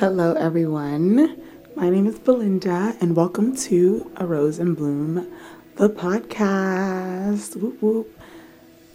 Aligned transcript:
Hello, 0.00 0.32
everyone. 0.32 1.38
My 1.76 1.90
name 1.90 2.06
is 2.06 2.18
Belinda, 2.18 2.96
and 3.02 3.14
welcome 3.14 3.54
to 3.68 4.10
A 4.16 4.24
Rose 4.24 4.58
in 4.58 4.72
Bloom, 4.72 5.30
the 5.76 5.90
podcast. 5.90 7.54
Whoop, 7.54 7.82
whoop. 7.82 8.20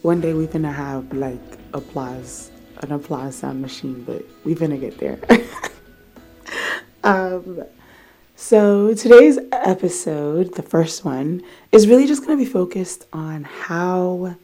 One 0.02 0.20
day 0.20 0.34
we're 0.34 0.48
gonna 0.48 0.72
have 0.72 1.14
like 1.14 1.60
applause, 1.76 2.50
an 2.82 2.92
applause 2.92 3.36
sound 3.36 3.62
machine, 3.62 4.04
but 4.04 4.26
we're 4.44 4.56
gonna 4.56 4.80
get 4.80 4.98
there. 4.98 5.20
um, 7.04 7.62
so 8.36 8.96
today's 8.96 9.38
episode, 9.52 10.56
the 10.56 10.64
first 10.64 11.06
one, 11.06 11.44
is 11.72 11.88
really 11.88 12.08
just 12.08 12.26
gonna 12.26 12.36
be 12.36 12.46
focused 12.46 13.06
on 13.14 13.44
how 13.44 14.38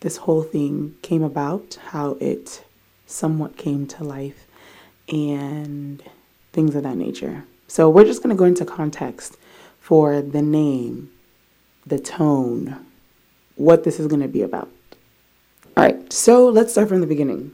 this 0.00 0.16
whole 0.16 0.42
thing 0.42 0.96
came 1.02 1.22
about, 1.22 1.76
how 1.88 2.12
it 2.18 2.64
somewhat 3.04 3.58
came 3.58 3.86
to 3.88 4.04
life, 4.04 4.47
and 5.08 6.02
things 6.52 6.74
of 6.74 6.82
that 6.82 6.96
nature. 6.96 7.44
So 7.66 7.88
we're 7.90 8.04
just 8.04 8.22
going 8.22 8.34
to 8.34 8.38
go 8.38 8.44
into 8.44 8.64
context 8.64 9.36
for 9.80 10.20
the 10.20 10.42
name, 10.42 11.10
the 11.86 11.98
tone, 11.98 12.84
what 13.56 13.84
this 13.84 13.98
is 14.00 14.06
going 14.06 14.22
to 14.22 14.28
be 14.28 14.42
about. 14.42 14.70
All 15.76 15.84
right, 15.84 16.12
so 16.12 16.48
let's 16.48 16.72
start 16.72 16.88
from 16.88 17.00
the 17.00 17.06
beginning. 17.06 17.52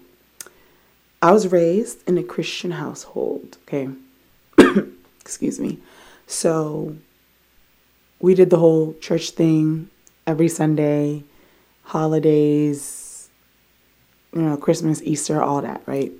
I 1.20 1.32
was 1.32 1.50
raised 1.50 2.06
in 2.08 2.18
a 2.18 2.22
Christian 2.22 2.72
household, 2.72 3.58
okay? 3.62 3.88
Excuse 5.20 5.58
me. 5.58 5.78
So 6.27 6.96
we 8.20 8.34
did 8.34 8.50
the 8.50 8.58
whole 8.58 8.94
church 9.00 9.30
thing 9.30 9.91
every 10.27 10.48
Sunday, 10.48 11.24
holidays, 11.82 13.28
you 14.34 14.42
know, 14.42 14.56
Christmas, 14.56 15.02
Easter, 15.02 15.42
all 15.42 15.62
that, 15.62 15.82
right? 15.86 16.12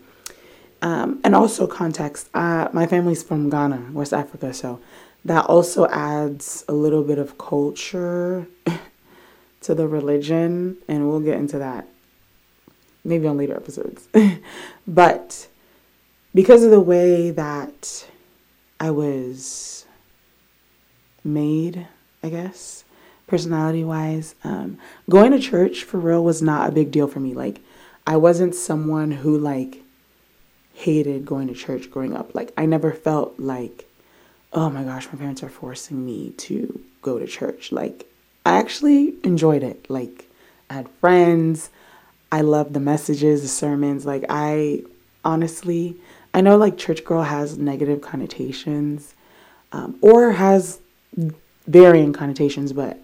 Um, 0.85 1.19
and 1.25 1.35
also 1.35 1.67
context. 1.67 2.29
Uh, 2.35 2.69
my 2.75 2.87
family's 2.87 3.23
from 3.23 3.49
Ghana, 3.49 3.93
West 3.93 4.13
Africa, 4.13 4.53
so 4.53 4.81
that 5.25 5.47
also 5.47 5.87
adds 5.89 6.63
a 6.69 6.75
little 6.75 7.03
bit 7.03 7.17
of 7.17 7.39
culture 7.39 8.47
to 9.63 9.75
the 9.75 9.89
religion, 9.89 10.77
and 10.87 11.09
we'll 11.09 11.21
get 11.21 11.39
into 11.39 11.59
that 11.59 11.89
maybe 13.03 13.27
on 13.27 13.39
later 13.39 13.57
episodes. 13.57 14.09
but 14.87 15.49
because 16.35 16.63
of 16.63 16.71
the 16.71 16.81
way 16.81 17.31
that 17.31 18.07
I 18.79 18.91
was 18.91 19.87
made, 21.25 21.87
I 22.23 22.29
guess, 22.29 22.85
personality 23.27 23.85
wise, 23.85 24.35
um, 24.45 24.77
going 25.09 25.33
to 25.33 25.39
church 25.39 25.85
for 25.85 25.99
real 25.99 26.23
was 26.23 26.43
not 26.43 26.69
a 26.69 26.73
big 26.73 26.91
deal 26.91 27.09
for 27.09 27.21
me. 27.21 27.33
Like, 27.33 27.61
I 28.07 28.19
wasn't 28.19 28.55
someone 28.55 29.11
who, 29.11 29.39
like, 29.39 29.84
hated 30.85 31.25
going 31.25 31.49
to 31.49 31.55
church 31.55 31.91
growing 31.91 32.15
up. 32.15 32.35
Like, 32.35 32.53
I 32.59 32.67
never 32.67 32.93
felt 32.93 33.39
like, 33.39 33.87
oh 34.53 34.69
my 34.69 34.85
gosh, 34.85 35.09
my 35.11 35.19
parents 35.19 35.43
are 35.43 35.49
forcing 35.49 36.05
me 36.05 36.31
to 36.47 36.81
go 37.01 37.19
to 37.19 37.27
church. 37.27 37.73
Like, 37.73 38.07
I 38.45 38.59
actually 38.59 39.15
enjoyed 39.25 39.63
it. 39.63 39.89
Like, 39.89 40.29
I 40.69 40.75
had 40.75 40.89
friends. 41.01 41.71
I 42.31 42.43
loved 42.43 42.75
the 42.75 42.81
messages, 42.81 43.43
the 43.43 43.49
sermons. 43.49 44.05
Like, 44.05 44.25
I 44.29 44.83
honestly, 45.25 45.97
I 46.35 46.43
know 46.43 46.57
like 46.57 46.77
church 46.77 47.03
girl 47.05 47.23
has 47.23 47.57
negative 47.57 48.03
connotations 48.03 49.15
um, 49.73 49.97
or 50.03 50.33
has 50.33 50.81
varying 51.67 52.13
connotations, 52.13 52.73
but 52.73 52.99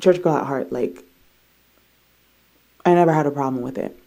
church 0.00 0.20
girl 0.20 0.36
at 0.36 0.46
heart, 0.46 0.72
like, 0.72 1.04
I 2.84 2.94
never 2.94 3.12
had 3.12 3.26
a 3.26 3.30
problem 3.30 3.62
with 3.62 3.78
it. 3.78 3.98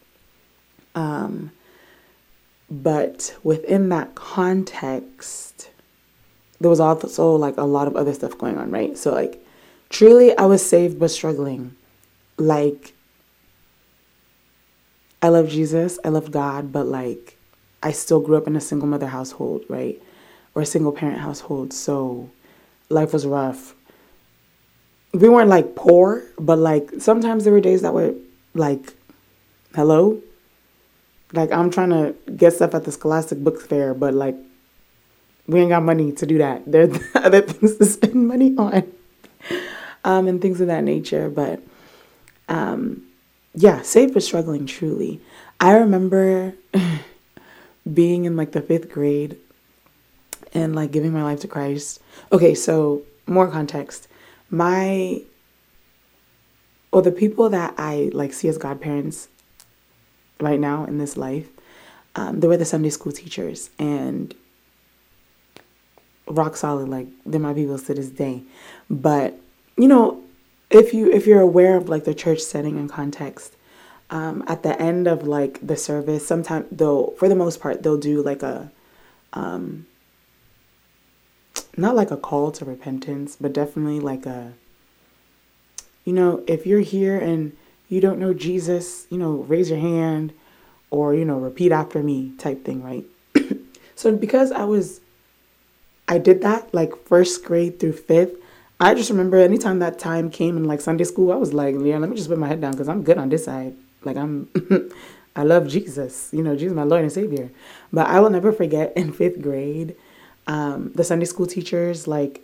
Um, 0.95 1.51
but 2.71 3.35
within 3.43 3.89
that 3.89 4.15
context, 4.15 5.69
there 6.61 6.69
was 6.69 6.79
also 6.79 7.35
like 7.35 7.57
a 7.57 7.63
lot 7.63 7.87
of 7.87 7.97
other 7.97 8.13
stuff 8.13 8.37
going 8.37 8.57
on, 8.57 8.71
right? 8.71 8.97
So, 8.97 9.11
like, 9.11 9.45
truly, 9.89 10.35
I 10.37 10.45
was 10.45 10.65
saved 10.65 10.97
but 10.97 11.11
struggling. 11.11 11.75
Like, 12.37 12.93
I 15.21 15.27
love 15.27 15.49
Jesus, 15.49 15.99
I 16.05 16.09
love 16.09 16.31
God, 16.31 16.71
but 16.71 16.87
like, 16.87 17.37
I 17.83 17.91
still 17.91 18.21
grew 18.21 18.37
up 18.37 18.47
in 18.47 18.55
a 18.55 18.61
single 18.61 18.87
mother 18.87 19.07
household, 19.07 19.65
right? 19.67 20.01
Or 20.55 20.61
a 20.61 20.65
single 20.65 20.93
parent 20.93 21.19
household. 21.19 21.73
So, 21.73 22.29
life 22.89 23.11
was 23.11 23.27
rough. 23.27 23.75
We 25.13 25.27
weren't 25.27 25.49
like 25.49 25.75
poor, 25.75 26.23
but 26.39 26.57
like, 26.57 26.89
sometimes 26.99 27.43
there 27.43 27.51
were 27.51 27.59
days 27.59 27.81
that 27.81 27.93
were 27.93 28.15
like, 28.53 28.93
hello? 29.75 30.21
Like 31.33 31.51
I'm 31.51 31.69
trying 31.69 31.89
to 31.89 32.15
get 32.35 32.53
stuff 32.53 32.75
at 32.75 32.83
the 32.83 32.91
Scholastic 32.91 33.43
Book 33.43 33.61
Fair, 33.61 33.93
but 33.93 34.13
like 34.13 34.35
we 35.47 35.59
ain't 35.59 35.69
got 35.69 35.83
money 35.83 36.11
to 36.11 36.25
do 36.25 36.37
that. 36.37 36.69
There's 36.69 36.97
other 37.15 37.41
things 37.41 37.77
to 37.77 37.85
spend 37.85 38.27
money 38.27 38.55
on, 38.57 38.91
um, 40.03 40.27
and 40.27 40.41
things 40.41 40.61
of 40.61 40.67
that 40.67 40.83
nature. 40.83 41.29
But 41.29 41.61
um, 42.49 43.03
yeah, 43.53 43.81
safe 43.81 44.13
but 44.13 44.23
struggling 44.23 44.65
truly. 44.65 45.21
I 45.59 45.73
remember 45.73 46.53
being 47.93 48.25
in 48.25 48.35
like 48.35 48.51
the 48.51 48.61
fifth 48.61 48.89
grade 48.89 49.37
and 50.53 50.75
like 50.75 50.91
giving 50.91 51.13
my 51.13 51.23
life 51.23 51.39
to 51.41 51.47
Christ. 51.47 52.01
Okay, 52.31 52.55
so 52.55 53.03
more 53.27 53.47
context. 53.47 54.07
My 54.49 55.21
or 56.91 57.01
the 57.01 57.11
people 57.11 57.49
that 57.49 57.73
I 57.77 58.09
like 58.13 58.33
see 58.33 58.49
as 58.49 58.57
godparents 58.57 59.29
right 60.41 60.59
now 60.59 60.85
in 60.85 60.97
this 60.97 61.17
life, 61.17 61.47
um, 62.15 62.39
they 62.39 62.47
were 62.47 62.57
the 62.57 62.65
Sunday 62.65 62.89
school 62.89 63.11
teachers 63.11 63.69
and 63.79 64.33
rock 66.27 66.55
solid. 66.55 66.89
Like 66.89 67.07
they're 67.25 67.39
my 67.39 67.53
people 67.53 67.77
to 67.77 67.93
this 67.93 68.09
day. 68.09 68.43
But 68.89 69.39
you 69.77 69.87
know, 69.87 70.21
if 70.69 70.93
you 70.93 71.11
if 71.11 71.25
you're 71.27 71.41
aware 71.41 71.77
of 71.77 71.89
like 71.89 72.03
the 72.03 72.13
church 72.13 72.39
setting 72.39 72.77
and 72.77 72.89
context, 72.89 73.55
um, 74.09 74.43
at 74.47 74.63
the 74.63 74.79
end 74.81 75.07
of 75.07 75.27
like 75.27 75.65
the 75.65 75.77
service, 75.77 76.27
sometimes 76.27 76.67
they'll 76.71 77.11
for 77.11 77.29
the 77.29 77.35
most 77.35 77.61
part 77.61 77.83
they'll 77.83 77.97
do 77.97 78.21
like 78.21 78.43
a 78.43 78.71
um, 79.33 79.85
not 81.77 81.95
like 81.95 82.11
a 82.11 82.17
call 82.17 82.51
to 82.51 82.65
repentance, 82.65 83.37
but 83.39 83.53
definitely 83.53 83.99
like 83.99 84.25
a 84.25 84.53
you 86.03 86.13
know, 86.13 86.43
if 86.47 86.65
you're 86.65 86.81
here 86.81 87.17
and 87.17 87.55
you 87.91 87.99
don't 87.99 88.19
know 88.19 88.33
Jesus, 88.33 89.05
you 89.09 89.17
know, 89.17 89.33
raise 89.33 89.69
your 89.69 89.79
hand 89.79 90.31
or, 90.89 91.13
you 91.13 91.25
know, 91.25 91.37
repeat 91.37 91.73
after 91.73 92.01
me 92.01 92.31
type 92.37 92.63
thing, 92.63 92.81
right? 92.81 93.05
so 93.95 94.15
because 94.15 94.51
I 94.53 94.63
was, 94.63 95.01
I 96.07 96.17
did 96.17 96.41
that 96.41 96.73
like 96.73 96.95
first 97.05 97.43
grade 97.43 97.81
through 97.81 97.93
fifth, 97.93 98.35
I 98.79 98.93
just 98.95 99.09
remember 99.09 99.37
anytime 99.37 99.79
that 99.79 99.99
time 99.99 100.31
came 100.31 100.55
in 100.55 100.63
like 100.63 100.79
Sunday 100.79 101.03
school, 101.03 101.33
I 101.33 101.35
was 101.35 101.53
like, 101.53 101.75
yeah, 101.81 101.97
let 101.97 102.09
me 102.09 102.15
just 102.15 102.29
put 102.29 102.39
my 102.39 102.47
head 102.47 102.61
down 102.61 102.71
because 102.71 102.87
I'm 102.87 103.03
good 103.03 103.17
on 103.17 103.27
this 103.27 103.43
side. 103.43 103.75
Like 104.03 104.15
I'm, 104.15 104.49
I 105.35 105.43
love 105.43 105.67
Jesus, 105.67 106.29
you 106.31 106.41
know, 106.41 106.55
Jesus, 106.55 106.73
my 106.73 106.83
Lord 106.83 107.01
and 107.01 107.11
Savior. 107.11 107.51
But 107.91 108.07
I 108.07 108.21
will 108.21 108.29
never 108.29 108.53
forget 108.53 108.93
in 108.95 109.11
fifth 109.11 109.41
grade, 109.41 109.97
um, 110.47 110.93
the 110.95 111.03
Sunday 111.03 111.25
school 111.25 111.45
teachers 111.45 112.07
like 112.07 112.41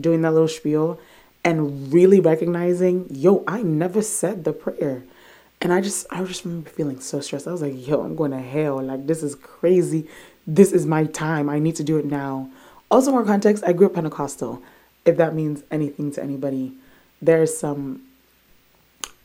doing 0.00 0.22
that 0.22 0.32
little 0.32 0.48
spiel 0.48 0.98
and 1.44 1.92
really 1.92 2.20
recognizing, 2.20 3.06
yo, 3.10 3.44
I 3.46 3.62
never 3.62 4.02
said 4.02 4.44
the 4.44 4.52
prayer. 4.52 5.04
And 5.60 5.72
I 5.72 5.80
just, 5.80 6.06
I 6.10 6.22
just 6.24 6.44
remember 6.44 6.70
feeling 6.70 7.00
so 7.00 7.20
stressed. 7.20 7.48
I 7.48 7.52
was 7.52 7.62
like, 7.62 7.86
yo, 7.86 8.02
I'm 8.02 8.14
going 8.14 8.30
to 8.30 8.38
hell. 8.38 8.82
Like, 8.82 9.06
this 9.06 9.22
is 9.22 9.34
crazy. 9.34 10.08
This 10.46 10.72
is 10.72 10.86
my 10.86 11.04
time. 11.04 11.48
I 11.48 11.58
need 11.58 11.76
to 11.76 11.84
do 11.84 11.98
it 11.98 12.04
now. 12.04 12.50
Also, 12.90 13.10
more 13.10 13.24
context, 13.24 13.64
I 13.66 13.72
grew 13.72 13.86
up 13.86 13.94
Pentecostal, 13.94 14.62
if 15.04 15.16
that 15.16 15.34
means 15.34 15.62
anything 15.70 16.12
to 16.12 16.22
anybody. 16.22 16.72
There's 17.20 17.56
some, 17.56 18.02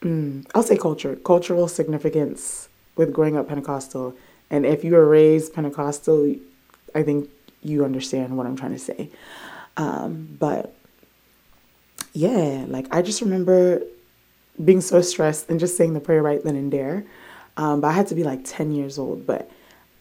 mm, 0.00 0.46
I'll 0.54 0.62
say 0.62 0.76
culture, 0.76 1.16
cultural 1.16 1.68
significance 1.68 2.68
with 2.96 3.12
growing 3.12 3.36
up 3.36 3.48
Pentecostal. 3.48 4.14
And 4.50 4.64
if 4.64 4.84
you 4.84 4.92
were 4.92 5.06
raised 5.06 5.52
Pentecostal, 5.52 6.34
I 6.94 7.02
think 7.02 7.28
you 7.62 7.84
understand 7.84 8.36
what 8.36 8.46
I'm 8.46 8.56
trying 8.56 8.72
to 8.72 8.78
say. 8.78 9.10
Um, 9.76 10.36
but 10.38 10.74
yeah, 12.12 12.64
like 12.66 12.86
I 12.90 13.02
just 13.02 13.20
remember 13.20 13.82
being 14.62 14.80
so 14.80 15.02
stressed 15.02 15.50
and 15.50 15.60
just 15.60 15.76
saying 15.76 15.92
the 15.92 16.00
prayer 16.00 16.22
right 16.22 16.42
then 16.42 16.56
and 16.56 16.72
there. 16.72 17.04
Um, 17.58 17.80
but 17.80 17.88
I 17.88 17.92
had 17.92 18.06
to 18.08 18.14
be 18.14 18.24
like 18.24 18.40
10 18.44 18.72
years 18.72 18.98
old. 18.98 19.26
But 19.26 19.50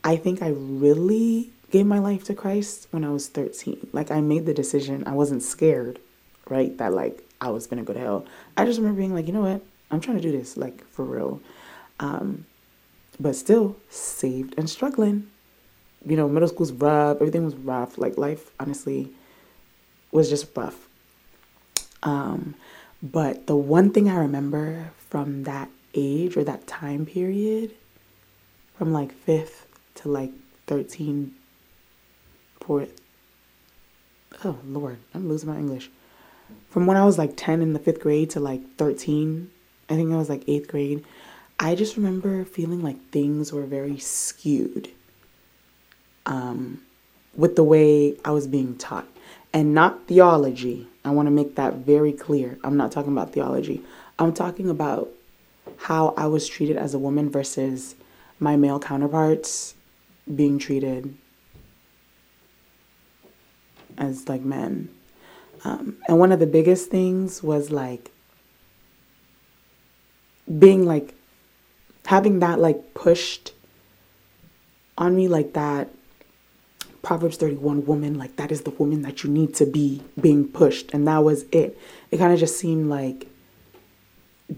I 0.04 0.16
think 0.16 0.42
I 0.42 0.50
really 0.50 1.52
gave 1.72 1.86
my 1.86 2.00
life 2.00 2.24
to 2.26 2.34
Christ 2.34 2.88
when 2.92 3.04
I 3.04 3.10
was 3.10 3.28
13. 3.28 3.90
Like 3.92 4.12
I 4.12 4.22
made 4.22 4.46
the 4.46 4.54
decision. 4.54 5.04
I 5.06 5.12
wasn't 5.12 5.44
scared, 5.44 6.00
right? 6.48 6.78
That 6.78 6.94
like 6.94 7.24
I 7.42 7.50
was 7.50 7.68
gonna 7.68 7.84
go 7.84 7.94
to 7.94 8.00
hell. 8.00 8.26
I 8.56 8.66
just 8.66 8.80
remember 8.80 9.00
being 9.00 9.14
like, 9.14 9.28
you 9.28 9.34
know 9.34 9.42
what? 9.42 9.62
I'm 9.92 10.00
trying 10.00 10.18
to 10.18 10.24
do 10.24 10.32
this, 10.32 10.56
like 10.56 10.88
for 10.88 11.04
real. 11.04 11.42
Um, 12.00 12.46
but 13.20 13.36
still 13.36 13.76
saved 13.90 14.56
and 14.58 14.70
struggling. 14.70 15.30
You 16.06 16.16
know, 16.16 16.30
middle 16.30 16.48
school's 16.48 16.72
rough. 16.72 17.18
Everything 17.18 17.44
was 17.44 17.56
rough. 17.56 17.98
Like 17.98 18.18
life, 18.18 18.52
honestly 18.60 19.12
was 20.16 20.30
just 20.30 20.48
rough. 20.56 20.88
Um, 22.02 22.56
but 23.04 23.48
the 23.48 23.56
one 23.56 23.92
thing 23.92 24.10
I 24.10 24.16
remember 24.16 24.92
from 25.10 25.44
that 25.44 25.70
age 25.94 26.38
or 26.38 26.44
that 26.44 26.66
time 26.68 27.06
period 27.06 27.72
from 28.78 28.94
like 28.94 29.14
fifth 29.14 29.68
to 29.96 30.10
like 30.10 30.32
13, 30.68 31.34
fourth. 32.62 33.02
Oh, 34.44 34.58
Lord, 34.66 34.98
I'm 35.14 35.30
losing 35.30 35.50
my 35.50 35.58
English. 35.58 35.90
From 36.70 36.86
when 36.86 36.98
I 36.98 37.06
was 37.06 37.18
like 37.18 37.34
10 37.36 37.62
in 37.62 37.74
the 37.74 37.80
fifth 37.80 38.02
grade 38.02 38.30
to 38.32 38.40
like 38.40 38.62
13, 38.78 39.50
I 39.90 39.96
think 39.96 40.12
I 40.12 40.18
was 40.18 40.30
like 40.30 40.44
eighth 40.48 40.68
grade, 40.68 41.04
I 41.60 41.76
just 41.76 41.96
remember 41.96 42.44
feeling 42.44 42.82
like 42.82 43.12
things 43.12 43.54
were 43.54 43.66
very 43.66 43.98
skewed 43.98 44.90
um, 46.26 46.82
with 47.36 47.56
the 47.56 47.64
way 47.64 48.18
I 48.26 48.32
was 48.32 48.48
being 48.48 48.78
taught. 48.78 49.08
And 49.56 49.74
not 49.74 50.06
theology. 50.08 50.86
I 51.06 51.12
want 51.12 51.28
to 51.28 51.32
make 51.32 51.56
that 51.56 51.76
very 51.76 52.12
clear. 52.12 52.60
I'm 52.62 52.76
not 52.76 52.92
talking 52.92 53.14
about 53.14 53.32
theology. 53.32 53.82
I'm 54.20 54.34
talking 54.34 54.70
about 54.70 55.10
how 55.78 56.14
I 56.18 56.28
was 56.28 56.46
treated 56.46 56.76
as 56.76 56.94
a 56.94 57.00
woman 57.00 57.30
versus 57.30 57.96
my 58.38 58.58
male 58.58 58.80
counterparts 58.80 59.76
being 60.36 60.60
treated 60.60 61.16
as 63.98 64.28
like 64.28 64.42
men. 64.42 64.90
Um, 65.64 66.00
and 66.10 66.20
one 66.20 66.34
of 66.34 66.42
the 66.42 66.48
biggest 66.48 66.90
things 66.90 67.42
was 67.42 67.72
like 67.72 68.12
being 70.60 70.86
like 70.86 71.16
having 72.08 72.40
that 72.40 72.60
like 72.60 72.94
pushed 72.94 73.54
on 74.98 75.16
me 75.16 75.30
like 75.30 75.54
that 75.54 75.90
Proverbs 77.06 77.38
31 77.38 77.86
woman, 77.86 78.18
like 78.18 78.36
that 78.38 78.52
is 78.52 78.62
the 78.62 78.72
woman 78.72 79.04
that 79.04 79.24
you 79.24 79.30
need 79.30 79.54
to 79.56 79.66
be 79.68 80.02
being 80.20 80.48
pushed. 80.48 80.92
And 80.92 81.08
that 81.08 81.20
was 81.20 81.46
it. 81.52 81.78
It 82.10 82.18
kind 82.18 82.34
of 82.34 82.40
just 82.40 82.58
seemed 82.58 82.90
like 82.90 83.28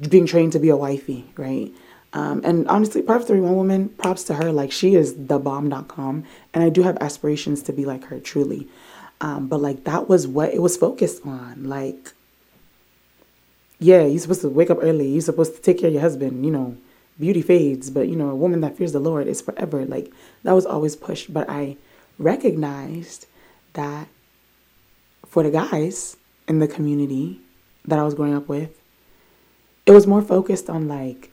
being 0.10 0.26
trained 0.26 0.54
to 0.54 0.60
be 0.60 0.70
a 0.70 0.78
wifey, 0.78 1.26
right? 1.36 1.70
Um, 2.14 2.42
and 2.46 2.66
honestly, 2.70 3.02
Proverbs 3.02 3.28
31 3.28 3.54
woman, 3.54 3.90
props 3.90 4.24
to 4.24 4.36
her. 4.36 4.54
Like 4.54 4.72
she 4.72 4.96
is 4.96 5.28
the 5.28 5.40
bomb.com. 5.40 6.24
And 6.54 6.64
I 6.64 6.70
do 6.70 6.84
have 6.84 6.98
aspirations 7.02 7.62
to 7.64 7.74
be 7.74 7.84
like 7.84 8.06
her 8.06 8.20
truly. 8.22 8.70
Um, 9.20 9.50
but 9.50 9.60
like 9.60 9.84
that 9.84 10.08
was 10.08 10.26
what 10.26 10.54
it 10.54 10.62
was 10.62 10.78
focused 10.78 11.26
on. 11.26 11.66
Like, 11.66 12.14
yeah, 13.78 14.06
you're 14.06 14.20
supposed 14.20 14.42
to 14.42 14.50
wake 14.50 14.70
up 14.70 14.80
early. 14.82 15.10
You're 15.10 15.22
supposed 15.22 15.54
to 15.58 15.62
take 15.62 15.80
care 15.80 15.90
of 15.90 15.94
your 15.94 16.02
husband. 16.02 16.46
You 16.46 16.52
know, 16.52 16.78
beauty 17.20 17.42
fades, 17.42 17.90
but 17.90 18.08
you 18.08 18.16
know, 18.16 18.30
a 18.30 18.36
woman 18.36 18.62
that 18.62 18.78
fears 18.78 18.94
the 18.94 19.02
Lord 19.02 19.28
is 19.28 19.42
forever. 19.42 19.86
Like 19.86 20.14
that 20.44 20.54
was 20.54 20.66
always 20.66 20.96
pushed. 20.96 21.34
But 21.34 21.50
I 21.50 21.76
recognized 22.20 23.26
that 23.74 24.08
for 25.28 25.44
the 25.44 25.52
guys 25.52 26.18
in 26.48 26.60
the 26.60 26.68
community 26.68 27.40
that 27.86 28.00
I 28.00 28.04
was 28.04 28.14
growing 28.14 28.34
up 28.34 28.48
with, 28.48 28.72
it 29.86 29.92
was 29.92 30.08
more 30.08 30.22
focused 30.22 30.70
on 30.70 30.88
like, 30.88 31.32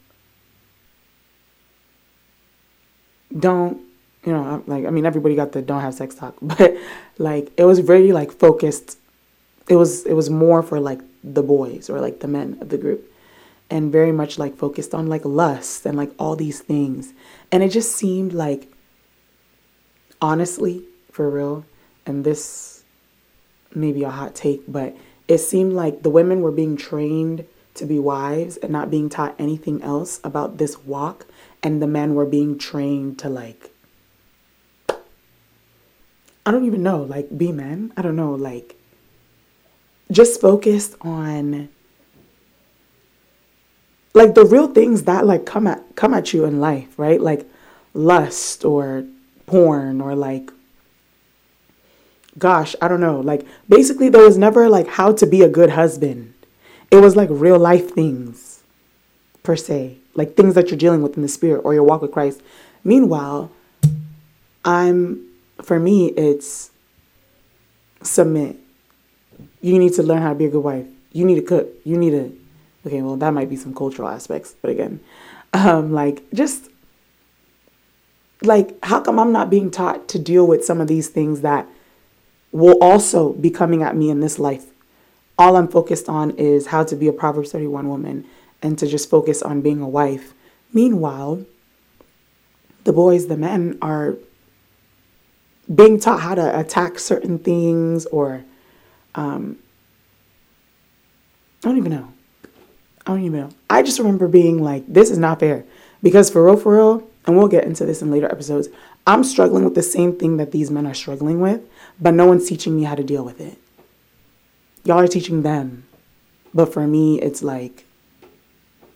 don't, 3.37 3.81
you 4.25 4.33
know, 4.33 4.63
like, 4.67 4.87
I 4.87 4.91
mean, 4.91 5.07
everybody 5.07 5.35
got 5.35 5.53
the 5.53 5.63
don't 5.63 5.81
have 5.81 5.95
sex 5.95 6.15
talk, 6.15 6.37
but 6.43 6.77
like, 7.19 7.53
it 7.57 7.65
was 7.65 7.81
very 7.81 8.13
like 8.13 8.33
focused. 8.33 8.99
It 9.69 9.77
was, 9.77 10.05
it 10.07 10.13
was 10.13 10.31
more 10.31 10.63
for 10.63 10.79
like 10.79 11.01
the 11.23 11.43
boys 11.43 11.89
or 11.89 12.01
like 12.01 12.21
the 12.21 12.29
men 12.29 12.59
of 12.61 12.69
the 12.69 12.79
group 12.79 13.11
and 13.71 13.91
very 13.91 14.13
much 14.13 14.39
like 14.39 14.57
focused 14.57 14.95
on 14.95 15.07
like 15.07 15.25
lust 15.25 15.87
and 15.87 15.97
like 15.97 16.13
all 16.19 16.37
these 16.37 16.61
things. 16.61 17.13
And 17.51 17.63
it 17.63 17.71
just 17.71 17.97
seemed 17.97 18.33
like, 18.33 18.69
honestly, 20.25 20.82
for 21.12 21.29
real, 21.29 21.67
and 22.06 22.25
this 22.25 22.82
may 23.75 23.93
be 23.93 24.05
a 24.05 24.11
hot 24.11 24.35
take, 24.35 24.62
but 24.67 24.97
it 25.29 25.37
seemed 25.37 25.75
like 25.75 26.03
the 26.03 26.09
women 26.09 26.41
were 26.41 26.50
being 26.50 26.79
trained 26.79 27.44
to 27.75 27.85
be 27.85 27.99
wives 27.99 28.56
and 28.56 28.73
not 28.73 28.91
being 28.91 29.11
taught 29.11 29.35
anything 29.38 29.82
else 29.82 30.21
about 30.25 30.56
this 30.56 30.79
walk, 30.79 31.26
and 31.62 31.82
the 31.82 31.87
men 31.87 32.15
were 32.15 32.25
being 32.25 32.56
trained 32.56 33.19
to 33.19 33.29
like, 33.29 33.71
I 36.47 36.50
don't 36.50 36.65
even 36.65 36.82
know, 36.82 37.03
like 37.03 37.37
be 37.37 37.53
men. 37.53 37.93
I 37.94 38.00
don't 38.00 38.17
know, 38.17 38.35
like 38.35 38.76
just 40.11 40.41
focused 40.41 40.94
on 41.03 41.69
like 44.15 44.35
the 44.35 44.47
real 44.47 44.69
things 44.69 45.03
that 45.03 45.26
like 45.26 45.44
come 45.44 45.67
at 45.67 45.97
come 45.97 46.15
at 46.15 46.32
you 46.32 46.47
in 46.47 46.61
life, 46.61 46.99
right? 46.99 47.21
Like 47.21 47.47
lust 47.93 48.65
or 48.65 49.05
porn 49.46 50.00
or 50.00 50.14
like 50.14 50.50
gosh, 52.38 52.75
I 52.82 52.88
don't 52.88 53.00
know. 53.00 53.20
Like 53.20 53.46
basically 53.69 54.08
there 54.08 54.23
was 54.23 54.37
never 54.37 54.69
like 54.69 54.88
how 54.88 55.12
to 55.12 55.26
be 55.26 55.43
a 55.43 55.49
good 55.49 55.70
husband. 55.70 56.35
It 56.91 56.96
was 56.96 57.17
like 57.17 57.29
real 57.31 57.58
life 57.58 57.93
things 57.93 58.62
per 59.43 59.56
se, 59.56 59.99
like 60.14 60.37
things 60.37 60.55
that 60.55 60.70
you're 60.70 60.79
dealing 60.79 61.02
with 61.02 61.17
in 61.17 61.23
the 61.23 61.29
spirit 61.29 61.61
or 61.61 61.75
your 61.75 61.85
walk 61.85 62.02
with 62.02 62.12
Christ. 62.12 62.43
Meanwhile, 62.82 63.50
I'm 64.64 65.26
for 65.62 65.79
me 65.79 66.08
it's 66.08 66.70
submit. 68.02 68.56
You 69.61 69.79
need 69.79 69.94
to 69.94 70.02
learn 70.02 70.23
how 70.23 70.31
to 70.31 70.35
be 70.35 70.47
a 70.47 70.50
good 70.50 70.62
wife. 70.62 70.87
You 71.12 71.25
need 71.25 71.37
to 71.37 71.43
cook. 71.43 71.69
You 71.85 71.97
need 71.97 72.11
to 72.11 72.38
okay, 72.87 73.02
well, 73.02 73.17
that 73.17 73.32
might 73.32 73.49
be 73.49 73.56
some 73.56 73.75
cultural 73.75 74.08
aspects, 74.08 74.55
but 74.61 74.70
again, 74.70 75.00
um, 75.52 75.93
like 75.93 76.23
just 76.32 76.69
like 78.44 78.76
how 78.85 79.00
come 79.00 79.19
I'm 79.19 79.32
not 79.32 79.50
being 79.50 79.70
taught 79.70 80.08
to 80.08 80.19
deal 80.19 80.46
with 80.46 80.64
some 80.64 80.81
of 80.81 80.88
these 80.88 81.08
things 81.08 81.41
that 81.43 81.69
will 82.52 82.79
also 82.81 83.32
be 83.32 83.50
coming 83.50 83.82
at 83.82 83.96
me 83.96 84.11
in 84.11 84.20
this 84.20 84.38
life? 84.38 84.67
All 85.38 85.56
I'm 85.56 85.69
focused 85.69 86.08
on 86.08 86.31
is 86.32 86.69
how 86.69 86.85
to 86.85 86.94
be 86.94 87.08
a 87.08 87.12
Proverbs 87.12 87.52
31 87.52 87.88
woman 87.88 88.25
and 88.62 88.79
to 88.79 88.87
just 88.87 89.11
focus 89.11 89.43
on 89.43 89.61
being 89.61 89.81
a 89.81 89.88
wife. 89.88 90.32
Meanwhile, 90.73 91.44
the 92.85 92.93
boys, 92.93 93.26
the 93.26 93.37
men 93.37 93.79
are 93.82 94.17
being 95.73 95.99
taught 95.99 96.20
how 96.20 96.35
to 96.35 96.58
attack 96.58 96.99
certain 96.99 97.38
things 97.38 98.06
or 98.06 98.44
um, 99.14 99.58
I 101.64 101.69
don't 101.69 101.79
even 101.79 101.93
know. 101.93 102.12
I 103.06 103.11
don't 103.11 103.23
even 103.23 103.40
know. 103.40 103.50
I 103.69 103.82
just 103.82 103.99
remember 103.99 104.29
being 104.29 104.62
like, 104.62 104.85
this 104.87 105.11
is 105.11 105.19
not 105.19 105.40
fair. 105.40 105.64
Because 106.02 106.31
for 106.31 106.44
real, 106.44 106.56
for 106.56 106.75
real, 106.75 107.08
and 107.26 107.37
we'll 107.37 107.49
get 107.49 107.65
into 107.65 107.87
this 107.87 108.03
in 108.03 108.11
later 108.11 108.31
episodes, 108.31 108.69
I'm 109.06 109.25
struggling 109.25 109.65
with 109.65 109.75
the 109.75 109.82
same 109.82 110.19
thing 110.19 110.37
that 110.37 110.53
these 110.53 110.71
men 110.71 110.87
are 110.87 110.94
struggling 110.94 111.41
with, 111.41 111.62
but 112.00 112.15
no 112.15 112.26
one's 112.26 112.49
teaching 112.49 112.76
me 112.76 112.85
how 112.85 112.94
to 112.94 113.05
deal 113.05 113.25
with 113.25 113.41
it. 113.41 113.59
Y'all 114.85 115.00
are 115.00 115.09
teaching 115.09 115.43
them. 115.43 115.85
But 116.53 116.73
for 116.73 116.87
me, 116.87 117.21
it's 117.21 117.43
like, 117.43 117.85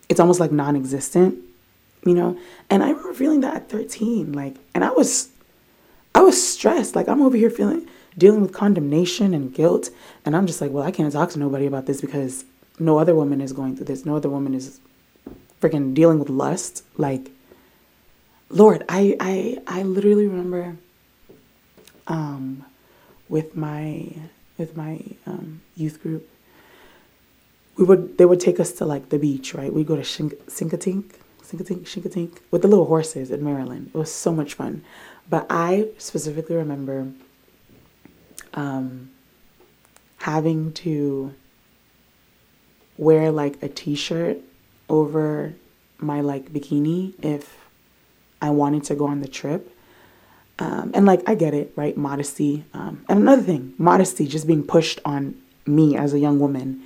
it's 0.07 0.19
almost 0.19 0.39
like 0.39 0.51
non 0.51 0.75
existent, 0.75 1.39
you 2.05 2.13
know? 2.13 2.37
And 2.69 2.83
I 2.83 2.89
remember 2.89 3.13
feeling 3.13 3.41
that 3.41 3.55
at 3.55 3.69
13. 3.69 4.31
Like, 4.31 4.55
and 4.73 4.83
I 4.83 4.91
was, 4.91 5.29
I 6.15 6.21
was 6.21 6.41
stressed. 6.41 6.95
Like, 6.95 7.09
I'm 7.09 7.21
over 7.21 7.35
here 7.35 7.49
feeling, 7.49 7.87
dealing 8.17 8.41
with 8.41 8.53
condemnation 8.53 9.33
and 9.33 9.53
guilt. 9.53 9.89
And 10.23 10.35
I'm 10.35 10.47
just 10.47 10.61
like, 10.61 10.71
well, 10.71 10.85
I 10.85 10.91
can't 10.91 11.11
talk 11.11 11.31
to 11.31 11.39
nobody 11.39 11.65
about 11.65 11.85
this 11.85 11.99
because 11.99 12.45
no 12.79 12.97
other 12.97 13.13
woman 13.13 13.41
is 13.41 13.51
going 13.51 13.75
through 13.75 13.87
this. 13.87 14.05
No 14.05 14.15
other 14.15 14.29
woman 14.29 14.53
is 14.53 14.79
freaking 15.61 15.93
dealing 15.93 16.19
with 16.19 16.29
lust. 16.29 16.83
Like, 16.97 17.31
Lord, 18.49 18.83
I 18.89 19.15
I 19.19 19.57
I 19.67 19.83
literally 19.83 20.27
remember 20.27 20.77
um 22.07 22.65
with 23.29 23.55
my 23.55 24.11
with 24.57 24.75
my 24.75 24.99
um, 25.25 25.61
youth 25.75 26.01
group, 26.03 26.27
we 27.77 27.85
would 27.85 28.17
they 28.17 28.25
would 28.25 28.39
take 28.39 28.59
us 28.59 28.73
to 28.73 28.85
like 28.85 29.09
the 29.09 29.17
beach, 29.17 29.53
right? 29.53 29.73
We'd 29.73 29.87
go 29.87 29.95
to 29.95 30.01
Shink, 30.01 30.35
Sinkatink, 30.47 31.05
Shinkatink 31.43 32.39
with 32.51 32.61
the 32.61 32.67
little 32.67 32.85
horses 32.85 33.31
in 33.31 33.43
Maryland. 33.43 33.91
It 33.93 33.97
was 33.97 34.13
so 34.13 34.33
much 34.33 34.53
fun. 34.53 34.83
But 35.29 35.45
I 35.49 35.87
specifically 35.97 36.55
remember 36.55 37.07
um, 38.53 39.11
having 40.17 40.73
to 40.73 41.33
wear 42.97 43.31
like 43.31 43.61
a 43.63 43.69
t-shirt 43.69 44.39
over 44.89 45.53
my 45.99 46.21
like 46.21 46.51
bikini 46.51 47.13
if 47.23 47.58
I 48.41 48.49
wanted 48.49 48.83
to 48.85 48.95
go 48.95 49.07
on 49.07 49.21
the 49.21 49.27
trip. 49.27 49.75
Um, 50.59 50.91
and 50.93 51.05
like 51.05 51.27
I 51.27 51.35
get 51.35 51.53
it, 51.53 51.71
right? 51.75 51.95
Modesty. 51.95 52.65
Um, 52.73 53.05
and 53.07 53.19
another 53.19 53.41
thing, 53.41 53.73
modesty 53.77 54.27
just 54.27 54.45
being 54.45 54.63
pushed 54.63 54.99
on 55.05 55.35
me 55.65 55.95
as 55.95 56.13
a 56.13 56.19
young 56.19 56.39
woman. 56.39 56.83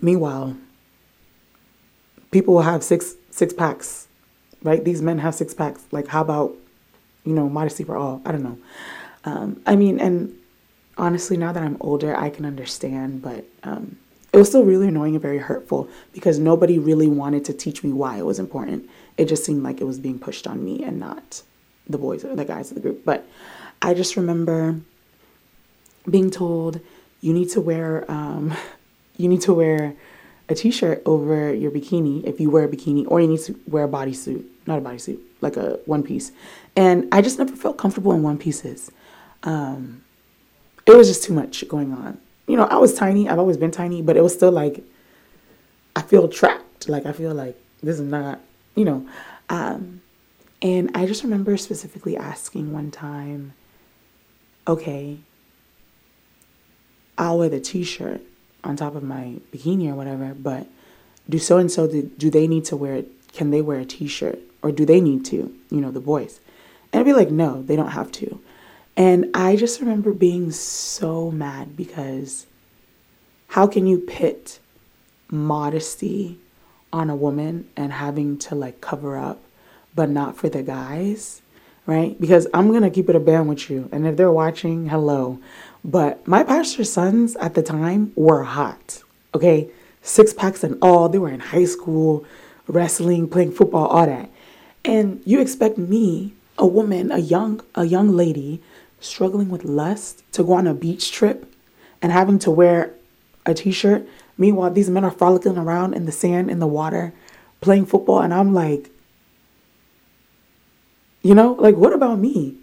Meanwhile, 0.00 0.56
people 2.30 2.54
will 2.54 2.62
have 2.62 2.82
six 2.82 3.14
six 3.30 3.52
packs, 3.52 4.06
right? 4.62 4.84
These 4.84 5.02
men 5.02 5.18
have 5.18 5.34
six 5.34 5.52
packs. 5.54 5.82
Like 5.90 6.06
how 6.08 6.20
about, 6.20 6.54
you 7.24 7.32
know, 7.32 7.48
modesty 7.48 7.82
for 7.82 7.96
all? 7.96 8.22
I 8.24 8.32
don't 8.32 8.42
know. 8.42 8.58
Um, 9.24 9.60
I 9.66 9.74
mean, 9.74 9.98
and 9.98 10.36
honestly, 10.96 11.36
now 11.36 11.52
that 11.52 11.62
I'm 11.62 11.76
older, 11.80 12.16
I 12.16 12.30
can 12.30 12.44
understand, 12.44 13.22
but 13.22 13.44
um, 13.64 13.96
it 14.32 14.36
was 14.36 14.48
still 14.48 14.64
really 14.64 14.88
annoying 14.88 15.14
and 15.14 15.22
very 15.22 15.38
hurtful 15.38 15.88
because 16.12 16.38
nobody 16.38 16.78
really 16.78 17.08
wanted 17.08 17.44
to 17.46 17.52
teach 17.52 17.82
me 17.84 17.92
why 17.92 18.18
it 18.18 18.26
was 18.26 18.38
important. 18.38 18.88
It 19.16 19.26
just 19.26 19.44
seemed 19.44 19.62
like 19.62 19.80
it 19.80 19.84
was 19.84 19.98
being 19.98 20.18
pushed 20.18 20.46
on 20.46 20.64
me 20.64 20.82
and 20.82 20.98
not 20.98 21.42
the 21.88 21.98
boys 21.98 22.24
or 22.24 22.34
the 22.34 22.44
guys 22.44 22.70
of 22.70 22.76
the 22.76 22.80
group. 22.80 23.04
But 23.04 23.26
I 23.80 23.94
just 23.94 24.16
remember 24.16 24.80
being 26.08 26.30
told 26.30 26.80
you 27.20 27.32
need 27.32 27.50
to 27.50 27.60
wear 27.60 28.10
um, 28.10 28.54
you 29.16 29.28
need 29.28 29.42
to 29.42 29.54
wear 29.54 29.94
a 30.48 30.54
t-shirt 30.54 31.02
over 31.06 31.54
your 31.54 31.70
bikini 31.70 32.22
if 32.24 32.38
you 32.38 32.50
wear 32.50 32.64
a 32.64 32.68
bikini 32.68 33.04
or 33.08 33.20
you 33.20 33.28
need 33.28 33.40
to 33.40 33.58
wear 33.66 33.84
a 33.84 33.88
bodysuit 33.88 34.44
not 34.66 34.78
a 34.78 34.82
bodysuit, 34.82 35.18
like 35.40 35.56
a 35.56 35.78
one 35.86 36.02
piece. 36.02 36.32
And 36.76 37.08
I 37.12 37.22
just 37.22 37.38
never 37.38 37.54
felt 37.54 37.76
comfortable 37.76 38.12
in 38.12 38.22
one 38.22 38.38
pieces. 38.38 38.90
Um, 39.42 40.02
it 40.86 40.96
was 40.96 41.08
just 41.08 41.24
too 41.24 41.32
much 41.32 41.66
going 41.68 41.92
on. 41.92 42.18
You 42.46 42.56
know, 42.56 42.64
I 42.64 42.76
was 42.76 42.94
tiny. 42.94 43.28
I've 43.28 43.38
always 43.38 43.56
been 43.56 43.70
tiny, 43.70 44.02
but 44.02 44.16
it 44.16 44.22
was 44.22 44.34
still 44.34 44.52
like 44.52 44.84
I 45.96 46.02
feel 46.02 46.28
trapped. 46.28 46.88
Like 46.88 47.06
I 47.06 47.12
feel 47.12 47.34
like 47.34 47.58
this 47.82 47.96
is 47.96 48.02
not, 48.02 48.40
you 48.74 48.84
know. 48.84 49.06
Um, 49.48 50.00
and 50.62 50.90
I 50.94 51.06
just 51.06 51.22
remember 51.22 51.56
specifically 51.56 52.16
asking 52.16 52.72
one 52.72 52.90
time, 52.90 53.52
okay, 54.66 55.18
I'll 57.18 57.38
wear 57.38 57.48
the 57.48 57.60
t-shirt 57.60 58.22
on 58.62 58.76
top 58.76 58.94
of 58.94 59.02
my 59.02 59.36
bikini 59.52 59.90
or 59.90 59.94
whatever, 59.94 60.34
but 60.34 60.66
do 61.28 61.38
so 61.38 61.58
and 61.58 61.70
so 61.70 61.86
do 61.86 62.30
they 62.30 62.46
need 62.46 62.64
to 62.66 62.76
wear 62.76 62.94
it? 62.94 63.10
can 63.34 63.50
they 63.50 63.60
wear 63.60 63.80
a 63.80 63.84
t-shirt 63.84 64.38
or 64.62 64.72
do 64.72 64.86
they 64.86 65.00
need 65.00 65.24
to, 65.26 65.54
you 65.70 65.80
know, 65.80 65.90
the 65.90 66.00
boys? 66.00 66.40
And 66.92 67.00
I'd 67.00 67.04
be 67.04 67.12
like, 67.12 67.30
no, 67.30 67.62
they 67.62 67.76
don't 67.76 67.90
have 67.90 68.10
to. 68.12 68.40
And 68.96 69.30
I 69.34 69.56
just 69.56 69.80
remember 69.80 70.12
being 70.12 70.52
so 70.52 71.30
mad 71.30 71.76
because 71.76 72.46
how 73.48 73.66
can 73.66 73.86
you 73.86 73.98
pit 73.98 74.60
modesty 75.28 76.38
on 76.94 77.10
a 77.10 77.16
woman 77.16 77.68
and 77.76 77.92
having 77.92 78.38
to 78.38 78.54
like 78.54 78.80
cover 78.80 79.18
up, 79.18 79.42
but 79.96 80.08
not 80.08 80.36
for 80.36 80.48
the 80.48 80.62
guys, 80.62 81.42
right? 81.86 82.18
Because 82.20 82.46
I'm 82.54 82.72
gonna 82.72 82.88
keep 82.88 83.10
it 83.10 83.16
a 83.16 83.20
band 83.20 83.48
with 83.48 83.68
you. 83.68 83.88
And 83.90 84.06
if 84.06 84.16
they're 84.16 84.30
watching, 84.30 84.88
hello. 84.88 85.40
But 85.84 86.26
my 86.26 86.44
pastor's 86.44 86.92
sons 86.92 87.34
at 87.36 87.54
the 87.54 87.62
time 87.62 88.12
were 88.14 88.44
hot, 88.44 89.02
okay? 89.34 89.68
Six 90.02 90.32
packs 90.32 90.62
and 90.62 90.78
all. 90.80 91.08
They 91.08 91.18
were 91.18 91.30
in 91.30 91.40
high 91.40 91.64
school, 91.64 92.24
wrestling, 92.68 93.28
playing 93.28 93.52
football, 93.52 93.88
all 93.88 94.06
that. 94.06 94.30
And 94.84 95.20
you 95.26 95.40
expect 95.40 95.76
me, 95.76 96.34
a 96.56 96.66
woman, 96.66 97.10
a 97.10 97.18
young, 97.18 97.60
a 97.74 97.84
young 97.84 98.10
lady, 98.10 98.62
struggling 99.00 99.48
with 99.50 99.64
lust, 99.64 100.22
to 100.32 100.44
go 100.44 100.52
on 100.52 100.68
a 100.68 100.74
beach 100.74 101.10
trip 101.10 101.52
and 102.00 102.12
having 102.12 102.38
to 102.38 102.50
wear 102.50 102.94
a 103.44 103.52
t-shirt 103.52 104.06
Meanwhile, 104.36 104.70
these 104.72 104.90
men 104.90 105.04
are 105.04 105.10
frolicking 105.10 105.56
around 105.56 105.94
in 105.94 106.06
the 106.06 106.12
sand, 106.12 106.50
in 106.50 106.58
the 106.58 106.66
water, 106.66 107.12
playing 107.60 107.86
football, 107.86 108.20
and 108.20 108.34
I'm 108.34 108.52
like, 108.52 108.90
you 111.22 111.34
know, 111.34 111.52
like, 111.52 111.76
what 111.76 111.92
about 111.92 112.18
me? 112.18 112.56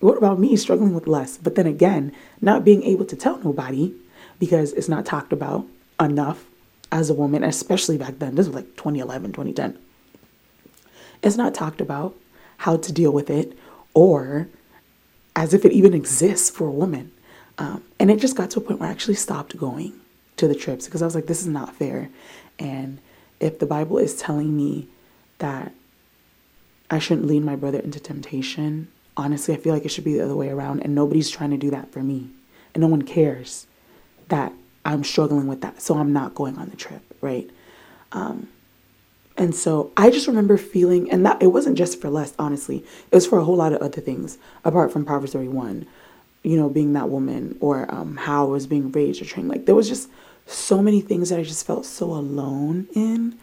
What 0.00 0.16
about 0.16 0.38
me 0.38 0.56
struggling 0.56 0.94
with 0.94 1.06
lust? 1.06 1.44
But 1.44 1.54
then 1.54 1.66
again, 1.66 2.12
not 2.40 2.64
being 2.64 2.82
able 2.82 3.04
to 3.04 3.16
tell 3.16 3.38
nobody 3.38 3.94
because 4.38 4.72
it's 4.72 4.88
not 4.88 5.04
talked 5.04 5.32
about 5.32 5.66
enough 6.00 6.46
as 6.90 7.10
a 7.10 7.14
woman, 7.14 7.44
especially 7.44 7.98
back 7.98 8.18
then. 8.18 8.34
This 8.34 8.46
was 8.46 8.56
like 8.56 8.76
2011, 8.76 9.32
2010. 9.32 9.78
It's 11.22 11.36
not 11.36 11.54
talked 11.54 11.82
about 11.82 12.16
how 12.56 12.78
to 12.78 12.92
deal 12.92 13.12
with 13.12 13.28
it 13.28 13.56
or 13.92 14.48
as 15.36 15.52
if 15.52 15.64
it 15.64 15.72
even 15.72 15.92
exists 15.94 16.50
for 16.50 16.66
a 16.66 16.72
woman. 16.72 17.12
Um, 17.58 17.84
and 17.98 18.10
it 18.10 18.20
just 18.20 18.36
got 18.36 18.50
to 18.52 18.58
a 18.60 18.62
point 18.62 18.80
where 18.80 18.88
I 18.88 18.92
actually 18.92 19.14
stopped 19.14 19.56
going 19.56 19.99
to 20.40 20.48
the 20.48 20.54
trips 20.54 20.86
because 20.86 21.02
I 21.02 21.04
was 21.04 21.14
like, 21.14 21.26
this 21.26 21.40
is 21.40 21.46
not 21.46 21.74
fair. 21.74 22.08
And 22.58 22.98
if 23.38 23.58
the 23.58 23.66
Bible 23.66 23.98
is 23.98 24.16
telling 24.16 24.56
me 24.56 24.88
that 25.38 25.72
I 26.90 26.98
shouldn't 26.98 27.26
lead 27.26 27.44
my 27.44 27.56
brother 27.56 27.78
into 27.78 28.00
temptation, 28.00 28.88
honestly, 29.16 29.54
I 29.54 29.58
feel 29.58 29.72
like 29.72 29.84
it 29.84 29.90
should 29.90 30.04
be 30.04 30.14
the 30.14 30.24
other 30.24 30.36
way 30.36 30.50
around. 30.50 30.80
And 30.80 30.94
nobody's 30.94 31.30
trying 31.30 31.50
to 31.50 31.56
do 31.56 31.70
that 31.70 31.92
for 31.92 32.02
me. 32.02 32.30
And 32.74 32.82
no 32.82 32.88
one 32.88 33.02
cares 33.02 33.66
that 34.28 34.52
I'm 34.84 35.04
struggling 35.04 35.46
with 35.46 35.60
that. 35.60 35.80
So 35.80 35.96
I'm 35.96 36.12
not 36.12 36.34
going 36.34 36.56
on 36.58 36.70
the 36.70 36.76
trip, 36.76 37.02
right? 37.20 37.48
Um, 38.12 38.48
and 39.36 39.54
so 39.54 39.92
I 39.96 40.10
just 40.10 40.26
remember 40.26 40.56
feeling, 40.56 41.10
and 41.10 41.24
that 41.24 41.42
it 41.42 41.48
wasn't 41.48 41.78
just 41.78 42.00
for 42.00 42.10
lust, 42.10 42.34
honestly. 42.38 42.84
It 43.10 43.14
was 43.14 43.26
for 43.26 43.38
a 43.38 43.44
whole 43.44 43.56
lot 43.56 43.72
of 43.72 43.80
other 43.80 44.00
things 44.00 44.38
apart 44.64 44.92
from 44.92 45.04
Proverbs 45.04 45.32
31, 45.32 45.86
you 46.42 46.56
know, 46.56 46.68
being 46.68 46.92
that 46.92 47.08
woman 47.08 47.56
or 47.60 47.92
um, 47.92 48.16
how 48.16 48.46
I 48.46 48.50
was 48.50 48.66
being 48.66 48.92
raised 48.92 49.22
or 49.22 49.24
trained. 49.24 49.48
Like 49.48 49.66
there 49.66 49.74
was 49.74 49.88
just 49.88 50.08
so 50.50 50.82
many 50.82 51.00
things 51.00 51.30
that 51.30 51.38
I 51.38 51.42
just 51.42 51.66
felt 51.66 51.86
so 51.86 52.06
alone 52.06 52.88
in. 52.94 53.38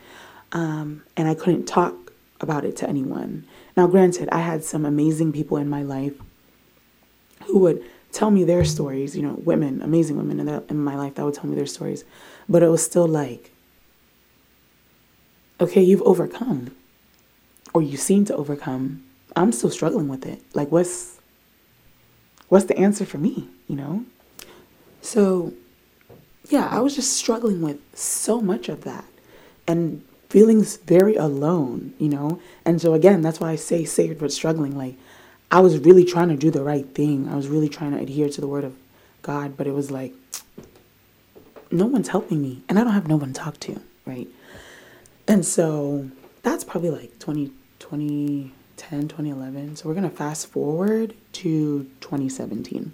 Um, 0.51 1.03
and 1.15 1.27
I 1.27 1.35
couldn't 1.35 1.65
talk 1.65 2.11
about 2.39 2.65
it 2.65 2.75
to 2.77 2.89
anyone. 2.89 3.45
Now, 3.75 3.87
granted, 3.87 4.29
I 4.31 4.39
had 4.39 4.63
some 4.63 4.85
amazing 4.85 5.31
people 5.33 5.57
in 5.57 5.69
my 5.69 5.83
life 5.83 6.13
who 7.45 7.59
would 7.59 7.83
tell 8.11 8.31
me 8.31 8.43
their 8.43 8.63
stories, 8.63 9.15
you 9.15 9.21
know, 9.21 9.35
women, 9.43 9.81
amazing 9.81 10.17
women 10.17 10.39
in, 10.39 10.63
in 10.69 10.77
my 10.77 10.95
life 10.95 11.15
that 11.15 11.25
would 11.25 11.33
tell 11.33 11.45
me 11.45 11.55
their 11.55 11.65
stories. 11.65 12.03
But 12.47 12.63
it 12.63 12.69
was 12.69 12.83
still 12.83 13.07
like, 13.07 13.51
okay, 15.59 15.81
you've 15.81 16.01
overcome, 16.03 16.75
or 17.73 17.81
you 17.81 17.97
seem 17.97 18.25
to 18.25 18.35
overcome. 18.35 19.03
I'm 19.35 19.51
still 19.51 19.69
struggling 19.69 20.07
with 20.07 20.25
it. 20.25 20.41
Like, 20.53 20.71
what's 20.71 21.19
what's 22.49 22.65
the 22.65 22.77
answer 22.77 23.05
for 23.05 23.17
me, 23.17 23.47
you 23.67 23.75
know? 23.75 24.05
So 25.01 25.53
yeah, 26.51 26.67
I 26.69 26.79
was 26.79 26.95
just 26.95 27.13
struggling 27.13 27.61
with 27.61 27.79
so 27.95 28.41
much 28.41 28.69
of 28.69 28.83
that 28.83 29.05
and 29.67 30.03
feeling 30.29 30.63
very 30.85 31.15
alone, 31.15 31.93
you 31.99 32.09
know? 32.09 32.39
And 32.65 32.81
so, 32.81 32.93
again, 32.93 33.21
that's 33.21 33.39
why 33.39 33.51
I 33.51 33.55
say 33.55 33.85
saved 33.85 34.19
but 34.19 34.31
struggling. 34.31 34.77
Like, 34.77 34.95
I 35.51 35.59
was 35.61 35.77
really 35.79 36.03
trying 36.03 36.29
to 36.29 36.35
do 36.35 36.51
the 36.51 36.63
right 36.63 36.85
thing. 36.93 37.29
I 37.29 37.35
was 37.35 37.47
really 37.47 37.69
trying 37.69 37.91
to 37.91 37.97
adhere 37.97 38.29
to 38.29 38.41
the 38.41 38.47
word 38.47 38.63
of 38.63 38.75
God, 39.21 39.55
but 39.57 39.67
it 39.67 39.73
was 39.73 39.91
like, 39.91 40.13
no 41.71 41.85
one's 41.85 42.09
helping 42.09 42.41
me, 42.41 42.63
and 42.69 42.79
I 42.79 42.83
don't 42.83 42.93
have 42.93 43.07
no 43.07 43.17
one 43.17 43.33
to 43.33 43.39
talk 43.41 43.59
to, 43.61 43.81
right? 44.05 44.27
And 45.27 45.45
so 45.45 46.09
that's 46.43 46.63
probably 46.63 46.89
like 46.89 47.19
20, 47.19 47.51
2010, 47.79 49.07
2011. 49.09 49.75
So 49.75 49.87
we're 49.87 49.95
going 49.95 50.09
to 50.09 50.15
fast 50.15 50.47
forward 50.47 51.13
to 51.33 51.89
2017. 51.99 52.93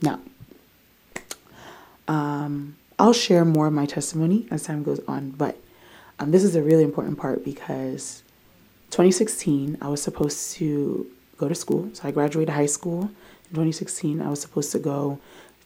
Now, 0.00 0.20
um, 2.08 2.76
I'll 2.98 3.12
share 3.12 3.44
more 3.44 3.66
of 3.66 3.72
my 3.72 3.86
testimony 3.86 4.46
as 4.50 4.64
time 4.64 4.82
goes 4.82 5.00
on, 5.08 5.30
but 5.30 5.58
um, 6.18 6.30
this 6.30 6.44
is 6.44 6.54
a 6.54 6.62
really 6.62 6.84
important 6.84 7.18
part 7.18 7.44
because 7.44 8.22
2016, 8.90 9.78
I 9.80 9.88
was 9.88 10.02
supposed 10.02 10.54
to 10.56 11.10
go 11.36 11.48
to 11.48 11.54
school. 11.54 11.90
So 11.92 12.06
I 12.06 12.10
graduated 12.12 12.54
high 12.54 12.66
school 12.66 13.02
in 13.02 13.50
2016. 13.50 14.22
I 14.22 14.30
was 14.30 14.40
supposed 14.40 14.70
to 14.72 14.78
go 14.78 15.18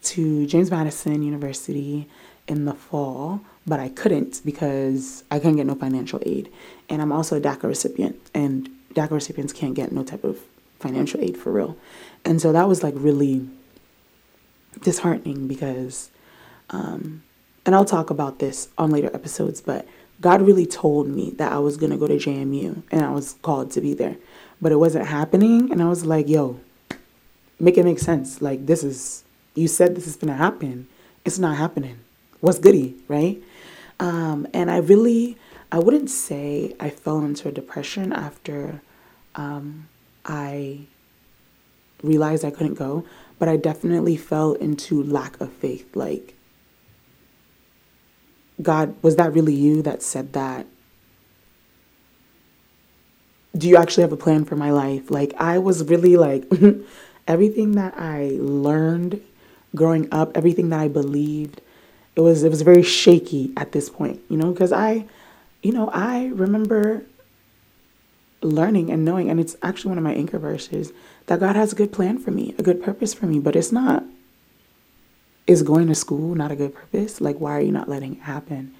to 0.04 0.46
James 0.46 0.70
Madison 0.70 1.22
University 1.22 2.08
in 2.46 2.64
the 2.64 2.72
fall, 2.72 3.42
but 3.66 3.78
I 3.78 3.90
couldn't 3.90 4.40
because 4.44 5.24
I 5.30 5.38
couldn't 5.38 5.56
get 5.56 5.66
no 5.66 5.74
financial 5.74 6.20
aid. 6.24 6.50
And 6.88 7.02
I'm 7.02 7.12
also 7.12 7.36
a 7.36 7.40
DACA 7.40 7.64
recipient, 7.64 8.16
and 8.32 8.70
DACA 8.94 9.10
recipients 9.10 9.52
can't 9.52 9.74
get 9.74 9.92
no 9.92 10.02
type 10.02 10.24
of 10.24 10.38
financial 10.78 11.20
aid 11.20 11.36
for 11.36 11.52
real. 11.52 11.76
And 12.24 12.40
so 12.40 12.52
that 12.52 12.66
was 12.66 12.82
like 12.82 12.94
really 12.96 13.46
disheartening 14.80 15.48
because 15.48 16.10
um, 16.70 17.22
and 17.64 17.74
I'll 17.74 17.84
talk 17.84 18.10
about 18.10 18.38
this 18.38 18.68
on 18.78 18.90
later 18.90 19.10
episodes, 19.14 19.60
but 19.60 19.86
God 20.20 20.42
really 20.42 20.66
told 20.66 21.08
me 21.08 21.30
that 21.32 21.52
I 21.52 21.58
was 21.58 21.76
going 21.76 21.92
to 21.92 21.98
go 21.98 22.06
to 22.08 22.14
JMU 22.14 22.82
and 22.90 23.04
I 23.04 23.10
was 23.10 23.34
called 23.42 23.70
to 23.72 23.80
be 23.80 23.94
there. 23.94 24.16
But 24.60 24.72
it 24.72 24.76
wasn't 24.76 25.06
happening. 25.06 25.70
And 25.70 25.80
I 25.80 25.88
was 25.88 26.04
like, 26.04 26.28
yo, 26.28 26.58
make 27.60 27.78
it 27.78 27.84
make 27.84 28.00
sense. 28.00 28.42
Like, 28.42 28.66
this 28.66 28.82
is, 28.82 29.24
you 29.54 29.68
said 29.68 29.94
this 29.94 30.06
is 30.06 30.16
going 30.16 30.32
to 30.32 30.38
happen. 30.38 30.88
It's 31.24 31.38
not 31.38 31.56
happening. 31.56 31.98
What's 32.40 32.58
goody, 32.58 32.96
right? 33.06 33.40
Um, 34.00 34.46
and 34.52 34.70
I 34.70 34.78
really, 34.78 35.36
I 35.70 35.78
wouldn't 35.78 36.10
say 36.10 36.74
I 36.80 36.90
fell 36.90 37.20
into 37.20 37.48
a 37.48 37.52
depression 37.52 38.12
after 38.12 38.80
um, 39.34 39.88
I 40.24 40.80
realized 42.02 42.44
I 42.44 42.50
couldn't 42.50 42.74
go, 42.74 43.04
but 43.38 43.48
I 43.48 43.56
definitely 43.56 44.16
fell 44.16 44.54
into 44.54 45.02
lack 45.02 45.40
of 45.40 45.52
faith. 45.52 45.94
Like, 45.94 46.34
God, 48.60 48.94
was 49.02 49.16
that 49.16 49.32
really 49.32 49.54
you 49.54 49.82
that 49.82 50.02
said 50.02 50.32
that? 50.32 50.66
Do 53.56 53.68
you 53.68 53.76
actually 53.76 54.02
have 54.02 54.12
a 54.12 54.16
plan 54.16 54.44
for 54.44 54.56
my 54.56 54.70
life? 54.70 55.10
Like, 55.10 55.32
I 55.38 55.58
was 55.58 55.84
really 55.84 56.16
like, 56.16 56.44
everything 57.28 57.72
that 57.72 57.94
I 57.96 58.36
learned 58.40 59.22
growing 59.74 60.08
up, 60.10 60.36
everything 60.36 60.70
that 60.70 60.80
I 60.80 60.88
believed, 60.88 61.60
it 62.16 62.22
was 62.22 62.42
it 62.42 62.48
was 62.48 62.62
very 62.62 62.82
shaky 62.82 63.52
at 63.56 63.72
this 63.72 63.88
point, 63.88 64.20
you 64.28 64.36
know, 64.36 64.50
because 64.50 64.72
I, 64.72 65.04
you 65.62 65.72
know, 65.72 65.88
I 65.92 66.26
remember 66.28 67.04
learning 68.40 68.90
and 68.90 69.04
knowing, 69.04 69.30
and 69.30 69.38
it's 69.38 69.56
actually 69.62 69.90
one 69.90 69.98
of 69.98 70.04
my 70.04 70.14
anchor 70.14 70.38
verses, 70.38 70.92
that 71.26 71.40
God 71.40 71.54
has 71.54 71.72
a 71.72 71.76
good 71.76 71.92
plan 71.92 72.18
for 72.18 72.30
me, 72.30 72.54
a 72.58 72.62
good 72.62 72.82
purpose 72.82 73.14
for 73.14 73.26
me, 73.26 73.38
but 73.38 73.54
it's 73.54 73.70
not 73.70 74.04
is 75.48 75.62
going 75.64 75.88
to 75.88 75.94
school 75.94 76.36
not 76.36 76.52
a 76.52 76.56
good 76.56 76.74
purpose? 76.74 77.20
Like, 77.20 77.40
why 77.40 77.52
are 77.52 77.60
you 77.60 77.72
not 77.72 77.88
letting 77.88 78.14
it 78.16 78.22
happen? 78.22 78.74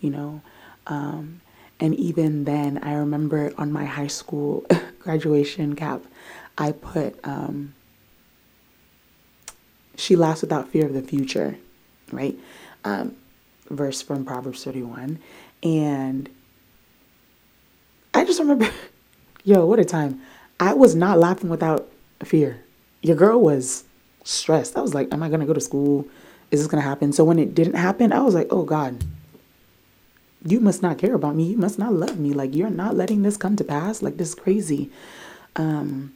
You 0.00 0.10
know? 0.10 0.42
Um, 0.88 1.40
and 1.78 1.94
even 1.94 2.44
then, 2.44 2.78
I 2.82 2.94
remember 2.94 3.52
on 3.56 3.70
my 3.70 3.84
high 3.84 4.08
school 4.08 4.66
graduation 4.98 5.76
cap, 5.76 6.02
I 6.58 6.72
put, 6.72 7.16
um, 7.24 7.74
she 9.96 10.16
laughs 10.16 10.40
without 10.40 10.68
fear 10.68 10.86
of 10.86 10.94
the 10.94 11.02
future, 11.02 11.56
right? 12.10 12.36
Um, 12.84 13.14
verse 13.70 14.02
from 14.02 14.24
Proverbs 14.24 14.64
31. 14.64 15.20
And 15.62 16.28
I 18.12 18.24
just 18.24 18.40
remember 18.40 18.68
Yo, 19.46 19.66
what 19.66 19.78
a 19.78 19.84
time. 19.84 20.22
I 20.58 20.72
was 20.72 20.94
not 20.94 21.18
laughing 21.18 21.50
without 21.50 21.86
fear. 22.24 22.64
Your 23.02 23.14
girl 23.14 23.38
was 23.38 23.84
stressed. 24.24 24.76
I 24.76 24.80
was 24.80 24.94
like, 24.94 25.12
am 25.12 25.22
I 25.22 25.28
going 25.28 25.40
to 25.40 25.46
go 25.46 25.52
to 25.52 25.60
school? 25.60 26.08
Is 26.50 26.60
this 26.60 26.66
going 26.66 26.82
to 26.82 26.88
happen? 26.88 27.12
So 27.12 27.24
when 27.24 27.38
it 27.38 27.54
didn't 27.54 27.74
happen, 27.74 28.12
I 28.12 28.20
was 28.20 28.34
like, 28.34 28.48
oh 28.50 28.64
God, 28.64 29.04
you 30.44 30.60
must 30.60 30.82
not 30.82 30.98
care 30.98 31.14
about 31.14 31.36
me. 31.36 31.44
You 31.44 31.56
must 31.56 31.78
not 31.78 31.92
love 31.92 32.18
me. 32.18 32.32
Like, 32.32 32.54
you're 32.54 32.70
not 32.70 32.96
letting 32.96 33.22
this 33.22 33.36
come 33.36 33.56
to 33.56 33.64
pass. 33.64 34.02
Like, 34.02 34.18
this 34.18 34.30
is 34.30 34.34
crazy. 34.34 34.90
Um, 35.56 36.14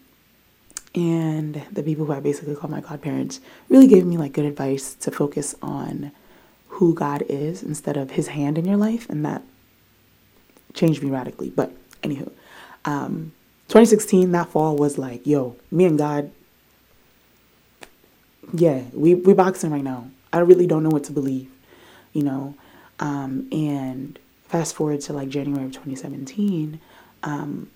and 0.94 1.62
the 1.72 1.82
people 1.82 2.04
who 2.06 2.12
I 2.12 2.20
basically 2.20 2.54
call 2.54 2.70
my 2.70 2.80
godparents 2.80 3.40
really 3.68 3.86
gave 3.86 4.04
me 4.04 4.16
like 4.16 4.32
good 4.32 4.44
advice 4.44 4.94
to 4.96 5.10
focus 5.10 5.54
on 5.62 6.12
who 6.68 6.94
God 6.94 7.22
is 7.28 7.62
instead 7.62 7.96
of 7.96 8.12
his 8.12 8.28
hand 8.28 8.58
in 8.58 8.64
your 8.64 8.76
life. 8.76 9.08
And 9.08 9.24
that 9.24 9.42
changed 10.74 11.02
me 11.02 11.10
radically. 11.10 11.50
But 11.50 11.72
anywho, 12.02 12.30
um, 12.84 13.32
2016, 13.68 14.32
that 14.32 14.48
fall 14.48 14.76
was 14.76 14.98
like, 14.98 15.26
yo, 15.26 15.56
me 15.70 15.84
and 15.84 15.98
God, 15.98 16.30
yeah, 18.52 18.83
we, 18.93 19.14
we 19.14 19.35
boxing 19.35 19.71
right 19.71 19.85
now. 19.85 20.09
I 20.33 20.38
really 20.40 20.67
don't 20.67 20.83
know 20.83 20.90
what 20.90 21.05
to 21.05 21.12
believe, 21.12 21.50
you 22.12 22.23
know. 22.23 22.55
Um, 23.00 23.49
and 23.52 24.19
fast 24.49 24.75
forward 24.75 25.00
to 25.02 25.12
like 25.12 25.28
January 25.28 25.64
of 25.64 25.73
2017, 25.73 26.81
um, 27.23 27.71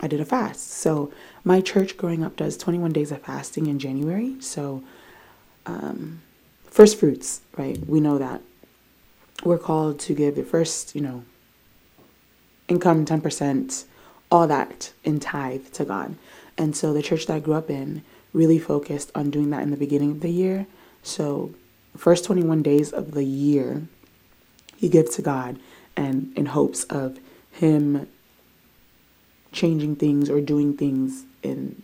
I 0.00 0.08
did 0.08 0.20
a 0.20 0.24
fast. 0.24 0.70
So 0.70 1.12
my 1.44 1.60
church 1.60 1.96
growing 1.96 2.24
up 2.24 2.36
does 2.36 2.56
21 2.56 2.92
days 2.92 3.12
of 3.12 3.22
fasting 3.22 3.66
in 3.66 3.78
January. 3.78 4.36
So 4.40 4.82
um, 5.66 6.22
first 6.64 6.98
fruits, 6.98 7.42
right? 7.56 7.78
We 7.86 8.00
know 8.00 8.18
that 8.18 8.40
we're 9.44 9.58
called 9.58 10.00
to 10.00 10.14
give 10.14 10.36
the 10.36 10.42
first, 10.42 10.94
you 10.94 11.00
know, 11.00 11.24
income 12.68 13.04
10%, 13.04 13.84
all 14.30 14.46
that 14.46 14.92
in 15.04 15.20
tithe 15.20 15.68
to 15.72 15.84
God. 15.84 16.16
And 16.56 16.74
so 16.74 16.92
the 16.92 17.02
church 17.02 17.26
that 17.26 17.34
I 17.34 17.40
grew 17.40 17.54
up 17.54 17.70
in 17.70 18.02
really 18.32 18.58
focused 18.58 19.10
on 19.14 19.30
doing 19.30 19.50
that 19.50 19.62
in 19.62 19.70
the 19.70 19.76
beginning 19.76 20.10
of 20.12 20.20
the 20.20 20.30
year. 20.30 20.66
So 21.02 21.54
first 21.96 22.24
21 22.24 22.62
days 22.62 22.92
of 22.92 23.12
the 23.12 23.24
year, 23.24 23.82
you 24.78 24.88
give 24.88 25.10
to 25.14 25.22
God 25.22 25.58
and 25.96 26.32
in 26.36 26.46
hopes 26.46 26.84
of 26.84 27.18
him 27.50 28.08
changing 29.52 29.96
things 29.96 30.30
or 30.30 30.40
doing 30.40 30.76
things 30.76 31.24
in, 31.42 31.82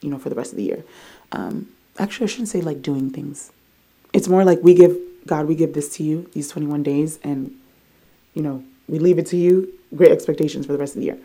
you 0.00 0.10
know, 0.10 0.18
for 0.18 0.28
the 0.28 0.34
rest 0.34 0.52
of 0.52 0.56
the 0.56 0.62
year. 0.62 0.84
Um, 1.32 1.68
actually, 1.98 2.24
I 2.24 2.28
shouldn't 2.28 2.48
say 2.48 2.60
like 2.60 2.82
doing 2.82 3.10
things. 3.10 3.52
It's 4.12 4.28
more 4.28 4.44
like 4.44 4.60
we 4.62 4.74
give 4.74 4.96
God, 5.26 5.46
we 5.46 5.54
give 5.54 5.74
this 5.74 5.96
to 5.96 6.02
you, 6.02 6.30
these 6.32 6.48
21 6.48 6.82
days, 6.82 7.18
and, 7.22 7.54
you 8.34 8.42
know, 8.42 8.64
we 8.88 8.98
leave 8.98 9.18
it 9.18 9.26
to 9.26 9.36
you. 9.36 9.72
Great 9.94 10.12
expectations 10.12 10.66
for 10.66 10.72
the 10.72 10.78
rest 10.78 10.94
of 10.94 11.00
the 11.00 11.06
year. 11.06 11.18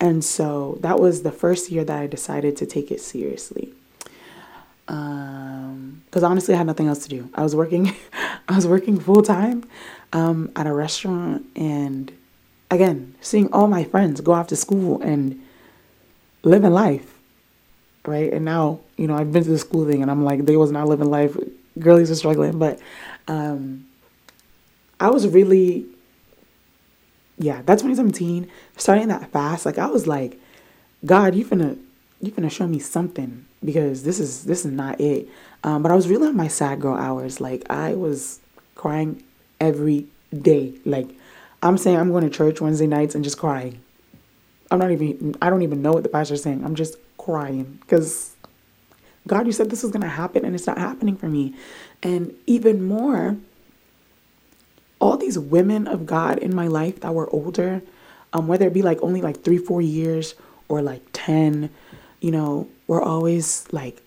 And 0.00 0.24
so 0.24 0.78
that 0.80 0.98
was 0.98 1.22
the 1.22 1.32
first 1.32 1.70
year 1.70 1.84
that 1.84 1.98
I 1.98 2.06
decided 2.06 2.56
to 2.58 2.66
take 2.66 2.90
it 2.90 3.00
seriously. 3.00 3.74
Um, 4.88 6.02
because 6.06 6.22
honestly, 6.22 6.54
I 6.54 6.58
had 6.58 6.66
nothing 6.66 6.88
else 6.88 7.02
to 7.04 7.08
do. 7.08 7.30
I 7.34 7.42
was 7.42 7.56
working, 7.56 7.94
I 8.48 8.56
was 8.56 8.66
working 8.66 8.98
full 9.00 9.22
time, 9.22 9.64
um, 10.12 10.50
at 10.56 10.66
a 10.66 10.72
restaurant, 10.72 11.46
and 11.56 12.12
again, 12.72 13.14
seeing 13.20 13.52
all 13.52 13.68
my 13.68 13.84
friends 13.84 14.20
go 14.20 14.32
off 14.32 14.48
to 14.48 14.56
school 14.56 15.00
and 15.02 15.40
living 16.42 16.72
life, 16.72 17.18
right? 18.06 18.32
And 18.32 18.44
now, 18.44 18.80
you 18.96 19.06
know, 19.06 19.14
I've 19.14 19.32
been 19.32 19.44
to 19.44 19.50
the 19.50 19.58
school 19.58 19.86
thing 19.86 20.02
and 20.02 20.10
I'm 20.10 20.24
like, 20.24 20.46
they 20.46 20.56
was 20.56 20.72
not 20.72 20.88
living 20.88 21.10
life. 21.10 21.36
Girlies 21.78 22.10
are 22.10 22.14
struggling. 22.14 22.58
But 22.58 22.80
um, 23.28 23.86
I 24.98 25.10
was 25.10 25.28
really, 25.28 25.86
yeah, 27.38 27.62
that's 27.64 27.82
2017. 27.82 28.50
Starting 28.76 29.08
that 29.08 29.30
fast, 29.30 29.66
like 29.66 29.78
I 29.78 29.86
was 29.86 30.06
like, 30.06 30.40
God, 31.04 31.34
you 31.34 31.44
finna, 31.44 31.78
you 32.22 32.30
finna 32.30 32.50
show 32.50 32.66
me 32.66 32.78
something 32.78 33.44
because 33.64 34.04
this 34.04 34.18
is 34.20 34.44
this 34.44 34.64
is 34.64 34.72
not 34.72 35.00
it. 35.00 35.28
Um, 35.64 35.82
but 35.82 35.92
I 35.92 35.94
was 35.94 36.08
really 36.08 36.28
on 36.28 36.36
my 36.36 36.48
sad 36.48 36.80
girl 36.80 36.96
hours. 36.96 37.40
Like 37.40 37.68
I 37.68 37.94
was 37.94 38.40
crying 38.74 39.22
every 39.60 40.06
day. 40.32 40.74
Like 40.84 41.08
I'm 41.62 41.76
saying 41.76 41.96
I'm 41.96 42.10
going 42.10 42.24
to 42.24 42.30
church 42.30 42.60
Wednesday 42.60 42.86
nights 42.86 43.14
and 43.14 43.22
just 43.22 43.38
crying. 43.38 43.80
I'm 44.70 44.78
not 44.78 44.90
even, 44.90 45.36
I 45.42 45.50
don't 45.50 45.62
even 45.62 45.82
know 45.82 45.92
what 45.92 46.02
the 46.02 46.08
pastor's 46.08 46.42
saying. 46.42 46.64
I'm 46.64 46.74
just 46.74 46.96
crying 47.18 47.78
because 47.80 48.34
God, 49.26 49.46
you 49.46 49.52
said 49.52 49.70
this 49.70 49.82
was 49.82 49.92
to 49.92 50.08
happen 50.08 50.44
and 50.44 50.54
it's 50.54 50.66
not 50.66 50.78
happening 50.78 51.16
for 51.16 51.28
me. 51.28 51.54
And 52.02 52.34
even 52.46 52.82
more, 52.82 53.36
all 54.98 55.16
these 55.16 55.38
women 55.38 55.86
of 55.86 56.06
God 56.06 56.38
in 56.38 56.54
my 56.54 56.66
life 56.68 57.00
that 57.00 57.14
were 57.14 57.30
older, 57.30 57.82
um, 58.32 58.48
whether 58.48 58.66
it 58.66 58.72
be 58.72 58.82
like 58.82 59.00
only 59.02 59.20
like 59.20 59.44
three, 59.44 59.58
four 59.58 59.82
years 59.82 60.34
or 60.68 60.80
like 60.80 61.02
10, 61.12 61.70
you 62.22 62.30
know, 62.30 62.68
we're 62.86 63.02
always 63.02 63.66
like, 63.72 64.00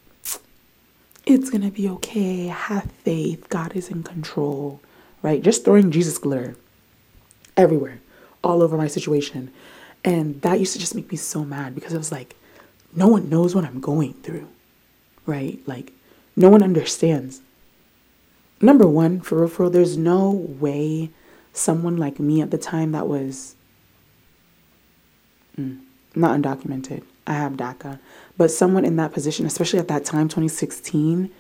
it's 1.26 1.50
going 1.50 1.64
to 1.64 1.70
be 1.70 1.90
okay. 1.90 2.48
Have 2.48 2.90
faith. 3.04 3.50
God 3.50 3.76
is 3.76 3.90
in 3.90 4.04
control, 4.04 4.80
right? 5.22 5.44
Just 5.44 5.66
throwing 5.66 5.92
Jesus 5.92 6.18
glitter 6.18 6.56
everywhere, 7.58 8.00
all 8.42 8.64
over 8.64 8.78
my 8.78 8.88
situation. 8.88 9.52
And 10.06 10.42
that 10.44 10.60
used 10.60 10.72
to 10.74 10.80
just 10.80 10.96
make 10.96 11.12
me 11.12 11.18
so 11.18 11.44
mad 11.44 11.76
because 11.76 11.94
it 11.94 11.98
was 11.98 12.12
like, 12.12 12.38
no 12.96 13.08
one 13.08 13.30
knows 13.30 13.54
what 13.54 13.66
I'm 13.66 13.82
going 13.82 14.14
through, 14.14 14.48
right? 15.26 15.60
Like, 15.66 15.92
no 16.38 16.48
one 16.48 16.64
understands. 16.64 17.42
Number 18.62 18.88
one, 18.88 19.20
for 19.20 19.40
real, 19.40 19.50
for 19.50 19.64
real, 19.64 19.72
there's 19.72 19.98
no 19.98 20.32
way 20.32 21.10
someone 21.52 21.98
like 21.98 22.18
me 22.18 22.42
at 22.42 22.52
the 22.52 22.58
time 22.58 22.94
that 22.94 23.08
was 23.08 23.56
mm, 25.60 25.82
not 26.16 26.40
undocumented, 26.40 27.04
I 27.28 27.34
have 27.34 27.54
DACA, 27.54 28.00
but 28.38 28.52
someone 28.52 28.86
in 28.86 28.96
that 28.98 29.14
position, 29.14 29.46
especially 29.46 29.80
at 29.80 29.88
that 29.88 30.06
time, 30.06 30.28
2016, 30.28 31.32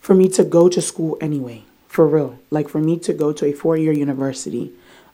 for 0.00 0.14
me 0.14 0.28
to 0.28 0.44
go 0.44 0.68
to 0.68 0.80
school 0.80 1.18
anyway, 1.20 1.64
for 1.88 2.06
real, 2.06 2.38
like 2.50 2.68
for 2.68 2.78
me 2.78 2.98
to 3.00 3.12
go 3.12 3.32
to 3.32 3.46
a 3.46 3.52
four 3.52 3.76
year 3.76 3.92
university 3.92 4.72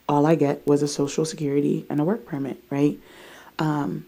all 0.09 0.25
I 0.25 0.35
get 0.35 0.65
was 0.65 0.81
a 0.81 0.87
social 0.87 1.25
security 1.25 1.85
and 1.89 1.99
a 1.99 2.03
work 2.03 2.25
permit, 2.25 2.63
right? 2.69 2.97
Um, 3.59 4.05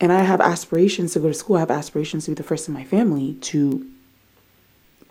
and 0.00 0.12
I 0.12 0.22
have 0.22 0.40
aspirations 0.40 1.12
to 1.14 1.20
go 1.20 1.28
to 1.28 1.34
school. 1.34 1.56
I 1.56 1.60
have 1.60 1.70
aspirations 1.70 2.26
to 2.26 2.30
be 2.30 2.34
the 2.36 2.44
first 2.44 2.68
in 2.68 2.74
my 2.74 2.84
family 2.84 3.34
to 3.34 3.86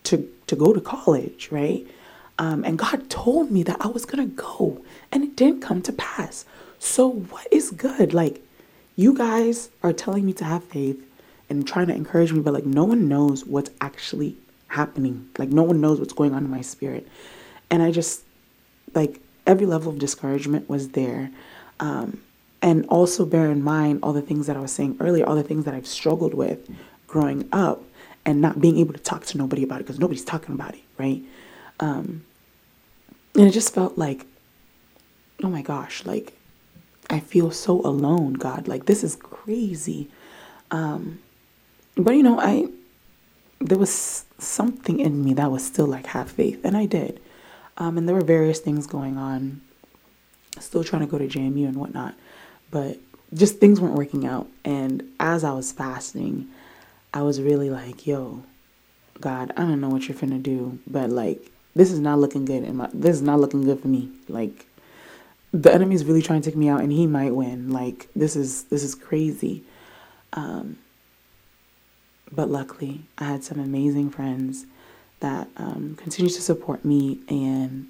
to 0.03 0.29
to 0.47 0.55
go 0.55 0.71
to 0.71 0.79
college, 0.79 1.49
right? 1.51 1.85
Um, 2.39 2.63
and 2.63 2.77
God 2.77 3.09
told 3.09 3.51
me 3.51 3.63
that 3.63 3.77
I 3.81 3.87
was 3.87 4.05
gonna 4.05 4.27
go, 4.27 4.81
and 5.11 5.23
it 5.23 5.35
didn't 5.35 5.61
come 5.61 5.81
to 5.81 5.91
pass. 5.91 6.45
So 6.79 7.09
what 7.09 7.47
is 7.51 7.71
good? 7.71 8.13
Like, 8.13 8.41
you 8.97 9.13
guys 9.13 9.69
are 9.83 9.93
telling 9.93 10.25
me 10.25 10.33
to 10.33 10.43
have 10.43 10.63
faith 10.63 11.01
and 11.49 11.65
trying 11.65 11.87
to 11.87 11.95
encourage 11.95 12.33
me, 12.33 12.41
but 12.41 12.53
like 12.53 12.65
no 12.65 12.83
one 12.83 13.07
knows 13.07 13.45
what's 13.45 13.69
actually 13.79 14.35
happening. 14.67 15.29
Like 15.37 15.49
no 15.49 15.63
one 15.63 15.79
knows 15.79 15.99
what's 15.99 16.13
going 16.13 16.33
on 16.33 16.43
in 16.43 16.49
my 16.49 16.61
spirit, 16.61 17.07
and 17.69 17.81
I 17.81 17.91
just 17.91 18.23
like 18.93 19.21
every 19.45 19.65
level 19.65 19.91
of 19.93 19.99
discouragement 19.99 20.67
was 20.67 20.89
there. 20.89 21.31
Um, 21.79 22.21
and 22.61 22.87
also 22.87 23.23
bear 23.23 23.51
in 23.51 23.63
mind 23.63 23.99
all 24.01 24.13
the 24.13 24.21
things 24.21 24.47
that 24.47 24.57
I 24.57 24.59
was 24.59 24.71
saying 24.71 24.97
earlier, 24.99 25.25
all 25.25 25.35
the 25.35 25.43
things 25.43 25.65
that 25.65 25.75
I've 25.75 25.85
struggled 25.85 26.33
with 26.33 26.67
growing 27.05 27.47
up 27.51 27.83
and 28.25 28.41
not 28.41 28.59
being 28.59 28.77
able 28.77 28.93
to 28.93 28.99
talk 28.99 29.25
to 29.27 29.37
nobody 29.37 29.63
about 29.63 29.79
it 29.79 29.83
because 29.83 29.99
nobody's 29.99 30.25
talking 30.25 30.55
about 30.55 30.73
it, 30.73 30.81
right? 30.97 31.21
Um, 31.79 32.25
and 33.35 33.45
it 33.45 33.51
just 33.51 33.73
felt 33.73 33.97
like, 33.97 34.25
oh 35.43 35.49
my 35.49 35.61
gosh, 35.61 36.03
like 36.03 36.36
I 37.09 37.19
feel 37.19 37.51
so 37.51 37.81
alone, 37.81 38.33
God. 38.33 38.67
Like 38.67 38.85
this 38.85 39.03
is 39.03 39.15
crazy. 39.15 40.09
Um, 40.71 41.19
but 41.95 42.11
you 42.15 42.23
know, 42.23 42.39
I 42.39 42.67
there 43.59 43.77
was 43.77 44.25
something 44.37 44.99
in 44.99 45.23
me 45.23 45.33
that 45.33 45.51
was 45.51 45.65
still 45.65 45.87
like 45.87 46.07
have 46.07 46.29
faith, 46.29 46.63
and 46.63 46.75
I 46.77 46.85
did. 46.85 47.19
Um, 47.77 47.97
and 47.97 48.07
there 48.07 48.15
were 48.15 48.23
various 48.23 48.59
things 48.59 48.87
going 48.87 49.17
on. 49.17 49.61
Still 50.59 50.83
trying 50.83 51.03
to 51.03 51.07
go 51.07 51.17
to 51.17 51.27
JMU 51.27 51.67
and 51.67 51.77
whatnot, 51.77 52.15
but 52.71 52.97
just 53.33 53.59
things 53.59 53.79
weren't 53.79 53.95
working 53.95 54.25
out. 54.25 54.47
And 54.65 55.03
as 55.19 55.43
I 55.43 55.51
was 55.51 55.71
fasting, 55.71 56.47
I 57.13 57.21
was 57.21 57.41
really 57.41 57.69
like, 57.69 58.07
"Yo, 58.07 58.43
God, 59.21 59.51
I 59.55 59.61
don't 59.61 59.81
know 59.81 59.89
what 59.89 60.07
you're 60.07 60.17
finna 60.17 60.41
do, 60.41 60.79
but 60.87 61.09
like, 61.09 61.51
this 61.75 61.91
is 61.91 61.99
not 61.99 62.19
looking 62.19 62.45
good. 62.45 62.63
And 62.63 62.81
this 62.93 63.15
is 63.15 63.21
not 63.21 63.39
looking 63.39 63.63
good 63.63 63.79
for 63.79 63.87
me. 63.87 64.09
Like, 64.27 64.65
the 65.53 65.73
enemy 65.73 65.95
is 65.95 66.05
really 66.05 66.21
trying 66.21 66.41
to 66.41 66.49
take 66.49 66.57
me 66.57 66.69
out, 66.69 66.81
and 66.81 66.91
he 66.91 67.07
might 67.07 67.33
win. 67.33 67.71
Like, 67.71 68.09
this 68.15 68.35
is 68.35 68.63
this 68.65 68.83
is 68.83 68.95
crazy." 68.95 69.63
Um, 70.33 70.77
but 72.31 72.49
luckily, 72.49 73.01
I 73.17 73.25
had 73.25 73.43
some 73.43 73.59
amazing 73.59 74.09
friends 74.09 74.65
that 75.19 75.47
um, 75.57 75.95
continues 75.97 76.35
to 76.35 76.41
support 76.41 76.83
me. 76.85 77.19
And 77.29 77.87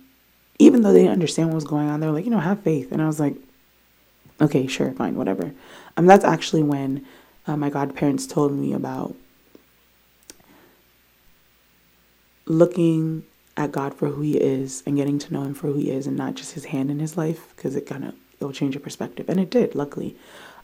even 0.60 0.82
though 0.82 0.94
they 0.94 1.00
didn't 1.00 1.14
understand 1.14 1.50
what 1.50 1.56
was 1.56 1.66
going 1.66 1.90
on, 1.90 2.00
they 2.00 2.08
were 2.08 2.14
like, 2.14 2.26
you 2.26 2.32
know, 2.32 2.40
have 2.40 2.62
faith. 2.62 2.92
And 2.92 3.02
I 3.02 3.08
was 3.08 3.20
like, 3.20 3.36
okay, 4.40 4.68
sure, 4.68 4.92
fine, 4.94 5.16
whatever. 5.16 5.52
Um, 5.98 6.06
that's 6.06 6.26
actually 6.26 6.64
when 6.64 7.06
uh, 7.48 7.58
my 7.58 7.70
godparents 7.70 8.28
told 8.28 8.54
me 8.54 8.74
about 8.74 9.16
looking 12.46 13.24
at 13.58 13.72
God 13.72 13.94
for 13.94 14.08
who 14.08 14.22
He 14.22 14.38
is 14.38 14.84
and 14.86 14.96
getting 14.96 15.20
to 15.20 15.34
know 15.34 15.44
Him 15.44 15.54
for 15.54 15.68
who 15.68 15.80
He 15.80 15.92
is 15.92 16.08
and 16.08 16.16
not 16.16 16.36
just 16.36 16.54
His 16.54 16.66
hand 16.66 16.90
in 16.90 17.00
His 17.00 17.18
life 17.18 17.54
because 17.56 17.76
it 17.76 17.86
kind 17.86 18.06
of 18.06 18.14
it'll 18.40 18.54
change 18.54 18.76
your 18.76 18.82
perspective. 18.82 19.28
And 19.28 19.40
it 19.40 19.50
did, 19.50 19.76
luckily. 19.76 20.16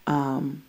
Um, 0.07 0.63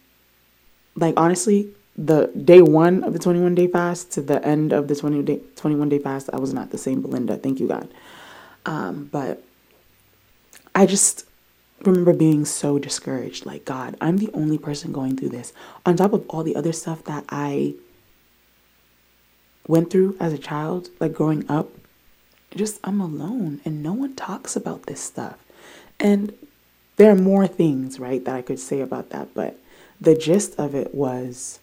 like, 0.96 1.14
honestly, 1.16 1.68
the 1.96 2.26
day 2.28 2.62
one 2.62 3.04
of 3.04 3.12
the 3.12 3.18
21 3.18 3.54
day 3.54 3.68
fast 3.68 4.10
to 4.12 4.22
the 4.22 4.44
end 4.44 4.72
of 4.72 4.88
the 4.88 4.96
20 4.96 5.22
day, 5.22 5.40
21 5.56 5.88
day 5.88 5.98
fast, 5.98 6.30
I 6.32 6.38
was 6.38 6.52
not 6.52 6.70
the 6.70 6.78
same 6.78 7.02
Belinda. 7.02 7.36
Thank 7.36 7.60
you, 7.60 7.68
God. 7.68 7.88
Um, 8.66 9.08
but 9.12 9.42
I 10.74 10.86
just 10.86 11.26
remember 11.82 12.12
being 12.12 12.44
so 12.44 12.78
discouraged. 12.78 13.46
Like, 13.46 13.64
God, 13.64 13.96
I'm 14.00 14.16
the 14.16 14.30
only 14.32 14.58
person 14.58 14.92
going 14.92 15.16
through 15.16 15.28
this. 15.30 15.52
On 15.84 15.96
top 15.96 16.12
of 16.12 16.24
all 16.28 16.42
the 16.42 16.56
other 16.56 16.72
stuff 16.72 17.04
that 17.04 17.24
I 17.28 17.74
went 19.66 19.90
through 19.90 20.16
as 20.20 20.32
a 20.32 20.38
child, 20.38 20.88
like 21.00 21.12
growing 21.12 21.48
up, 21.50 21.70
just 22.56 22.80
I'm 22.84 23.00
alone 23.00 23.60
and 23.64 23.82
no 23.82 23.92
one 23.92 24.14
talks 24.14 24.56
about 24.56 24.86
this 24.86 25.00
stuff. 25.00 25.36
And 25.98 26.34
there 26.96 27.10
are 27.10 27.16
more 27.16 27.46
things, 27.46 27.98
right, 27.98 28.24
that 28.24 28.34
I 28.34 28.42
could 28.42 28.58
say 28.58 28.80
about 28.80 29.10
that, 29.10 29.34
but 29.34 29.58
the 30.00 30.14
gist 30.14 30.58
of 30.58 30.74
it 30.74 30.94
was 30.94 31.60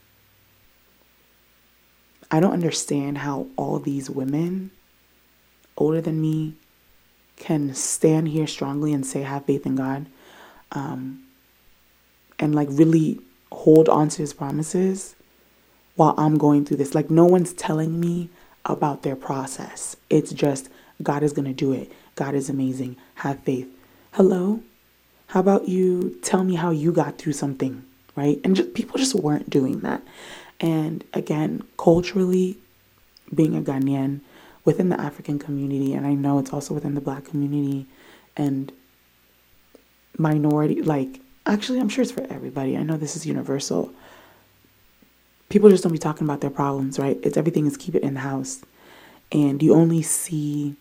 I 2.29 2.39
don't 2.39 2.53
understand 2.53 3.19
how 3.19 3.47
all 3.57 3.79
these 3.79 4.09
women 4.09 4.71
older 5.77 5.99
than 5.99 6.21
me 6.21 6.55
can 7.35 7.73
stand 7.73 8.29
here 8.29 8.47
strongly 8.47 8.93
and 8.93 9.05
say 9.05 9.23
have 9.23 9.45
faith 9.45 9.65
in 9.65 9.75
God 9.75 10.05
um, 10.71 11.23
and 12.39 12.55
like 12.55 12.67
really 12.71 13.19
hold 13.51 13.89
on 13.89 14.07
to 14.09 14.19
his 14.19 14.33
promises 14.33 15.15
while 15.95 16.13
I'm 16.17 16.37
going 16.37 16.65
through 16.65 16.77
this. 16.77 16.95
Like 16.95 17.09
no 17.09 17.25
one's 17.25 17.53
telling 17.53 17.99
me 17.99 18.29
about 18.63 19.03
their 19.03 19.15
process. 19.15 19.97
It's 20.09 20.31
just 20.31 20.69
God 21.03 21.23
is 21.23 21.33
going 21.33 21.47
to 21.47 21.53
do 21.53 21.73
it. 21.73 21.91
God 22.15 22.35
is 22.35 22.49
amazing. 22.49 22.97
Have 23.15 23.39
faith. 23.39 23.67
Hello? 24.13 24.61
How 25.27 25.39
about 25.39 25.69
you 25.69 26.19
tell 26.21 26.43
me 26.43 26.55
how 26.55 26.71
you 26.71 26.91
got 26.91 27.17
through 27.17 27.33
something, 27.33 27.85
right? 28.15 28.39
And 28.43 28.55
just 28.55 28.73
people 28.73 28.97
just 28.97 29.15
weren't 29.15 29.49
doing 29.49 29.79
that. 29.79 30.01
And 30.59 31.03
again, 31.13 31.63
culturally, 31.77 32.57
being 33.33 33.55
a 33.55 33.61
Ghanaian 33.61 34.19
within 34.65 34.89
the 34.89 34.99
African 34.99 35.39
community, 35.39 35.93
and 35.93 36.05
I 36.05 36.13
know 36.13 36.37
it's 36.37 36.51
also 36.51 36.73
within 36.73 36.95
the 36.95 37.01
black 37.01 37.25
community 37.25 37.87
and 38.35 38.71
minority, 40.17 40.81
like, 40.81 41.21
actually, 41.45 41.79
I'm 41.79 41.89
sure 41.89 42.01
it's 42.01 42.11
for 42.11 42.27
everybody. 42.29 42.77
I 42.77 42.83
know 42.83 42.97
this 42.97 43.15
is 43.15 43.25
universal. 43.25 43.93
People 45.49 45.69
just 45.69 45.83
don't 45.83 45.91
be 45.93 45.97
talking 45.97 46.27
about 46.27 46.41
their 46.41 46.49
problems, 46.49 46.99
right? 46.99 47.17
It's 47.23 47.37
everything 47.37 47.65
is 47.65 47.77
keep 47.77 47.95
it 47.95 48.03
in 48.03 48.15
the 48.15 48.19
house. 48.19 48.61
And 49.31 49.63
you 49.63 49.73
only 49.73 50.01
see 50.01 50.75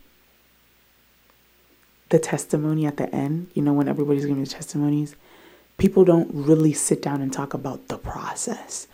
the 2.10 2.18
testimony 2.18 2.86
at 2.86 2.96
the 2.96 3.12
end, 3.14 3.50
you 3.54 3.62
know, 3.62 3.72
when 3.72 3.88
everybody's 3.88 4.26
giving 4.26 4.42
the 4.42 4.50
testimonies, 4.50 5.16
people 5.78 6.04
don't 6.04 6.30
really 6.32 6.72
sit 6.72 7.00
down 7.00 7.22
and 7.22 7.32
talk 7.32 7.54
about 7.54 7.88
the 7.88 7.96
process. 7.98 8.86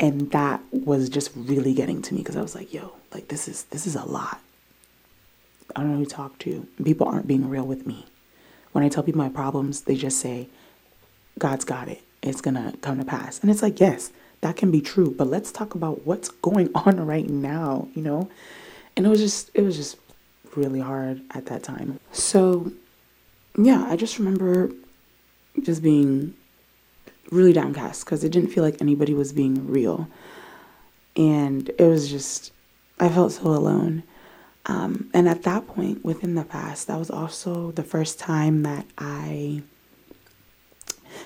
And 0.00 0.30
that 0.32 0.60
was 0.72 1.08
just 1.08 1.30
really 1.36 1.74
getting 1.74 2.02
to 2.02 2.14
me 2.14 2.20
because 2.20 2.36
I 2.36 2.42
was 2.42 2.54
like, 2.54 2.72
yo, 2.72 2.92
like 3.12 3.28
this 3.28 3.46
is 3.46 3.64
this 3.64 3.86
is 3.86 3.94
a 3.94 4.04
lot. 4.04 4.40
I 5.76 5.80
don't 5.80 5.92
know 5.92 5.98
who 5.98 6.04
to 6.04 6.10
talk 6.10 6.38
to. 6.40 6.66
People 6.82 7.06
aren't 7.06 7.26
being 7.26 7.48
real 7.48 7.64
with 7.66 7.86
me. 7.86 8.06
When 8.72 8.84
I 8.84 8.88
tell 8.88 9.02
people 9.02 9.20
my 9.20 9.28
problems, 9.28 9.82
they 9.82 9.94
just 9.94 10.18
say, 10.18 10.48
God's 11.38 11.64
got 11.64 11.88
it. 11.88 12.02
It's 12.22 12.40
gonna 12.40 12.74
come 12.80 12.98
to 12.98 13.04
pass. 13.04 13.40
And 13.40 13.50
it's 13.50 13.62
like, 13.62 13.80
yes, 13.80 14.10
that 14.40 14.56
can 14.56 14.70
be 14.70 14.80
true, 14.80 15.10
but 15.16 15.28
let's 15.28 15.50
talk 15.50 15.74
about 15.74 16.06
what's 16.06 16.28
going 16.28 16.70
on 16.74 17.04
right 17.04 17.28
now, 17.28 17.88
you 17.94 18.02
know? 18.02 18.30
And 18.96 19.06
it 19.06 19.08
was 19.08 19.20
just 19.20 19.50
it 19.54 19.62
was 19.62 19.76
just 19.76 19.96
really 20.56 20.80
hard 20.80 21.22
at 21.30 21.46
that 21.46 21.62
time. 21.62 22.00
So, 22.12 22.72
yeah, 23.56 23.86
I 23.88 23.96
just 23.96 24.18
remember 24.18 24.70
just 25.62 25.82
being 25.82 26.34
really 27.30 27.52
downcast 27.52 28.04
because 28.04 28.24
it 28.24 28.30
didn't 28.30 28.50
feel 28.50 28.64
like 28.64 28.80
anybody 28.80 29.14
was 29.14 29.32
being 29.32 29.68
real. 29.68 30.08
And 31.16 31.68
it 31.78 31.86
was 31.86 32.10
just, 32.10 32.52
I 32.98 33.08
felt 33.08 33.32
so 33.32 33.46
alone. 33.46 34.02
Um, 34.66 35.10
and 35.12 35.28
at 35.28 35.42
that 35.42 35.66
point 35.66 36.04
within 36.04 36.34
the 36.34 36.44
past, 36.44 36.86
that 36.86 36.98
was 36.98 37.10
also 37.10 37.70
the 37.72 37.82
first 37.82 38.18
time 38.18 38.62
that 38.62 38.86
I 38.96 39.62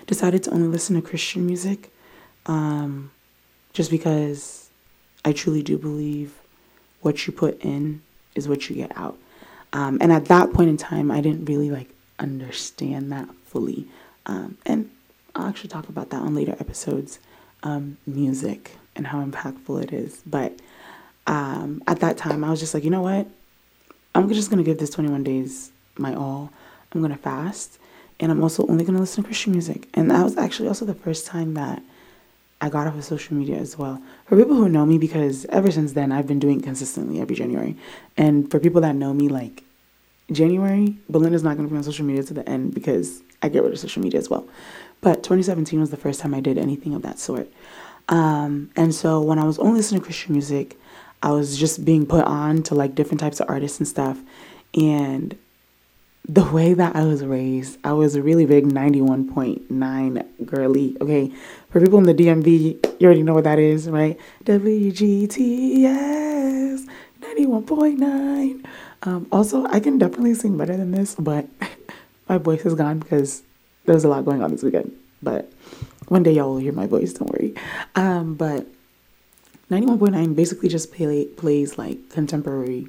decided 0.07 0.43
to 0.45 0.51
only 0.51 0.69
listen 0.69 0.97
to 0.97 1.03
Christian 1.03 1.47
music 1.47 1.91
um, 2.47 3.11
just 3.73 3.91
because 3.91 4.71
I 5.25 5.33
truly 5.33 5.62
do 5.62 5.79
believe 5.79 6.35
what 7.01 7.27
you 7.27 7.33
put 7.33 7.61
in 7.62 8.03
is 8.38 8.48
what 8.48 8.70
you 8.70 8.77
get 8.77 8.96
out. 8.96 9.18
Um, 9.74 9.98
and 10.01 10.11
at 10.11 10.27
that 10.27 10.53
point 10.55 10.70
in 10.70 10.79
time, 10.79 11.11
I 11.11 11.20
didn't 11.20 11.44
really 11.44 11.70
like 11.70 11.90
understand 12.18 13.12
that 13.12 13.29
fully. 13.44 13.87
Um, 14.24 14.57
and 14.64 14.90
I'll 15.35 15.46
actually 15.46 15.68
talk 15.68 15.90
about 15.90 16.09
that 16.11 16.22
on 16.22 16.35
later 16.35 16.57
episodes. 16.59 17.18
Um, 17.62 17.98
music 18.07 18.77
and 18.94 19.07
how 19.07 19.24
impactful 19.24 19.83
it 19.83 19.92
is. 19.92 20.22
But 20.24 20.59
um, 21.27 21.83
at 21.87 22.01
that 22.01 22.16
time, 22.16 22.44
I 22.44 22.51
was 22.51 22.61
just 22.61 22.74
like, 22.74 22.85
you 22.85 22.90
know 22.90 23.03
what? 23.03 23.27
I'm 24.14 24.29
just 24.33 24.51
gonna 24.51 24.62
give 24.62 24.79
this 24.79 24.90
21 24.90 25.22
days 25.24 25.70
my 25.96 26.14
all. 26.14 26.51
I'm 26.92 27.03
gonna 27.03 27.16
fast, 27.16 27.79
and 28.18 28.33
I'm 28.33 28.42
also 28.42 28.66
only 28.66 28.85
gonna 28.85 29.01
listen 29.01 29.22
to 29.22 29.29
Christian 29.29 29.53
music. 29.53 29.88
And 29.94 30.11
that 30.11 30.22
was 30.24 30.37
actually 30.37 30.68
also 30.68 30.85
the 30.85 30.94
first 30.94 31.27
time 31.27 31.55
that 31.55 31.83
I 32.61 32.68
got 32.68 32.87
off 32.87 32.97
of 32.97 33.05
social 33.05 33.37
media 33.37 33.57
as 33.57 33.79
well. 33.79 34.03
For 34.27 34.37
people 34.37 34.57
who 34.57 34.68
know 34.68 34.85
me, 34.85 34.99
because 34.99 35.44
ever 35.47 35.71
since 35.71 35.92
then 35.92 36.11
I've 36.11 36.27
been 36.27 36.40
doing 36.40 36.61
consistently 36.61 37.21
every 37.21 37.37
January. 37.37 37.77
And 38.16 38.51
for 38.51 38.59
people 38.59 38.81
that 38.81 38.97
know 38.97 39.14
me, 39.14 39.29
like 39.29 39.62
January, 40.33 40.97
Belinda's 41.09 41.44
not 41.44 41.57
going 41.57 41.68
to 41.68 41.73
be 41.73 41.79
on 41.79 41.85
social 41.85 42.05
media 42.05 42.23
to 42.25 42.35
the 42.35 42.49
end 42.49 42.75
because 42.75 43.23
I 43.42 43.49
get 43.49 43.62
rid 43.62 43.73
of 43.73 43.79
social 43.79 44.03
media 44.03 44.18
as 44.18 44.29
well. 44.29 44.47
But 45.01 45.23
2017 45.23 45.79
was 45.79 45.90
the 45.90 45.97
first 45.97 46.21
time 46.21 46.35
I 46.35 46.40
did 46.40 46.59
anything 46.59 46.94
of 46.94 47.03
that 47.03 47.18
sort. 47.18 47.49
Um, 48.09 48.71
and 48.75 48.94
so 48.94 49.21
when 49.21 49.38
I 49.38 49.44
was 49.44 49.59
only 49.59 49.77
listening 49.77 50.01
to 50.01 50.05
Christian 50.05 50.33
music, 50.33 50.77
I 51.23 51.31
was 51.31 51.59
just 51.59 51.85
being 51.85 52.07
put 52.07 52.25
on 52.25 52.62
to 52.64 52.75
like 52.75 52.94
different 52.94 53.21
types 53.21 53.38
of 53.38 53.49
artists 53.49 53.79
and 53.79 53.87
stuff. 53.87 54.18
And 54.75 55.37
the 56.29 56.45
way 56.45 56.75
that 56.75 56.95
I 56.95 57.05
was 57.05 57.25
raised, 57.25 57.79
I 57.85 57.95
was 57.95 58.14
a 58.14 58.23
really 58.23 58.45
big 58.45 58.67
91.9 58.67 60.47
girly. 60.47 60.95
Okay, 61.01 61.33
for 61.71 61.81
people 61.81 61.99
in 61.99 62.05
the 62.05 62.12
DMV, 62.14 63.01
you 63.01 63.07
already 63.07 63.23
know 63.23 63.33
what 63.33 63.45
that 63.45 63.59
is, 63.59 63.88
right? 63.88 64.19
WGTS 64.45 65.88
91.9. 67.23 68.67
Um, 69.05 69.27
also, 69.33 69.64
I 69.67 69.81
can 69.81 69.97
definitely 69.97 70.35
sing 70.35 70.59
better 70.59 70.77
than 70.77 70.91
this, 70.91 71.14
but 71.14 71.47
my 72.29 72.37
voice 72.37 72.67
is 72.67 72.75
gone 72.75 72.99
because 72.99 73.43
there 73.87 73.95
was 73.95 74.05
a 74.05 74.09
lot 74.09 74.27
going 74.27 74.43
on 74.43 74.51
this 74.51 74.62
weekend. 74.62 74.95
But 75.23 75.51
one 76.09 76.23
day 76.23 76.33
y'all 76.33 76.51
will 76.51 76.59
hear 76.59 76.73
my 76.73 76.87
voice, 76.87 77.14
don't 77.14 77.31
worry. 77.31 77.55
Um, 77.95 78.35
but 78.35 78.67
91.9 79.71 80.37
basically 80.37 80.69
just 80.69 80.93
play, 80.93 81.25
plays 81.25 81.79
like 81.79 82.11
contemporary 82.11 82.88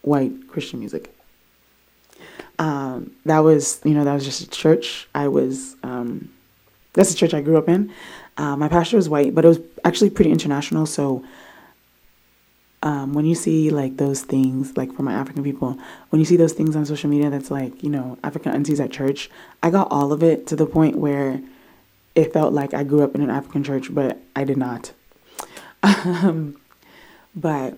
white 0.00 0.48
Christian 0.48 0.78
music 0.80 1.14
um, 2.62 3.10
that 3.24 3.40
was 3.40 3.80
you 3.84 3.92
know 3.92 4.04
that 4.04 4.14
was 4.14 4.24
just 4.24 4.40
a 4.40 4.48
church 4.48 5.08
I 5.16 5.26
was 5.26 5.74
um, 5.82 6.30
that's 6.92 7.10
the 7.10 7.16
church 7.16 7.34
I 7.34 7.40
grew 7.40 7.56
up 7.56 7.68
in. 7.68 7.92
Uh, 8.36 8.56
my 8.56 8.68
pastor 8.68 8.96
was 8.96 9.08
white, 9.08 9.34
but 9.34 9.44
it 9.44 9.48
was 9.48 9.60
actually 9.84 10.10
pretty 10.10 10.30
international. 10.30 10.86
So 10.86 11.24
um, 12.84 13.14
when 13.14 13.24
you 13.24 13.34
see 13.34 13.70
like 13.70 13.96
those 13.96 14.22
things, 14.22 14.76
like 14.76 14.92
for 14.92 15.02
my 15.02 15.12
African 15.12 15.42
people, 15.42 15.76
when 16.10 16.20
you 16.20 16.24
see 16.24 16.36
those 16.36 16.52
things 16.52 16.76
on 16.76 16.86
social 16.86 17.10
media, 17.10 17.30
that's 17.30 17.50
like 17.50 17.82
you 17.82 17.90
know 17.90 18.16
African 18.22 18.52
aunties 18.52 18.78
at 18.78 18.92
church. 18.92 19.28
I 19.60 19.70
got 19.70 19.88
all 19.90 20.12
of 20.12 20.22
it 20.22 20.46
to 20.46 20.54
the 20.54 20.66
point 20.66 20.94
where 20.94 21.40
it 22.14 22.32
felt 22.32 22.52
like 22.52 22.74
I 22.74 22.84
grew 22.84 23.02
up 23.02 23.16
in 23.16 23.22
an 23.22 23.30
African 23.30 23.64
church, 23.64 23.92
but 23.92 24.18
I 24.36 24.44
did 24.44 24.56
not. 24.56 24.92
Um, 25.84 26.56
but 27.34 27.76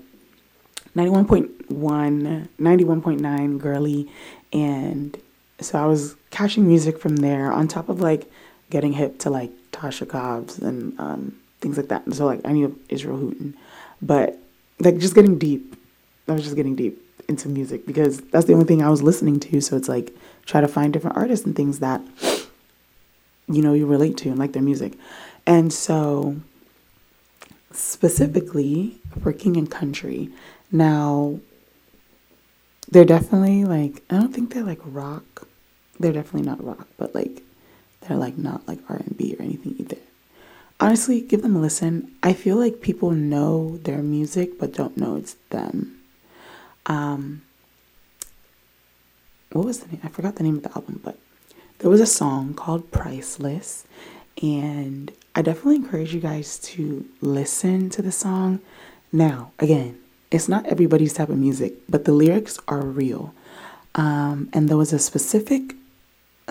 91.1, 0.96 2.48
91.9 2.60 3.58
girly 3.58 4.08
and 4.54 5.18
so 5.60 5.78
I 5.78 5.86
was 5.86 6.14
catching 6.30 6.66
music 6.66 6.98
from 6.98 7.16
there 7.16 7.52
on 7.52 7.68
top 7.68 7.88
of 7.88 8.00
like 8.00 8.30
getting 8.70 8.92
hip 8.92 9.18
to 9.20 9.30
like 9.30 9.50
Tasha 9.72 10.08
Cobbs 10.08 10.58
and 10.58 10.98
um, 10.98 11.36
things 11.60 11.76
like 11.76 11.88
that. 11.88 12.10
So 12.14 12.24
like 12.24 12.40
I 12.44 12.52
knew 12.52 12.78
Israel 12.88 13.18
Houghton, 13.18 13.56
but 14.00 14.38
like 14.78 14.98
just 14.98 15.14
getting 15.14 15.38
deep. 15.38 15.76
I 16.28 16.32
was 16.32 16.44
just 16.44 16.56
getting 16.56 16.76
deep 16.76 17.00
into 17.28 17.48
music 17.48 17.86
because 17.86 18.20
that's 18.20 18.46
the 18.46 18.52
only 18.52 18.64
thing 18.64 18.82
I 18.82 18.88
was 18.88 19.02
listening 19.02 19.40
to. 19.40 19.60
So 19.60 19.76
it's 19.76 19.88
like 19.88 20.14
try 20.46 20.60
to 20.60 20.68
find 20.68 20.92
different 20.92 21.16
artists 21.16 21.44
and 21.44 21.56
things 21.56 21.80
that 21.80 22.00
you 23.48 23.60
know 23.60 23.74
you 23.74 23.86
relate 23.86 24.16
to 24.18 24.30
and 24.30 24.38
like 24.38 24.52
their 24.52 24.62
music. 24.62 24.94
And 25.46 25.72
so 25.72 26.36
specifically 27.72 28.98
for 29.20 29.32
King 29.32 29.56
and 29.56 29.70
Country. 29.70 30.30
Now 30.70 31.40
they're 32.90 33.04
definitely 33.04 33.64
like 33.64 34.02
I 34.10 34.18
don't 34.18 34.32
think 34.34 34.52
they're 34.52 34.62
like 34.62 34.80
rock. 34.84 35.46
They're 35.98 36.12
definitely 36.12 36.48
not 36.48 36.64
rock, 36.64 36.88
but 36.96 37.14
like 37.14 37.42
they're 38.02 38.16
like 38.16 38.36
not 38.36 38.66
like 38.66 38.78
R 38.88 38.96
and 38.96 39.16
B 39.16 39.34
or 39.38 39.42
anything 39.42 39.76
either. 39.78 39.98
Honestly, 40.80 41.20
give 41.20 41.42
them 41.42 41.56
a 41.56 41.60
listen. 41.60 42.14
I 42.22 42.32
feel 42.32 42.56
like 42.56 42.80
people 42.80 43.10
know 43.10 43.78
their 43.78 44.02
music 44.02 44.58
but 44.58 44.74
don't 44.74 44.96
know 44.96 45.16
it's 45.16 45.36
them. 45.50 46.00
Um, 46.86 47.42
what 49.52 49.64
was 49.64 49.80
the 49.80 49.88
name? 49.88 50.00
I 50.02 50.08
forgot 50.08 50.36
the 50.36 50.42
name 50.42 50.56
of 50.56 50.64
the 50.64 50.74
album, 50.74 51.00
but 51.02 51.18
there 51.78 51.90
was 51.90 52.00
a 52.00 52.06
song 52.06 52.54
called 52.54 52.90
Priceless. 52.90 53.86
And 54.42 55.12
I 55.34 55.42
definitely 55.42 55.76
encourage 55.76 56.12
you 56.12 56.20
guys 56.20 56.58
to 56.60 57.06
listen 57.20 57.88
to 57.90 58.02
the 58.02 58.12
song. 58.12 58.60
Now, 59.12 59.52
again, 59.60 59.98
it's 60.34 60.48
not 60.48 60.66
everybody's 60.66 61.12
type 61.14 61.28
of 61.28 61.38
music, 61.38 61.74
but 61.88 62.06
the 62.06 62.12
lyrics 62.12 62.58
are 62.66 62.84
real. 62.84 63.32
Um, 63.94 64.48
and 64.52 64.68
there 64.68 64.76
was 64.76 64.92
a 64.92 64.98
specific 64.98 65.76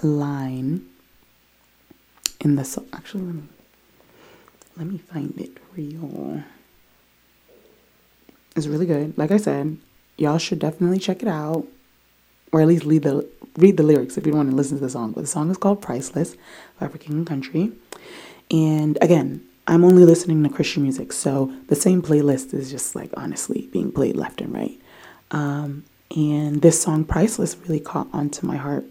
line 0.02 0.86
in 2.40 2.56
the 2.56 2.64
song. 2.64 2.88
Actually, 2.94 3.24
let 3.24 3.36
me 3.36 3.44
let 4.78 4.88
me 4.88 4.98
find 4.98 5.38
it 5.38 5.58
real. 5.76 6.44
It's 8.56 8.68
really 8.68 8.86
good. 8.86 9.18
Like 9.18 9.32
I 9.32 9.38
said, 9.38 9.78
y'all 10.18 10.38
should 10.38 10.60
definitely 10.60 11.00
check 11.00 11.22
it 11.22 11.28
out, 11.28 11.68
or 12.54 12.62
at 12.62 12.68
least 12.68 12.86
read 12.86 13.04
the 13.04 13.28
read 13.58 13.76
the 13.76 13.84
lyrics 13.84 14.18
if 14.18 14.26
you 14.26 14.32
want 14.32 14.50
to 14.50 14.56
listen 14.56 14.78
to 14.78 14.84
the 14.84 14.90
song. 14.90 15.12
But 15.12 15.22
the 15.22 15.28
song 15.28 15.52
is 15.52 15.58
called 15.58 15.82
"Priceless" 15.82 16.38
by 16.80 16.88
and 16.88 17.28
Country. 17.28 17.74
And 18.50 18.98
again, 19.02 19.46
I'm 19.66 19.86
only 19.86 20.04
listening 20.04 20.44
to 20.44 20.50
Christian 20.50 20.84
music, 20.84 21.14
so 21.14 21.54
the 21.68 21.76
same 21.76 22.02
playlist 22.02 22.54
is 22.54 22.70
just 22.70 22.96
like 22.96 23.12
honestly 23.16 23.70
being 23.72 23.92
played 23.92 24.16
left 24.16 24.42
and 24.42 24.54
right. 24.54 24.80
Um, 25.32 25.86
and 26.16 26.62
this 26.62 26.82
song, 26.82 27.06
"Priceless," 27.06 27.58
really 27.58 27.80
caught 27.80 28.08
onto 28.12 28.46
my 28.46 28.58
heart 28.58 28.86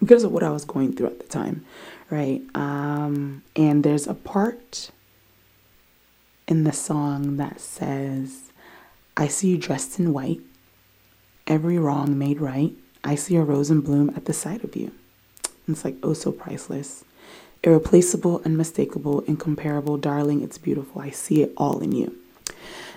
because 0.00 0.24
of 0.24 0.32
what 0.32 0.42
I 0.42 0.50
was 0.50 0.64
going 0.64 0.94
through 0.94 1.08
at 1.08 1.20
the 1.20 1.26
time, 1.26 1.64
right? 2.10 2.42
Um, 2.54 3.42
and 3.56 3.82
there's 3.82 4.06
a 4.06 4.14
part 4.14 4.90
in 6.46 6.64
the 6.64 6.72
song 6.72 7.36
that 7.36 7.60
says, 7.60 8.50
I 9.16 9.28
see 9.28 9.48
you 9.48 9.58
dressed 9.58 9.98
in 9.98 10.12
white, 10.12 10.40
every 11.46 11.78
wrong 11.78 12.18
made 12.18 12.40
right. 12.40 12.72
I 13.04 13.14
see 13.14 13.36
a 13.36 13.42
rose 13.42 13.70
in 13.70 13.80
bloom 13.80 14.10
at 14.16 14.24
the 14.24 14.32
sight 14.32 14.64
of 14.64 14.76
you. 14.76 14.92
And 15.66 15.76
it's 15.76 15.84
like, 15.84 15.96
oh, 16.02 16.14
so 16.14 16.32
priceless. 16.32 17.04
Irreplaceable, 17.64 18.40
unmistakable, 18.44 19.20
incomparable, 19.22 19.96
darling, 19.96 20.42
it's 20.42 20.58
beautiful. 20.58 21.02
I 21.02 21.10
see 21.10 21.42
it 21.42 21.52
all 21.56 21.80
in 21.80 21.92
you. 21.92 22.16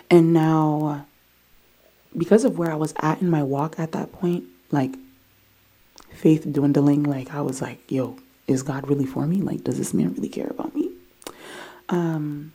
And 0.10 0.34
now, 0.34 1.06
because 2.16 2.46
of 2.46 2.58
where 2.58 2.72
I 2.72 2.76
was 2.76 2.94
at 3.02 3.22
in 3.22 3.30
my 3.30 3.44
walk 3.44 3.80
at 3.80 3.94
that 3.94 4.12
point, 4.12 4.44
like 4.70 4.94
faith 6.14 6.46
dwindling, 6.52 7.04
like 7.04 7.34
I 7.34 7.42
was 7.42 7.62
like, 7.62 7.92
yo, 7.92 8.18
is 8.48 8.64
God 8.64 8.88
really 8.88 9.06
for 9.06 9.26
me? 9.26 9.38
Like, 9.38 9.64
does 9.64 9.78
this 9.78 9.94
man 9.94 10.14
really 10.14 10.30
care 10.30 10.48
about 10.48 10.76
me? 10.76 10.92
Um, 11.90 12.54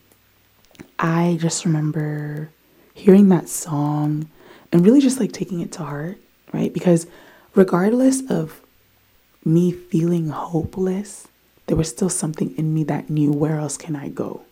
I 0.98 1.38
just 1.40 1.64
remember 1.64 2.50
hearing 2.94 3.28
that 3.28 3.48
song 3.48 4.28
and 4.72 4.84
really 4.84 5.00
just 5.00 5.20
like 5.20 5.32
taking 5.32 5.60
it 5.60 5.72
to 5.72 5.84
heart, 5.84 6.18
right? 6.52 6.72
Because 6.72 7.06
regardless 7.54 8.22
of 8.30 8.62
me 9.44 9.72
feeling 9.72 10.28
hopeless, 10.28 11.28
there 11.66 11.76
was 11.76 11.88
still 11.88 12.08
something 12.08 12.56
in 12.56 12.72
me 12.72 12.84
that 12.84 13.10
knew 13.10 13.32
where 13.32 13.58
else 13.58 13.76
can 13.76 13.96
I 13.96 14.08
go? 14.08 14.42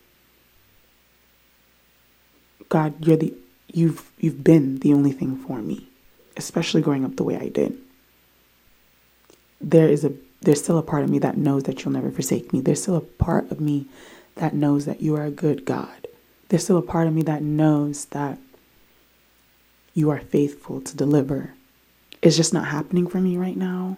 God, 2.69 3.05
you're 3.05 3.17
the 3.17 3.33
you've 3.73 4.11
you've 4.17 4.43
been 4.43 4.79
the 4.79 4.93
only 4.93 5.11
thing 5.11 5.35
for 5.35 5.61
me, 5.61 5.87
especially 6.37 6.81
growing 6.81 7.05
up 7.05 7.15
the 7.15 7.23
way 7.23 7.37
I 7.37 7.49
did. 7.49 7.77
There 9.61 9.87
is 9.87 10.03
a 10.03 10.13
there's 10.41 10.63
still 10.63 10.77
a 10.77 10.83
part 10.83 11.03
of 11.03 11.09
me 11.09 11.19
that 11.19 11.37
knows 11.37 11.63
that 11.63 11.83
you'll 11.83 11.93
never 11.93 12.11
forsake 12.11 12.51
me. 12.53 12.61
There's 12.61 12.81
still 12.81 12.95
a 12.95 13.01
part 13.01 13.49
of 13.51 13.59
me 13.59 13.85
that 14.35 14.53
knows 14.53 14.85
that 14.85 15.01
you 15.01 15.15
are 15.15 15.23
a 15.23 15.31
good 15.31 15.65
God 15.65 16.05
there's 16.49 16.63
still 16.63 16.77
a 16.77 16.83
part 16.83 17.07
of 17.07 17.13
me 17.13 17.21
that 17.23 17.41
knows 17.41 18.05
that 18.05 18.37
you 19.93 20.09
are 20.09 20.19
faithful 20.19 20.81
to 20.81 20.95
deliver. 20.95 21.53
It's 22.21 22.35
just 22.35 22.53
not 22.53 22.67
happening 22.67 23.07
for 23.07 23.19
me 23.19 23.37
right 23.37 23.57
now. 23.57 23.97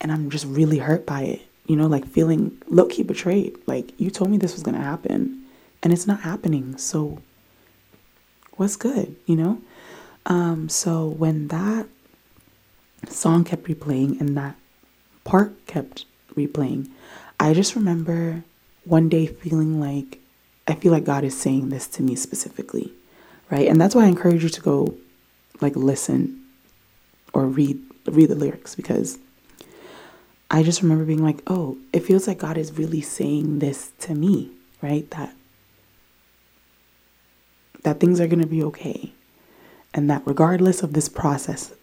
And 0.00 0.12
I'm 0.12 0.30
just 0.30 0.46
really 0.46 0.78
hurt 0.78 1.06
by 1.06 1.22
it. 1.22 1.42
You 1.66 1.76
know, 1.76 1.86
like 1.86 2.06
feeling 2.06 2.60
low 2.68 2.86
key 2.86 3.02
betrayed. 3.02 3.56
Like, 3.66 3.98
you 3.98 4.10
told 4.10 4.30
me 4.30 4.36
this 4.36 4.52
was 4.52 4.62
going 4.62 4.76
to 4.76 4.82
happen 4.82 5.44
and 5.82 5.92
it's 5.92 6.06
not 6.06 6.20
happening. 6.20 6.76
So, 6.76 7.22
what's 8.56 8.76
good, 8.76 9.16
you 9.26 9.36
know? 9.36 9.60
Um, 10.26 10.68
so, 10.68 11.06
when 11.06 11.48
that 11.48 11.86
song 13.08 13.44
kept 13.44 13.64
replaying 13.64 14.20
and 14.20 14.36
that 14.36 14.56
part 15.24 15.66
kept 15.66 16.04
replaying, 16.34 16.90
I 17.40 17.54
just 17.54 17.74
remember 17.74 18.44
one 18.84 19.08
day 19.08 19.26
feeling 19.26 19.80
like 19.80 20.20
I 20.66 20.74
feel 20.74 20.92
like 20.92 21.04
God 21.04 21.24
is 21.24 21.38
saying 21.38 21.68
this 21.68 21.86
to 21.88 22.02
me 22.02 22.14
specifically, 22.14 22.92
right? 23.50 23.68
And 23.68 23.80
that's 23.80 23.94
why 23.94 24.04
I 24.04 24.08
encourage 24.08 24.42
you 24.42 24.48
to 24.48 24.60
go 24.60 24.94
like 25.60 25.76
listen 25.76 26.42
or 27.32 27.46
read 27.46 27.80
read 28.06 28.28
the 28.28 28.34
lyrics 28.34 28.74
because 28.74 29.18
I 30.54 30.62
just 30.62 30.82
remember 30.82 31.04
being 31.04 31.22
like, 31.22 31.42
"Oh, 31.46 31.76
it 31.92 32.04
feels 32.04 32.26
like 32.28 32.38
God 32.38 32.56
is 32.56 32.78
really 32.78 33.00
saying 33.00 33.58
this 33.58 33.92
to 34.00 34.14
me, 34.14 34.50
right? 34.82 35.10
That 35.10 35.34
that 37.82 38.00
things 38.00 38.20
are 38.20 38.26
going 38.26 38.40
to 38.40 38.46
be 38.46 38.62
okay. 38.64 39.12
And 39.92 40.10
that 40.10 40.22
regardless 40.24 40.82
of 40.82 40.94
this 40.94 41.08
process, 41.08 41.74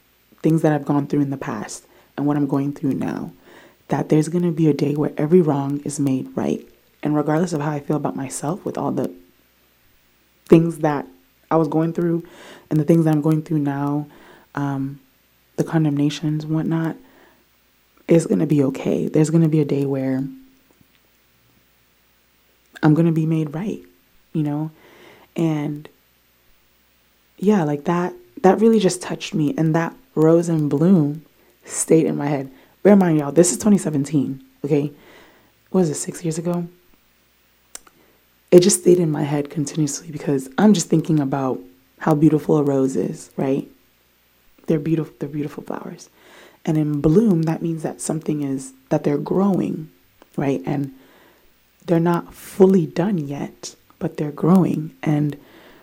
things 0.41 0.63
that 0.63 0.73
I've 0.73 0.85
gone 0.85 1.07
through 1.07 1.21
in 1.21 1.29
the 1.29 1.37
past 1.37 1.85
and 2.17 2.25
what 2.25 2.37
I'm 2.37 2.47
going 2.47 2.73
through 2.73 2.95
now, 2.95 3.31
that 3.89 4.09
there's 4.09 4.27
going 4.27 4.43
to 4.43 4.51
be 4.51 4.67
a 4.67 4.73
day 4.73 4.95
where 4.95 5.13
every 5.15 5.41
wrong 5.41 5.79
is 5.85 5.99
made 5.99 6.35
right 6.35 6.67
and 7.03 7.15
regardless 7.15 7.53
of 7.53 7.61
how 7.61 7.71
I 7.71 7.79
feel 7.79 7.95
about 7.95 8.15
myself, 8.15 8.63
with 8.63 8.77
all 8.77 8.91
the 8.91 9.11
things 10.47 10.79
that 10.79 11.07
I 11.49 11.55
was 11.55 11.67
going 11.67 11.93
through 11.93 12.23
and 12.69 12.79
the 12.79 12.83
things 12.83 13.05
that 13.05 13.13
I'm 13.13 13.21
going 13.21 13.41
through 13.41 13.59
now, 13.59 14.07
um, 14.55 14.99
the 15.55 15.63
condemnations 15.63 16.45
whatnot, 16.45 16.95
it's 18.11 18.25
going 18.25 18.39
to 18.39 18.47
be 18.47 18.63
okay. 18.63 19.07
There's 19.07 19.29
going 19.29 19.43
to 19.43 19.49
be 19.49 19.61
a 19.61 19.65
day 19.65 19.85
where 19.85 20.23
I'm 22.83 22.93
going 22.93 23.05
to 23.05 23.11
be 23.11 23.25
made 23.25 23.53
right, 23.53 23.81
you 24.33 24.43
know? 24.43 24.71
And 25.35 25.87
yeah, 27.37 27.63
like 27.63 27.85
that, 27.85 28.13
that 28.41 28.59
really 28.59 28.79
just 28.79 29.01
touched 29.01 29.33
me. 29.33 29.53
And 29.57 29.73
that 29.75 29.95
rose 30.15 30.49
and 30.49 30.69
bloom 30.69 31.25
stayed 31.65 32.05
in 32.05 32.17
my 32.17 32.27
head. 32.27 32.51
Bear 32.83 32.93
in 32.93 32.99
mind, 32.99 33.19
y'all, 33.19 33.31
this 33.31 33.51
is 33.51 33.57
2017, 33.57 34.43
okay? 34.65 34.91
What 35.69 35.81
was 35.81 35.89
it, 35.89 35.95
six 35.95 36.23
years 36.23 36.37
ago? 36.37 36.67
it 38.51 38.59
just 38.59 38.81
stayed 38.81 38.99
in 38.99 39.09
my 39.09 39.23
head 39.23 39.49
continuously 39.49 40.11
because 40.11 40.49
I'm 40.57 40.73
just 40.73 40.89
thinking 40.89 41.19
about 41.19 41.59
how 41.99 42.13
beautiful 42.13 42.57
a 42.57 42.63
rose 42.63 42.97
is, 42.97 43.31
right? 43.37 43.67
They're 44.67 44.79
beautiful, 44.79 45.13
they're 45.19 45.29
beautiful 45.29 45.63
flowers. 45.63 46.09
And 46.65 46.77
in 46.77 47.01
bloom, 47.01 47.43
that 47.43 47.61
means 47.61 47.83
that 47.83 48.01
something 48.01 48.43
is 48.43 48.73
that 48.89 49.03
they're 49.03 49.17
growing, 49.17 49.89
right? 50.37 50.61
And 50.65 50.93
they're 51.85 51.99
not 51.99 52.33
fully 52.33 52.85
done 52.85 53.17
yet, 53.17 53.75
but 53.99 54.17
they're 54.17 54.31
growing. 54.31 54.95
And 55.01 55.37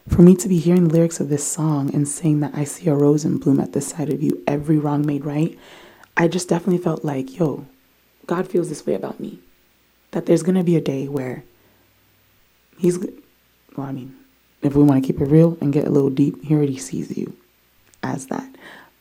for 0.09 0.23
me 0.23 0.37
to 0.37 0.49
be 0.49 0.59
hearing 0.59 0.89
the 0.89 0.95
lyrics 0.95 1.21
of 1.21 1.29
this 1.29 1.47
song 1.47 1.93
and 1.95 2.07
saying 2.07 2.41
that 2.41 2.55
I 2.55 2.65
see 2.65 2.89
a 2.89 2.95
rose 2.95 3.25
in 3.25 3.39
bloom 3.39 3.61
at 3.61 3.73
the 3.73 3.81
side 3.81 4.13
of 4.13 4.23
you, 4.23 4.43
every 4.47 4.79
wrong 4.79 5.05
made 5.05 5.25
right, 5.25 5.59
I 6.17 6.29
just 6.29 6.49
definitely 6.49 6.83
felt 6.83 7.05
like, 7.05 7.39
yo, 7.39 7.67
God 8.27 8.49
feels 8.49 8.69
this 8.69 8.87
way 8.87 8.95
about 8.95 9.21
me. 9.21 9.41
That 10.13 10.27
there's 10.27 10.43
going 10.43 10.55
to 10.55 10.65
be 10.65 10.77
a 10.77 10.81
day 10.81 11.09
where 11.09 11.45
He's, 12.79 12.99
well, 13.77 13.87
I 13.89 13.93
mean, 13.93 14.17
if 14.63 14.75
we 14.75 14.83
want 14.83 15.03
to 15.03 15.07
keep 15.07 15.21
it 15.21 15.27
real 15.27 15.59
and 15.61 15.73
get 15.73 15.87
a 15.87 15.91
little 15.91 16.11
deep, 16.11 16.43
he 16.45 16.55
already 16.55 16.79
sees 16.79 17.17
you 17.17 17.37
as 18.03 18.27
that. 18.27 18.49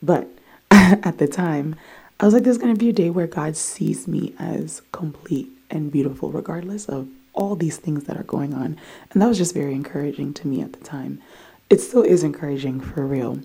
But 0.02 0.28
at 0.70 1.18
the 1.18 1.28
time, 1.28 1.76
I 2.20 2.24
was 2.24 2.34
like, 2.34 2.42
there's 2.42 2.58
going 2.58 2.74
to 2.74 2.78
be 2.78 2.88
a 2.88 2.92
day 2.92 3.10
where 3.10 3.26
God 3.26 3.56
sees 3.56 4.08
me 4.08 4.34
as 4.38 4.82
complete 4.92 5.48
and 5.70 5.92
beautiful, 5.92 6.30
regardless 6.30 6.86
of 6.86 7.08
all 7.32 7.54
these 7.54 7.76
things 7.76 8.04
that 8.04 8.16
are 8.16 8.24
going 8.24 8.52
on. 8.54 8.78
And 9.12 9.22
that 9.22 9.28
was 9.28 9.38
just 9.38 9.54
very 9.54 9.72
encouraging 9.74 10.34
to 10.34 10.48
me 10.48 10.60
at 10.60 10.72
the 10.72 10.80
time. 10.80 11.22
It 11.70 11.80
still 11.80 12.02
is 12.02 12.24
encouraging 12.24 12.80
for 12.80 13.06
real. 13.06 13.40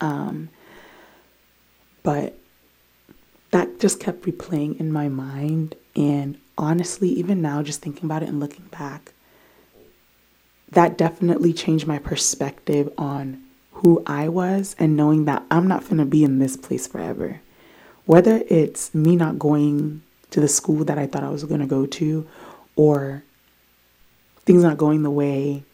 Um, 0.00 0.48
but 2.02 2.38
that 3.50 3.80
just 3.80 3.98
kept 4.00 4.22
replaying 4.22 4.78
in 4.78 4.92
my 4.92 5.08
mind. 5.08 5.74
And 5.96 6.38
honestly, 6.56 7.08
even 7.08 7.42
now, 7.42 7.62
just 7.62 7.80
thinking 7.80 8.04
about 8.04 8.22
it 8.22 8.28
and 8.28 8.38
looking 8.38 8.66
back, 8.66 9.12
that 10.70 10.96
definitely 10.96 11.52
changed 11.52 11.86
my 11.86 11.98
perspective 11.98 12.92
on 12.96 13.42
who 13.82 14.02
I 14.06 14.28
was 14.28 14.74
and 14.78 14.96
knowing 14.96 15.24
that 15.26 15.44
I'm 15.50 15.68
not 15.68 15.84
going 15.84 15.98
to 15.98 16.04
be 16.04 16.24
in 16.24 16.38
this 16.38 16.56
place 16.56 16.86
forever. 16.86 17.40
Whether 18.06 18.42
it's 18.48 18.94
me 18.94 19.16
not 19.16 19.38
going 19.38 20.02
to 20.30 20.40
the 20.40 20.48
school 20.48 20.84
that 20.84 20.98
I 20.98 21.06
thought 21.06 21.22
I 21.22 21.30
was 21.30 21.44
going 21.44 21.60
to 21.60 21.66
go 21.66 21.86
to 21.86 22.26
or 22.74 23.22
things 24.44 24.62
not 24.62 24.78
going 24.78 25.02
the 25.02 25.10
way 25.10 25.64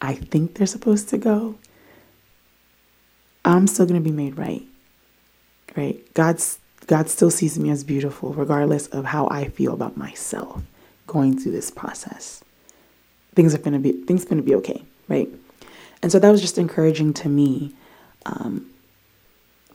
I 0.00 0.14
think 0.14 0.54
they're 0.54 0.66
supposed 0.66 1.08
to 1.10 1.18
go, 1.18 1.56
I'm 3.44 3.66
still 3.66 3.86
going 3.86 4.02
to 4.02 4.10
be 4.10 4.14
made 4.14 4.38
right. 4.38 4.62
Right? 5.76 6.02
God's 6.14 6.58
God 6.86 7.10
still 7.10 7.30
sees 7.30 7.58
me 7.58 7.70
as 7.70 7.84
beautiful 7.84 8.32
regardless 8.32 8.86
of 8.86 9.04
how 9.04 9.28
I 9.30 9.48
feel 9.48 9.74
about 9.74 9.96
myself 9.96 10.62
going 11.06 11.38
through 11.38 11.52
this 11.52 11.70
process 11.70 12.42
things 13.38 13.54
are 13.54 13.58
gonna 13.58 13.78
be 13.78 13.92
things 13.92 14.24
are 14.24 14.28
gonna 14.28 14.42
be 14.42 14.56
okay, 14.56 14.82
right? 15.06 15.28
And 16.02 16.12
so 16.12 16.18
that 16.18 16.30
was 16.30 16.40
just 16.40 16.58
encouraging 16.58 17.12
to 17.14 17.28
me, 17.28 17.74
um, 18.26 18.70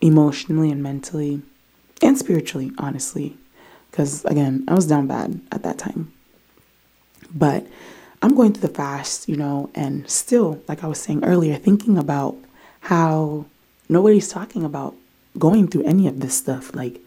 emotionally 0.01 0.69
and 0.69 0.83
mentally 0.83 1.41
and 2.01 2.17
spiritually, 2.17 2.71
honestly. 2.77 3.37
Because 3.89 4.25
again, 4.25 4.63
I 4.67 4.73
was 4.73 4.87
down 4.87 5.07
bad 5.07 5.39
at 5.51 5.63
that 5.63 5.77
time. 5.77 6.11
But 7.33 7.65
I'm 8.21 8.35
going 8.35 8.53
through 8.53 8.67
the 8.67 8.73
fast, 8.73 9.27
you 9.27 9.35
know, 9.35 9.69
and 9.75 10.09
still, 10.09 10.61
like 10.67 10.83
I 10.83 10.87
was 10.87 10.99
saying 10.99 11.23
earlier, 11.25 11.55
thinking 11.55 11.97
about 11.97 12.37
how 12.81 13.45
nobody's 13.89 14.29
talking 14.29 14.63
about 14.63 14.95
going 15.37 15.67
through 15.67 15.83
any 15.83 16.07
of 16.07 16.19
this 16.19 16.35
stuff. 16.35 16.73
Like, 16.75 16.99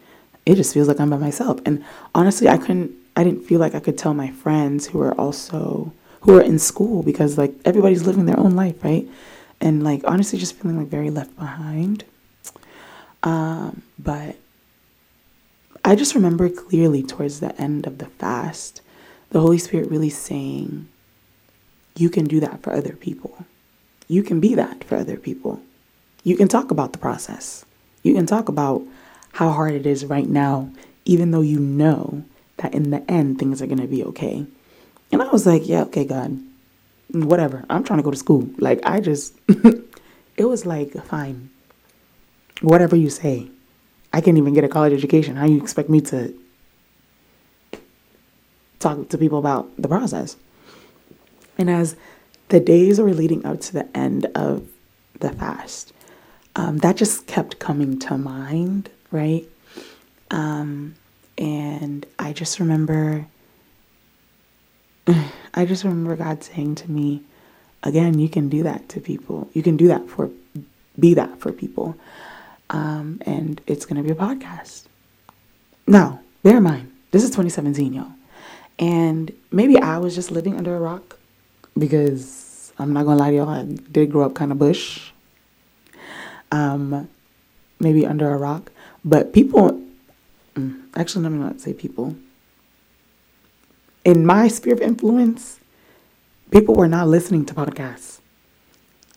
it 0.45 0.55
just 0.55 0.73
feels 0.73 0.87
like 0.87 0.99
I'm 0.99 1.09
by 1.09 1.17
myself. 1.17 1.59
And 1.65 1.83
honestly, 2.13 2.47
I 2.47 2.57
couldn't, 2.57 2.91
I 3.15 3.23
didn't 3.23 3.45
feel 3.45 3.59
like 3.59 3.75
I 3.75 3.79
could 3.79 3.97
tell 3.97 4.13
my 4.13 4.31
friends 4.31 4.87
who 4.87 5.01
are 5.01 5.13
also, 5.19 5.91
who 6.27 6.37
are 6.37 6.41
in 6.41 6.59
school 6.59 7.03
because 7.03 7.37
like 7.37 7.53
everybody's 7.63 8.05
living 8.05 8.25
their 8.25 8.39
own 8.39 8.51
life, 8.51 8.83
right? 8.83 9.07
And 9.61 9.81
like, 9.81 10.01
honestly, 10.03 10.37
just 10.37 10.55
feeling 10.55 10.77
like 10.77 10.87
very 10.87 11.09
left 11.09 11.33
behind. 11.37 12.03
Um, 13.23 13.81
but 13.97 14.35
I 15.85 15.95
just 15.95 16.15
remember 16.15 16.49
clearly 16.49 17.01
towards 17.01 17.39
the 17.39 17.59
end 17.59 17.87
of 17.87 17.99
the 17.99 18.07
fast, 18.07 18.81
the 19.29 19.39
Holy 19.39 19.57
Spirit 19.57 19.89
really 19.89 20.09
saying, 20.09 20.89
You 21.95 22.09
can 22.09 22.25
do 22.25 22.41
that 22.41 22.61
for 22.61 22.73
other 22.73 22.93
people. 22.93 23.45
You 24.09 24.21
can 24.21 24.41
be 24.41 24.53
that 24.53 24.83
for 24.83 24.97
other 24.97 25.15
people. 25.15 25.61
You 26.25 26.35
can 26.35 26.49
talk 26.49 26.71
about 26.71 26.91
the 26.91 26.99
process. 26.99 27.63
You 28.03 28.13
can 28.13 28.25
talk 28.25 28.49
about 28.49 28.83
how 29.33 29.51
hard 29.51 29.75
it 29.75 29.85
is 29.85 30.03
right 30.03 30.27
now, 30.27 30.71
even 31.05 31.31
though 31.31 31.41
you 31.41 31.59
know 31.59 32.25
that 32.57 32.73
in 32.73 32.89
the 32.89 33.09
end 33.09 33.39
things 33.39 33.61
are 33.61 33.67
going 33.67 33.79
to 33.79 33.87
be 33.87 34.03
okay. 34.03 34.45
And 35.11 35.21
I 35.21 35.27
was 35.29 35.45
like, 35.45 35.67
Yeah, 35.67 35.83
okay, 35.83 36.05
God, 36.05 36.39
whatever. 37.11 37.65
I'm 37.69 37.83
trying 37.83 37.99
to 37.99 38.03
go 38.03 38.11
to 38.11 38.17
school. 38.17 38.49
Like, 38.57 38.79
I 38.85 38.99
just, 38.99 39.35
it 40.37 40.45
was 40.45 40.65
like, 40.65 40.93
fine, 41.05 41.49
whatever 42.61 42.95
you 42.95 43.09
say. 43.09 43.49
I 44.13 44.21
can't 44.21 44.37
even 44.37 44.53
get 44.53 44.63
a 44.63 44.69
college 44.69 44.93
education. 44.93 45.35
How 45.35 45.45
you 45.45 45.61
expect 45.61 45.89
me 45.89 46.01
to 46.01 46.33
talk 48.79 49.09
to 49.09 49.17
people 49.17 49.39
about 49.39 49.69
the 49.77 49.87
process? 49.87 50.37
And 51.57 51.69
as 51.69 51.95
the 52.49 52.59
days 52.59 52.99
were 52.99 53.13
leading 53.13 53.45
up 53.45 53.59
to 53.61 53.73
the 53.73 53.97
end 53.97 54.27
of 54.35 54.67
the 55.19 55.31
fast, 55.31 55.93
um, 56.55 56.77
that 56.79 56.95
just 56.95 57.27
kept 57.27 57.59
coming 57.59 57.99
to 57.99 58.17
mind, 58.17 58.89
right? 59.11 59.47
Um, 60.31 60.95
and 61.37 62.05
I 62.17 62.33
just 62.33 62.59
remember, 62.59 63.27
I 65.53 65.65
just 65.65 65.83
remember 65.83 66.15
God 66.15 66.43
saying 66.43 66.75
to 66.75 66.91
me, 66.91 67.21
again, 67.83 68.19
you 68.19 68.29
can 68.29 68.49
do 68.49 68.63
that 68.63 68.89
to 68.89 68.99
people. 68.99 69.49
You 69.53 69.63
can 69.63 69.77
do 69.77 69.87
that 69.87 70.07
for, 70.09 70.29
be 70.99 71.13
that 71.13 71.39
for 71.39 71.51
people. 71.51 71.95
Um, 72.69 73.21
and 73.25 73.61
it's 73.67 73.85
going 73.85 73.97
to 73.97 74.03
be 74.03 74.11
a 74.11 74.15
podcast. 74.15 74.83
Now, 75.85 76.19
bear 76.43 76.57
in 76.57 76.63
mind, 76.63 76.91
this 77.11 77.23
is 77.23 77.29
2017, 77.29 77.93
y'all. 77.93 78.11
And 78.79 79.31
maybe 79.51 79.79
I 79.79 79.97
was 79.97 80.13
just 80.13 80.31
living 80.31 80.57
under 80.57 80.75
a 80.75 80.79
rock 80.79 81.17
because 81.77 82.73
I'm 82.77 82.93
not 82.93 83.05
going 83.05 83.17
to 83.17 83.23
lie 83.23 83.31
to 83.31 83.35
y'all, 83.37 83.49
I 83.49 83.63
did 83.63 84.11
grow 84.11 84.25
up 84.25 84.35
kind 84.35 84.51
of 84.51 84.59
bush. 84.59 85.11
Um, 86.51 87.09
maybe 87.79 88.05
under 88.05 88.31
a 88.31 88.37
rock. 88.37 88.71
But 89.05 89.33
people, 89.33 89.81
mm, 90.55 90.81
actually, 90.95 91.23
let 91.23 91.31
me 91.31 91.39
not 91.39 91.61
say 91.61 91.73
people. 91.73 92.15
In 94.07 94.25
my 94.25 94.47
sphere 94.47 94.71
of 94.71 94.79
influence, 94.79 95.59
people 96.49 96.75
were 96.75 96.87
not 96.87 97.09
listening 97.09 97.43
to 97.43 97.53
podcasts. 97.53 98.19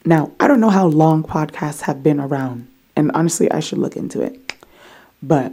Now, 0.05 0.33
I 0.41 0.49
don't 0.49 0.59
know 0.59 0.71
how 0.71 0.89
long 0.89 1.23
podcasts 1.23 1.83
have 1.83 2.03
been 2.03 2.19
around. 2.19 2.67
And 2.97 3.13
honestly, 3.15 3.49
I 3.53 3.61
should 3.61 3.79
look 3.79 3.95
into 3.97 4.21
it. 4.21 4.53
But 5.23 5.53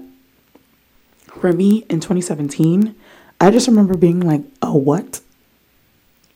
for 1.27 1.53
me 1.53 1.85
in 1.87 1.99
2017, 1.99 2.95
I 3.39 3.51
just 3.51 3.67
remember 3.67 3.95
being 3.95 4.21
like, 4.21 4.41
a 4.63 4.75
what? 4.75 5.21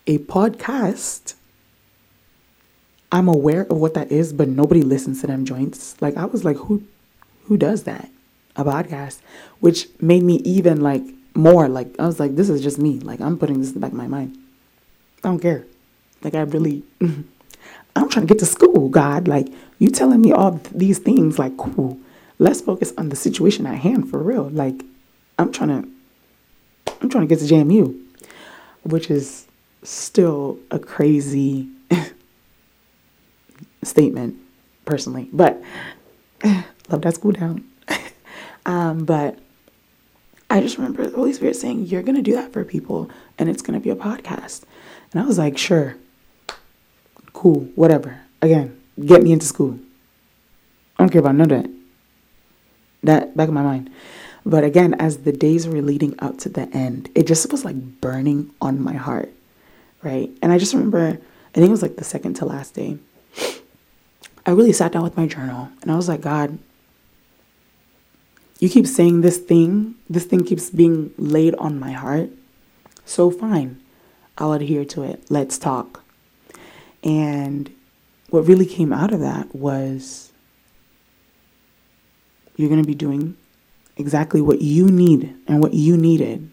A 0.05 0.19
podcast? 0.19 1.33
I'm 3.11 3.27
aware 3.27 3.63
of 3.63 3.77
what 3.77 3.95
that 3.95 4.11
is, 4.11 4.31
but 4.31 4.47
nobody 4.47 4.83
listens 4.83 5.21
to 5.21 5.27
them 5.27 5.43
joints. 5.43 5.99
Like 6.03 6.17
I 6.17 6.25
was 6.25 6.45
like, 6.45 6.57
who 6.57 6.83
who 7.45 7.57
does 7.57 7.81
that? 7.85 8.11
A 8.55 8.63
podcast. 8.63 9.21
Which 9.59 9.87
made 9.99 10.21
me 10.21 10.35
even 10.45 10.81
like 10.81 11.01
more 11.33 11.67
like 11.67 11.95
I 11.99 12.05
was 12.05 12.19
like, 12.19 12.35
this 12.35 12.49
is 12.49 12.61
just 12.61 12.77
me. 12.77 12.99
Like 12.99 13.21
I'm 13.21 13.37
putting 13.37 13.59
this 13.59 13.69
in 13.69 13.73
the 13.75 13.79
back 13.79 13.91
of 13.91 13.97
my 13.97 14.07
mind. 14.07 14.37
I 15.23 15.29
don't 15.29 15.39
care. 15.39 15.65
Like 16.23 16.35
I 16.35 16.41
really 16.41 16.83
I'm 17.95 18.09
trying 18.09 18.27
to 18.27 18.33
get 18.33 18.39
to 18.39 18.45
school, 18.45 18.89
God. 18.89 19.27
Like, 19.27 19.47
you 19.79 19.89
telling 19.89 20.21
me 20.21 20.31
all 20.31 20.59
these 20.71 20.99
things, 20.99 21.37
like, 21.37 21.57
cool. 21.57 21.99
Let's 22.39 22.61
focus 22.61 22.93
on 22.97 23.09
the 23.09 23.15
situation 23.15 23.65
at 23.65 23.79
hand 23.79 24.09
for 24.09 24.19
real. 24.19 24.49
Like, 24.49 24.83
I'm 25.37 25.51
trying 25.51 25.69
to, 25.69 25.89
I'm 27.01 27.09
trying 27.09 27.27
to 27.27 27.35
get 27.35 27.45
to 27.45 27.53
JMU, 27.53 27.99
which 28.83 29.11
is 29.11 29.47
still 29.83 30.59
a 30.69 30.79
crazy 30.79 31.67
statement, 33.83 34.37
personally. 34.85 35.29
But 35.33 35.61
love 36.89 37.01
that 37.01 37.15
school 37.15 37.33
down. 37.33 37.65
um, 38.65 39.05
but 39.05 39.37
I 40.51 40.59
just 40.59 40.77
remember 40.77 41.07
the 41.07 41.15
Holy 41.15 41.31
Spirit 41.31 41.55
saying, 41.55 41.85
"You're 41.85 42.03
gonna 42.03 42.21
do 42.21 42.33
that 42.33 42.51
for 42.51 42.65
people, 42.65 43.09
and 43.37 43.49
it's 43.49 43.61
gonna 43.61 43.79
be 43.79 43.89
a 43.89 43.95
podcast." 43.95 44.63
And 45.11 45.21
I 45.21 45.25
was 45.25 45.37
like, 45.37 45.57
"Sure." 45.57 45.95
Cool, 47.31 47.69
whatever. 47.75 48.19
Again, 48.41 48.77
get 49.03 49.23
me 49.23 49.31
into 49.31 49.45
school. 49.45 49.79
I 50.97 51.03
don't 51.03 51.09
care 51.09 51.21
about 51.21 51.35
none 51.35 51.49
of 51.51 51.63
that. 51.63 51.71
That 53.03 53.37
back 53.37 53.47
in 53.47 53.53
my 53.53 53.63
mind. 53.63 53.89
But 54.45 54.63
again, 54.63 54.93
as 54.95 55.19
the 55.19 55.31
days 55.31 55.67
were 55.67 55.81
leading 55.81 56.15
up 56.19 56.37
to 56.39 56.49
the 56.49 56.67
end, 56.75 57.09
it 57.15 57.27
just 57.27 57.51
was 57.51 57.63
like 57.63 58.01
burning 58.01 58.51
on 58.61 58.81
my 58.81 58.93
heart. 58.93 59.31
Right. 60.03 60.31
And 60.41 60.51
I 60.51 60.57
just 60.57 60.73
remember, 60.73 61.17
I 61.51 61.53
think 61.53 61.67
it 61.67 61.71
was 61.71 61.81
like 61.81 61.95
the 61.95 62.03
second 62.03 62.33
to 62.35 62.45
last 62.45 62.73
day. 62.73 62.97
I 64.45 64.51
really 64.51 64.73
sat 64.73 64.91
down 64.91 65.03
with 65.03 65.17
my 65.17 65.27
journal 65.27 65.69
and 65.81 65.91
I 65.91 65.95
was 65.95 66.09
like, 66.09 66.21
God, 66.21 66.57
you 68.61 68.69
keep 68.69 68.85
saying 68.85 69.21
this 69.21 69.39
thing, 69.39 69.95
this 70.07 70.25
thing 70.25 70.45
keeps 70.45 70.69
being 70.69 71.13
laid 71.17 71.55
on 71.55 71.79
my 71.79 71.91
heart. 71.91 72.29
So 73.05 73.31
fine, 73.31 73.81
I'll 74.37 74.53
adhere 74.53 74.85
to 74.85 75.01
it. 75.01 75.25
Let's 75.29 75.57
talk. 75.57 76.03
And 77.03 77.73
what 78.29 78.45
really 78.45 78.67
came 78.67 78.93
out 78.93 79.11
of 79.11 79.19
that 79.19 79.55
was 79.55 80.31
you're 82.55 82.69
going 82.69 82.81
to 82.81 82.87
be 82.87 82.93
doing 82.93 83.35
exactly 83.97 84.41
what 84.41 84.61
you 84.61 84.91
need 84.91 85.35
and 85.47 85.59
what 85.59 85.73
you 85.73 85.97
needed 85.97 86.47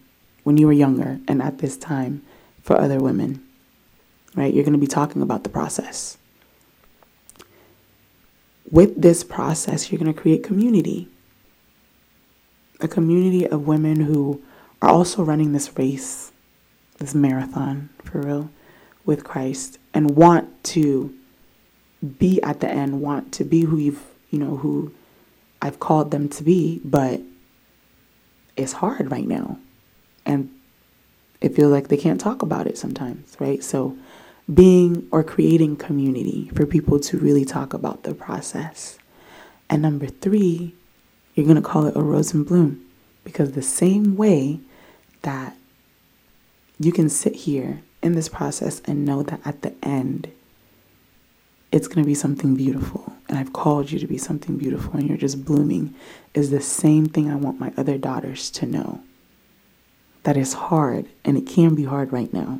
when 0.44 0.56
you 0.56 0.66
were 0.66 0.72
younger 0.72 1.20
and 1.28 1.42
at 1.42 1.58
this 1.58 1.76
time 1.76 2.22
for 2.62 2.80
other 2.80 2.98
women. 2.98 3.46
Right? 4.34 4.54
You're 4.54 4.64
going 4.64 4.72
to 4.72 4.78
be 4.78 4.86
talking 4.86 5.20
about 5.20 5.44
the 5.44 5.50
process. 5.50 6.16
With 8.70 9.02
this 9.02 9.24
process, 9.24 9.92
you're 9.92 9.98
going 9.98 10.12
to 10.12 10.18
create 10.18 10.42
community. 10.42 11.08
A 12.80 12.88
community 12.88 13.46
of 13.46 13.66
women 13.66 14.00
who 14.00 14.42
are 14.80 14.88
also 14.88 15.22
running 15.22 15.52
this 15.52 15.76
race, 15.76 16.32
this 16.98 17.14
marathon 17.14 17.88
for 18.04 18.20
real, 18.20 18.50
with 19.04 19.24
Christ 19.24 19.78
and 19.94 20.10
want 20.10 20.62
to 20.64 21.14
be 22.18 22.40
at 22.42 22.60
the 22.60 22.68
end, 22.68 23.00
want 23.00 23.32
to 23.32 23.44
be 23.44 23.62
who 23.62 23.76
you've, 23.76 24.04
you 24.30 24.38
know, 24.38 24.56
who 24.56 24.92
I've 25.60 25.80
called 25.80 26.10
them 26.10 26.28
to 26.28 26.42
be, 26.44 26.80
but 26.84 27.20
it's 28.56 28.74
hard 28.74 29.10
right 29.10 29.26
now. 29.26 29.58
And 30.24 30.50
it 31.40 31.54
feels 31.54 31.72
like 31.72 31.88
they 31.88 31.96
can't 31.96 32.20
talk 32.20 32.42
about 32.42 32.66
it 32.66 32.78
sometimes, 32.78 33.36
right? 33.40 33.62
So 33.62 33.96
being 34.52 35.08
or 35.10 35.22
creating 35.22 35.76
community 35.76 36.50
for 36.54 36.66
people 36.66 37.00
to 37.00 37.18
really 37.18 37.44
talk 37.44 37.72
about 37.74 38.02
the 38.04 38.14
process. 38.14 38.98
And 39.68 39.82
number 39.82 40.06
three, 40.06 40.74
you're 41.38 41.46
going 41.46 41.54
to 41.54 41.62
call 41.62 41.86
it 41.86 41.94
a 41.94 42.02
rose 42.02 42.34
and 42.34 42.44
bloom 42.44 42.84
because 43.22 43.52
the 43.52 43.62
same 43.62 44.16
way 44.16 44.58
that 45.22 45.56
you 46.80 46.90
can 46.90 47.08
sit 47.08 47.36
here 47.36 47.80
in 48.02 48.16
this 48.16 48.28
process 48.28 48.82
and 48.86 49.04
know 49.04 49.22
that 49.22 49.40
at 49.44 49.62
the 49.62 49.72
end, 49.80 50.32
it's 51.70 51.86
going 51.86 52.02
to 52.02 52.06
be 52.06 52.14
something 52.14 52.56
beautiful. 52.56 53.12
And 53.28 53.38
I've 53.38 53.52
called 53.52 53.92
you 53.92 54.00
to 54.00 54.06
be 54.08 54.18
something 54.18 54.56
beautiful 54.56 54.94
and 54.94 55.08
you're 55.08 55.16
just 55.16 55.44
blooming 55.44 55.94
is 56.34 56.50
the 56.50 56.60
same 56.60 57.06
thing 57.06 57.30
I 57.30 57.36
want 57.36 57.60
my 57.60 57.72
other 57.76 57.98
daughters 57.98 58.50
to 58.50 58.66
know. 58.66 59.00
That 60.24 60.36
is 60.36 60.54
hard 60.54 61.06
and 61.24 61.38
it 61.38 61.46
can 61.46 61.76
be 61.76 61.84
hard 61.84 62.12
right 62.12 62.32
now. 62.34 62.58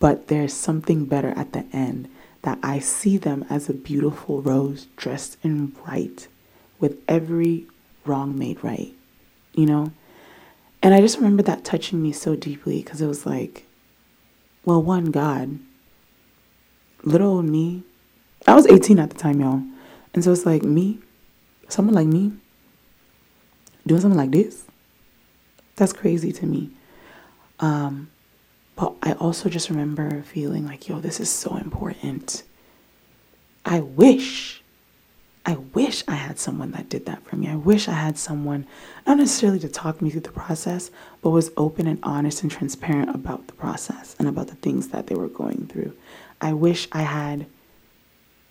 But 0.00 0.28
there's 0.28 0.54
something 0.54 1.04
better 1.04 1.34
at 1.36 1.52
the 1.52 1.66
end 1.70 2.08
that 2.40 2.58
I 2.62 2.78
see 2.78 3.18
them 3.18 3.44
as 3.50 3.68
a 3.68 3.74
beautiful 3.74 4.40
rose 4.40 4.86
dressed 4.96 5.36
in 5.42 5.68
white 5.84 6.28
with 6.80 6.96
every 7.06 7.66
wrong 8.04 8.38
made 8.38 8.62
right, 8.62 8.92
you 9.54 9.66
know? 9.66 9.92
And 10.82 10.94
I 10.94 11.00
just 11.00 11.16
remember 11.16 11.42
that 11.44 11.64
touching 11.64 12.02
me 12.02 12.12
so 12.12 12.36
deeply 12.36 12.82
because 12.82 13.00
it 13.00 13.06
was 13.06 13.24
like, 13.24 13.64
well, 14.64 14.82
one, 14.82 15.10
God. 15.10 15.58
Little 17.02 17.42
me. 17.42 17.82
I 18.46 18.54
was 18.54 18.66
18 18.66 18.98
at 18.98 19.10
the 19.10 19.16
time, 19.16 19.40
y'all. 19.40 19.62
And 20.12 20.22
so 20.22 20.32
it's 20.32 20.46
like 20.46 20.62
me, 20.62 20.98
someone 21.68 21.94
like 21.94 22.06
me 22.06 22.32
doing 23.86 24.00
something 24.00 24.18
like 24.18 24.30
this, 24.30 24.64
that's 25.76 25.92
crazy 25.92 26.32
to 26.32 26.46
me. 26.46 26.70
Um, 27.60 28.10
but 28.76 28.94
I 29.02 29.12
also 29.14 29.48
just 29.48 29.70
remember 29.70 30.22
feeling 30.22 30.66
like, 30.66 30.88
yo, 30.88 31.00
this 31.00 31.20
is 31.20 31.30
so 31.30 31.56
important. 31.56 32.42
I 33.64 33.80
wish, 33.80 34.62
I 35.46 35.56
wish 35.74 36.02
I 36.08 36.14
had 36.14 36.38
someone 36.38 36.70
that 36.72 36.88
did 36.88 37.04
that 37.04 37.22
for 37.24 37.36
me. 37.36 37.48
I 37.48 37.56
wish 37.56 37.86
I 37.86 37.92
had 37.92 38.16
someone, 38.16 38.66
not 39.06 39.18
necessarily 39.18 39.58
to 39.58 39.68
talk 39.68 40.00
me 40.00 40.08
through 40.08 40.22
the 40.22 40.32
process, 40.32 40.90
but 41.20 41.30
was 41.30 41.50
open 41.56 41.86
and 41.86 41.98
honest 42.02 42.42
and 42.42 42.50
transparent 42.50 43.14
about 43.14 43.46
the 43.46 43.52
process 43.52 44.16
and 44.18 44.26
about 44.26 44.48
the 44.48 44.54
things 44.54 44.88
that 44.88 45.06
they 45.06 45.14
were 45.14 45.28
going 45.28 45.66
through. 45.66 45.94
I 46.40 46.54
wish 46.54 46.88
I 46.92 47.02
had 47.02 47.46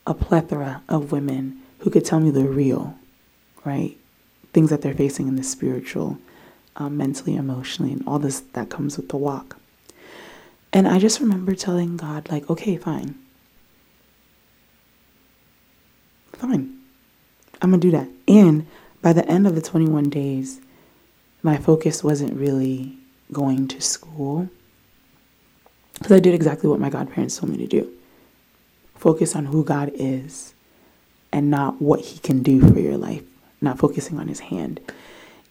a 0.05 0.13
plethora 0.13 0.83
of 0.87 1.11
women 1.11 1.61
who 1.79 1.89
could 1.89 2.05
tell 2.05 2.19
me 2.19 2.29
the 2.29 2.47
real, 2.47 2.95
right? 3.65 3.97
Things 4.53 4.69
that 4.69 4.83
they're 4.83 4.93
facing 4.93 5.27
in 5.27 5.35
the 5.35 5.43
spiritual, 5.43 6.19
um, 6.75 6.95
mentally, 6.95 7.35
emotionally, 7.35 7.91
and 7.91 8.03
all 8.07 8.19
this 8.19 8.41
that 8.53 8.69
comes 8.69 8.97
with 8.97 9.09
the 9.09 9.17
walk. 9.17 9.57
And 10.71 10.87
I 10.87 10.99
just 10.99 11.19
remember 11.19 11.55
telling 11.55 11.97
God, 11.97 12.29
like, 12.29 12.47
okay, 12.51 12.77
fine. 12.77 13.15
Fine. 16.33 16.82
I'm 17.63 17.69
going 17.69 17.79
to 17.79 17.87
do 17.87 17.97
that. 17.97 18.09
And 18.27 18.67
by 19.01 19.13
the 19.13 19.27
end 19.27 19.47
of 19.47 19.55
the 19.55 19.61
21 19.61 20.09
days, 20.09 20.59
my 21.41 21.57
focus 21.57 22.03
wasn't 22.03 22.33
really 22.33 22.97
going 23.31 23.67
to 23.69 23.81
school 23.81 24.49
because 25.93 26.11
I 26.11 26.19
did 26.19 26.33
exactly 26.33 26.69
what 26.69 26.79
my 26.79 26.89
godparents 26.89 27.37
told 27.37 27.51
me 27.51 27.57
to 27.57 27.67
do 27.67 27.89
focus 28.95 29.35
on 29.35 29.45
who 29.45 29.65
God 29.65 29.91
is 29.95 30.53
and 31.33 31.51
not 31.51 31.81
what 31.81 31.99
He 31.99 32.19
can 32.19 32.41
do 32.41 32.61
for 32.71 32.79
your 32.79 32.95
life, 32.95 33.23
not 33.59 33.77
focusing 33.77 34.17
on 34.17 34.29
His 34.29 34.39
hand. 34.39 34.79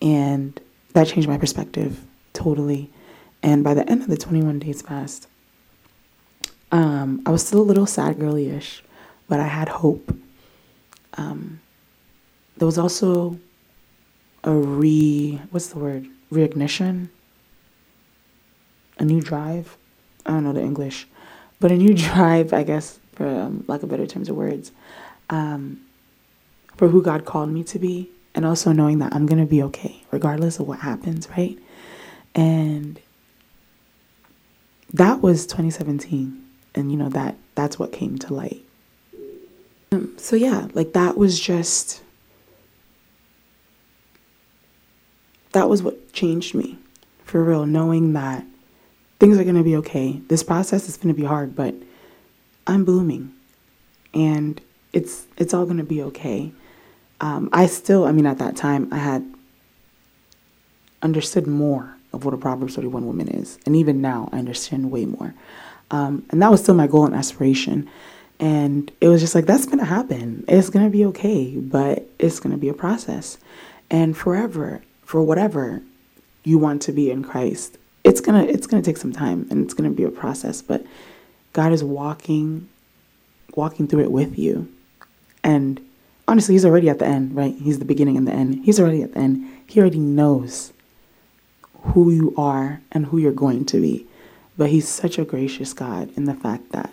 And 0.00 0.58
that 0.94 1.08
changed 1.08 1.28
my 1.28 1.36
perspective 1.36 2.02
totally. 2.32 2.88
And 3.42 3.62
by 3.62 3.74
the 3.74 3.88
end 3.90 4.00
of 4.02 4.08
the 4.08 4.16
21 4.16 4.58
days 4.58 4.80
fast, 4.80 5.28
um, 6.70 7.22
I 7.26 7.30
was 7.30 7.46
still 7.46 7.60
a 7.60 7.62
little 7.62 7.84
sad 7.84 8.18
girly-ish, 8.18 8.82
but 9.28 9.38
I 9.38 9.48
had 9.48 9.68
hope. 9.68 10.16
Um, 11.14 11.60
there 12.56 12.66
was 12.66 12.78
also 12.78 13.38
a 14.44 14.52
re 14.52 15.40
what's 15.50 15.68
the 15.68 15.78
word 15.78 16.06
reignition, 16.32 17.08
a 18.98 19.04
new 19.04 19.20
drive. 19.20 19.76
I 20.24 20.30
don't 20.30 20.44
know 20.44 20.52
the 20.52 20.62
English, 20.62 21.06
but 21.60 21.72
a 21.72 21.76
new 21.76 21.94
drive, 22.08 22.52
I 22.52 22.62
guess, 22.62 22.98
for 23.14 23.26
um, 23.26 23.64
lack 23.66 23.82
of 23.82 23.88
better 23.88 24.06
terms 24.06 24.28
of 24.28 24.36
words, 24.36 24.72
um, 25.30 25.80
for 26.76 26.88
who 26.88 27.02
God 27.02 27.24
called 27.24 27.50
me 27.50 27.64
to 27.64 27.78
be, 27.78 28.10
and 28.34 28.44
also 28.46 28.72
knowing 28.72 28.98
that 28.98 29.14
I'm 29.14 29.26
gonna 29.26 29.46
be 29.46 29.62
okay 29.64 30.02
regardless 30.10 30.58
of 30.58 30.68
what 30.68 30.80
happens, 30.80 31.28
right? 31.30 31.58
And 32.34 33.00
that 34.92 35.22
was 35.22 35.46
2017 35.46 36.42
and 36.74 36.90
you 36.92 36.98
know 36.98 37.08
that 37.08 37.36
that's 37.54 37.78
what 37.78 37.92
came 37.92 38.18
to 38.18 38.34
light 38.34 38.62
um, 39.90 40.12
so 40.18 40.36
yeah 40.36 40.68
like 40.74 40.92
that 40.92 41.16
was 41.16 41.40
just 41.40 42.02
that 45.52 45.68
was 45.68 45.82
what 45.82 46.12
changed 46.12 46.54
me 46.54 46.78
for 47.24 47.42
real 47.42 47.66
knowing 47.66 48.12
that 48.12 48.44
things 49.18 49.38
are 49.38 49.44
going 49.44 49.56
to 49.56 49.62
be 49.62 49.76
okay 49.76 50.20
this 50.28 50.42
process 50.42 50.88
is 50.88 50.96
going 50.96 51.14
to 51.14 51.20
be 51.20 51.26
hard 51.26 51.54
but 51.54 51.74
i'm 52.66 52.84
blooming 52.84 53.32
and 54.14 54.60
it's 54.92 55.26
it's 55.36 55.54
all 55.54 55.64
going 55.64 55.76
to 55.76 55.84
be 55.84 56.02
okay 56.02 56.52
um, 57.20 57.48
i 57.52 57.66
still 57.66 58.04
i 58.04 58.12
mean 58.12 58.26
at 58.26 58.38
that 58.38 58.56
time 58.56 58.88
i 58.92 58.98
had 58.98 59.24
understood 61.02 61.46
more 61.46 61.96
of 62.12 62.24
what 62.24 62.34
a 62.34 62.36
Proverbs 62.36 62.76
31 62.76 63.06
woman 63.06 63.28
is. 63.28 63.58
And 63.66 63.74
even 63.76 64.00
now, 64.00 64.28
I 64.32 64.38
understand 64.38 64.90
way 64.90 65.06
more. 65.06 65.34
Um, 65.90 66.24
and 66.30 66.40
that 66.42 66.50
was 66.50 66.62
still 66.62 66.74
my 66.74 66.86
goal 66.86 67.06
and 67.06 67.14
aspiration. 67.14 67.88
And 68.38 68.90
it 69.00 69.08
was 69.08 69.20
just 69.20 69.34
like, 69.34 69.46
that's 69.46 69.66
going 69.66 69.78
to 69.78 69.84
happen. 69.84 70.44
It's 70.48 70.70
going 70.70 70.84
to 70.84 70.90
be 70.90 71.04
okay, 71.06 71.56
but 71.56 72.08
it's 72.18 72.40
going 72.40 72.52
to 72.52 72.58
be 72.58 72.68
a 72.68 72.74
process. 72.74 73.38
And 73.90 74.16
forever, 74.16 74.82
for 75.12 75.20
whatever 75.20 75.82
you 76.42 76.56
want 76.56 76.80
to 76.80 76.90
be 76.90 77.10
in 77.10 77.22
Christ, 77.22 77.76
it's 78.02 78.18
going 78.18 78.46
to 78.46 78.50
it's 78.50 78.66
going 78.66 78.82
to 78.82 78.90
take 78.90 78.96
some 78.96 79.12
time 79.12 79.46
and 79.50 79.62
it's 79.62 79.74
going 79.74 79.88
to 79.88 79.94
be 79.94 80.04
a 80.04 80.10
process, 80.10 80.62
but 80.62 80.82
God 81.52 81.70
is 81.70 81.84
walking 81.84 82.66
walking 83.54 83.86
through 83.86 84.04
it 84.04 84.10
with 84.10 84.38
you. 84.38 84.72
And 85.44 85.86
honestly, 86.26 86.54
he's 86.54 86.64
already 86.64 86.88
at 86.88 86.98
the 86.98 87.04
end, 87.04 87.36
right? 87.36 87.54
He's 87.54 87.78
the 87.78 87.84
beginning 87.84 88.16
and 88.16 88.26
the 88.26 88.32
end. 88.32 88.64
He's 88.64 88.80
already 88.80 89.02
at 89.02 89.12
the 89.12 89.18
end. 89.18 89.46
He 89.66 89.80
already 89.80 89.98
knows 89.98 90.72
who 91.92 92.10
you 92.10 92.32
are 92.38 92.80
and 92.90 93.04
who 93.04 93.18
you're 93.18 93.32
going 93.32 93.66
to 93.66 93.82
be. 93.82 94.06
But 94.56 94.70
he's 94.70 94.88
such 94.88 95.18
a 95.18 95.26
gracious 95.26 95.74
God 95.74 96.10
in 96.16 96.24
the 96.24 96.32
fact 96.32 96.72
that 96.72 96.90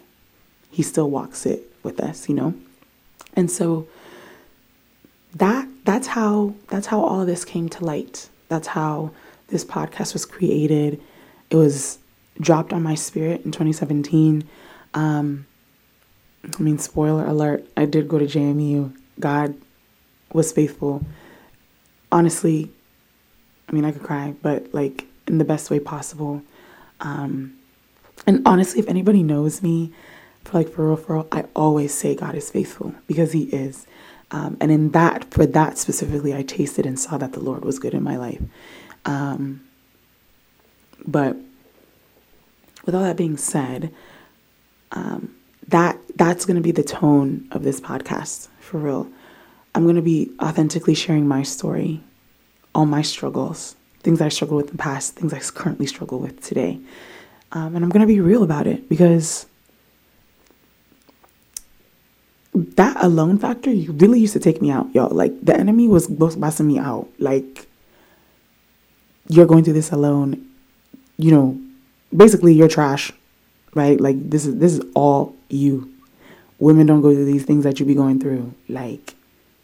he 0.70 0.84
still 0.84 1.10
walks 1.10 1.46
it 1.46 1.72
with 1.84 2.02
us, 2.02 2.28
you 2.28 2.36
know? 2.36 2.54
And 3.34 3.50
so 3.50 3.88
that 5.36 5.68
that's 5.86 6.08
how 6.08 6.54
that's 6.68 6.88
how 6.88 7.04
all 7.04 7.26
this 7.26 7.46
came 7.46 7.70
to 7.70 7.86
light. 7.86 8.30
That's 8.48 8.68
how 8.68 9.12
this 9.48 9.64
podcast 9.64 10.14
was 10.14 10.26
created. 10.26 11.02
It 11.50 11.56
was 11.56 12.00
dropped 12.40 12.74
on 12.74 12.84
my 12.84 12.96
spirit 12.96 13.42
in 13.46 13.52
2017. 13.52 14.48
Um, 14.94 15.46
I 16.58 16.62
mean, 16.62 16.78
spoiler 16.78 17.26
alert, 17.26 17.66
I 17.76 17.86
did 17.86 18.08
go 18.08 18.18
to 18.18 18.26
JMU. 18.26 18.96
God 19.20 19.56
was 20.32 20.52
faithful. 20.52 21.04
Honestly, 22.12 22.72
I 23.68 23.72
mean, 23.74 23.86
I 23.86 23.92
could 23.92 24.04
cry, 24.04 24.34
but 24.42 24.74
like 24.74 25.06
in 25.28 25.38
the 25.38 25.46
best 25.46 25.70
way 25.70 25.80
possible. 25.80 26.42
Um, 27.02 27.56
and 28.26 28.42
honestly, 28.46 28.80
if 28.80 28.88
anybody 28.88 29.24
knows 29.24 29.62
me, 29.62 29.94
for 30.44 30.58
like 30.58 30.70
for 30.70 30.88
real, 30.88 30.98
for 30.98 31.14
real, 31.16 31.28
I 31.32 31.46
always 31.56 31.94
say 31.94 32.16
God 32.16 32.36
is 32.36 32.50
faithful 32.50 32.96
because 33.08 33.34
He 33.34 33.44
is. 33.44 33.86
Um, 34.32 34.58
and 34.62 34.72
in 34.72 34.92
that, 34.92 35.32
for 35.34 35.46
that 35.46 35.78
specifically, 35.78 36.36
I 36.36 36.44
tasted 36.44 36.86
and 36.86 37.00
saw 37.00 37.18
that 37.18 37.34
the 37.34 37.40
Lord 37.40 37.66
was 37.66 37.80
good 37.80 37.94
in 37.94 38.04
my 38.04 38.18
life. 38.18 38.42
Um, 39.06 39.62
but 41.08 41.36
with 42.86 42.94
all 42.94 43.02
that 43.02 43.18
being 43.18 43.38
said, 43.38 43.92
um, 44.92 45.36
that 45.68 46.00
that's 46.16 46.46
going 46.46 46.56
to 46.56 46.62
be 46.62 46.72
the 46.72 46.84
tone 46.84 47.48
of 47.52 47.64
this 47.64 47.80
podcast 47.80 48.48
for 48.60 48.78
real. 48.80 49.08
I'm 49.74 49.84
going 49.84 49.96
to 49.96 50.02
be 50.02 50.32
authentically 50.42 50.96
sharing 50.96 51.28
my 51.28 51.44
story 51.44 52.04
all 52.76 52.86
my 52.86 53.02
struggles, 53.02 53.76
things 54.02 54.22
I 54.22 54.30
struggled 54.30 54.58
with 54.58 54.72
in 54.72 54.78
the 54.78 54.84
past, 54.84 55.16
things 55.16 55.34
I 55.34 55.40
currently 55.40 55.86
struggle 55.86 56.20
with 56.20 56.42
today. 56.42 56.80
Um, 57.52 57.76
and 57.76 57.84
I'm 57.84 57.90
going 57.90 58.02
to 58.02 58.08
be 58.08 58.20
real 58.20 58.44
about 58.44 58.68
it 58.68 58.88
because 58.88 59.48
that 62.76 63.04
alone 63.04 63.38
factor 63.38 63.72
you 63.72 63.92
really 63.94 64.20
used 64.20 64.34
to 64.34 64.40
take 64.40 64.62
me 64.62 64.72
out, 64.72 64.94
y'all. 64.94 65.10
Like, 65.10 65.34
the 65.44 65.56
enemy 65.56 65.88
was 65.88 66.08
busting 66.08 66.68
me 66.68 66.78
out. 66.78 67.10
Like, 67.20 67.68
you're 69.28 69.46
going 69.46 69.64
through 69.64 69.74
this 69.74 69.92
alone. 69.92 70.46
You 71.18 71.32
know, 71.32 71.62
basically, 72.16 72.54
you're 72.54 72.68
trash, 72.68 73.12
right? 73.74 74.00
Like, 74.00 74.30
this 74.30 74.46
is 74.46 74.58
this 74.58 74.74
is 74.74 74.82
all 74.96 75.36
you. 75.50 75.94
Women 76.60 76.88
don't 76.88 77.02
go 77.02 77.14
through 77.14 77.26
these 77.26 77.46
things 77.46 77.64
that 77.64 77.80
you 77.80 77.86
be 77.86 77.96
going 77.96 78.20
through. 78.20 78.54
Like, 78.68 79.16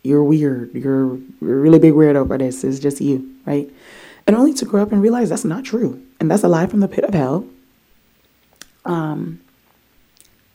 you're 0.03 0.23
weird. 0.23 0.73
You're, 0.73 1.17
you're 1.17 1.19
really 1.39 1.79
big 1.79 1.93
weirdo 1.93 2.27
for 2.27 2.37
this. 2.37 2.63
It's 2.63 2.79
just 2.79 3.01
you, 3.01 3.35
right? 3.45 3.69
And 4.27 4.35
only 4.35 4.53
to 4.53 4.65
grow 4.65 4.81
up 4.81 4.91
and 4.91 5.01
realize 5.01 5.29
that's 5.29 5.43
not 5.43 5.65
true. 5.65 6.01
And 6.19 6.31
that's 6.31 6.43
a 6.43 6.47
lie 6.47 6.67
from 6.67 6.79
the 6.79 6.87
pit 6.87 7.03
of 7.03 7.13
hell. 7.13 7.45
Um, 8.85 9.41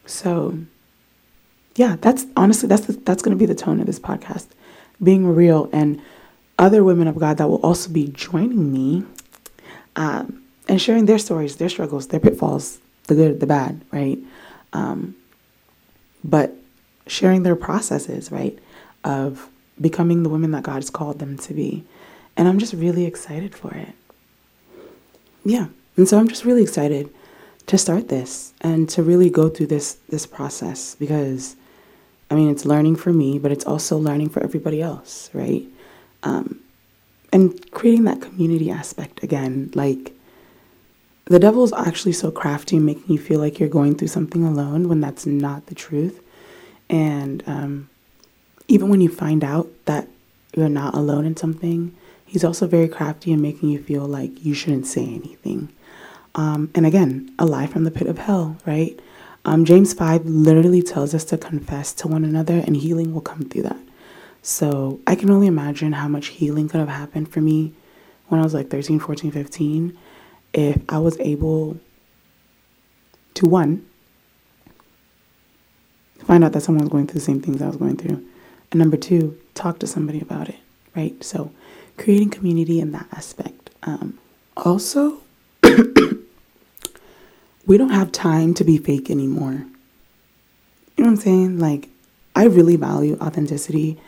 so 0.07 0.59
yeah, 1.81 1.97
that's 2.01 2.27
honestly, 2.37 2.69
that's, 2.69 2.87
the, 2.87 2.93
that's 2.93 3.23
going 3.23 3.37
to 3.37 3.39
be 3.39 3.47
the 3.47 3.55
tone 3.55 3.81
of 3.81 3.87
this 3.87 3.99
podcast, 3.99 4.49
being 5.03 5.27
real 5.27 5.69
and 5.73 6.01
other 6.59 6.85
women 6.85 7.09
of 7.09 7.19
God 7.19 7.39
that 7.39 7.49
will 7.49 7.63
also 7.63 7.91
be 7.91 8.09
joining 8.09 8.73
me, 8.73 9.05
um, 9.97 10.43
and 10.69 10.81
sharing 10.81 11.07
their 11.07 11.19
stories, 11.19 11.57
their 11.57 11.71
struggles, 11.71 12.09
their 12.09 12.21
pitfalls, 12.21 12.79
the 13.07 13.15
good, 13.15 13.41
the 13.41 13.47
bad, 13.47 13.81
right? 13.91 14.19
Um, 14.73 15.17
but 16.23 16.55
sharing 17.07 17.43
their 17.43 17.57
processes, 17.57 18.31
right? 18.31 18.59
of 19.05 19.49
becoming 19.81 20.23
the 20.23 20.29
women 20.29 20.51
that 20.53 20.63
God 20.63 20.77
has 20.77 20.91
called 20.91 21.19
them 21.19 21.39
to 21.39 21.55
be. 21.55 21.85
And 22.37 22.49
I'm 22.49 22.59
just 22.59 22.73
really 22.73 23.07
excited 23.07 23.55
for 23.55 23.75
it. 23.75 23.95
Yeah. 25.45 25.69
And 25.97 26.09
so 26.09 26.19
I'm 26.19 26.29
just 26.29 26.45
really 26.45 26.63
excited 26.63 27.13
to 27.67 27.79
start 27.79 28.09
this 28.09 28.53
and 28.61 28.89
to 28.91 29.03
really 29.03 29.31
go 29.31 29.49
through 29.49 29.67
this 29.67 29.95
this 30.09 30.27
process 30.27 30.95
because 30.97 31.57
I 32.31 32.35
mean 32.35 32.51
it's 32.51 32.65
learning 32.65 32.97
for 32.97 33.13
me, 33.13 33.39
but 33.39 33.53
it's 33.53 33.65
also 33.65 33.99
learning 33.99 34.29
for 34.29 34.43
everybody 34.43 34.81
else, 34.81 35.31
right? 35.33 35.65
Um, 36.23 36.61
and 37.33 37.71
creating 37.71 38.05
that 38.05 38.21
community 38.21 38.71
aspect 38.71 39.23
again, 39.23 39.71
like 39.75 40.13
the 41.27 41.39
devil's 41.39 41.73
actually 41.73 42.13
so 42.13 42.31
crafty, 42.31 42.79
making 42.79 43.05
you 43.09 43.19
feel 43.19 43.39
like 43.39 43.61
you're 43.61 43.69
going 43.69 43.95
through 43.95 44.09
something 44.09 44.45
alone 44.45 44.89
when 44.89 45.01
that's 45.01 45.27
not 45.27 45.67
the 45.67 45.75
truth. 45.75 46.21
And 46.89 47.45
um, 47.47 47.89
even 48.67 48.89
when 48.89 49.01
you 49.01 49.09
find 49.09 49.45
out 49.45 49.69
that 49.85 50.09
you're 50.57 50.69
not 50.69 50.95
alone 50.95 51.25
in 51.25 51.37
something, 51.37 51.95
he's 52.27 52.45
also 52.45 52.67
very 52.67 52.89
crafty 52.89 53.33
in 53.33 53.41
making 53.41 53.69
you 53.69 53.81
feel 53.81 54.07
like 54.07 54.45
you 54.45 54.55
shouldn't 54.55 54.87
say 54.87 55.05
anything. 55.05 55.69
Um, 56.35 56.71
and 56.75 56.85
again, 56.85 57.33
a 57.39 57.47
lie 57.47 57.69
from 57.69 57.85
the 57.85 57.91
pit 57.91 58.09
of 58.09 58.19
hell, 58.19 58.57
right? 58.67 58.99
Um, 59.45 59.65
James 59.65 59.93
5 59.95 60.27
literally 60.27 60.83
tells 60.83 61.15
us 61.15 61.25
to 61.27 61.39
confess 61.39 61.93
to 61.95 62.09
one 62.09 62.25
another, 62.25 62.59
and 62.59 62.77
healing 62.77 63.13
will 63.15 63.21
come 63.21 63.43
through 63.43 63.63
that. 63.63 63.81
So 64.43 65.01
I 65.07 65.15
can 65.15 65.31
only 65.31 65.47
imagine 65.47 65.93
how 65.93 66.09
much 66.09 66.29
healing 66.29 66.69
could 66.69 66.81
have 66.81 66.89
happened 66.89 67.33
for 67.33 67.41
me 67.41 67.73
when 68.29 68.41
I 68.41 68.45
was 68.45 68.55
like 68.55 68.71
13, 68.71 69.01
14, 69.01 69.31
15 69.31 69.99
if 70.53 70.83
I 70.89 70.99
was 70.99 71.19
able 71.21 71.79
to 73.35 73.47
one, 73.47 73.87
find 76.25 76.45
out 76.45 76.53
that 76.53 76.63
someone's 76.63 76.89
going 76.89 77.07
through 77.07 77.21
the 77.21 77.25
same 77.25 77.41
things 77.41 77.63
I 77.63 77.67
was 77.67 77.77
going 77.77 77.97
through, 77.97 78.25
and 78.71 78.79
number 78.79 78.97
two, 78.97 79.39
talk 79.55 79.79
to 79.81 79.87
somebody 79.87 80.21
about 80.21 80.49
it, 80.49 80.59
right? 80.95 81.23
So 81.23 81.53
creating 81.97 82.31
community 82.31 82.81
in 82.81 82.93
that 82.93 83.07
aspect. 83.13 83.71
Um, 83.83 84.19
also, 84.57 85.19
we 87.67 87.79
don't 87.79 87.91
have 87.91 88.13
time 88.13 88.55
to 88.55 88.65
be 88.65 88.79
fake 88.79 89.11
anymore. 89.11 89.67
You 90.97 91.05
know 91.05 91.11
what 91.11 91.11
I'm 91.11 91.17
saying? 91.17 91.59
Like, 91.59 91.89
I 92.35 92.45
really 92.45 92.77
value 92.77 93.17
authenticity. 93.21 93.99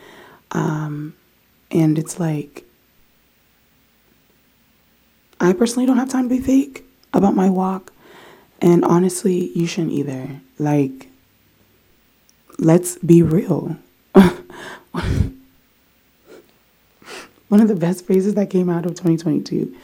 Um, 0.50 1.14
and 1.70 1.98
it's 1.98 2.20
like, 2.20 2.64
I 5.40 5.52
personally 5.52 5.86
don't 5.86 5.96
have 5.96 6.08
time 6.08 6.28
to 6.28 6.34
be 6.34 6.40
fake 6.40 6.84
about 7.12 7.34
my 7.34 7.48
walk. 7.48 7.92
And 8.60 8.84
honestly, 8.84 9.50
you 9.58 9.66
shouldn't 9.66 9.92
either. 9.92 10.40
Like, 10.58 11.08
let's 12.58 12.96
be 12.98 13.22
real. 13.22 13.76
One 17.48 17.60
of 17.60 17.68
the 17.68 17.76
best 17.76 18.06
phrases 18.06 18.34
that 18.34 18.50
came 18.50 18.70
out 18.70 18.86
of 18.86 18.92
2022 18.92 19.76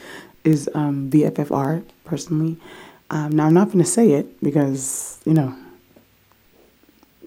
is 0.44 0.70
um, 0.74 1.10
BFFR, 1.10 1.84
personally. 2.04 2.56
Um, 3.10 3.32
now, 3.32 3.46
I'm 3.46 3.54
not 3.54 3.68
going 3.68 3.78
to 3.78 3.84
say 3.84 4.12
it 4.12 4.40
because, 4.42 5.20
you 5.24 5.34
know, 5.34 5.56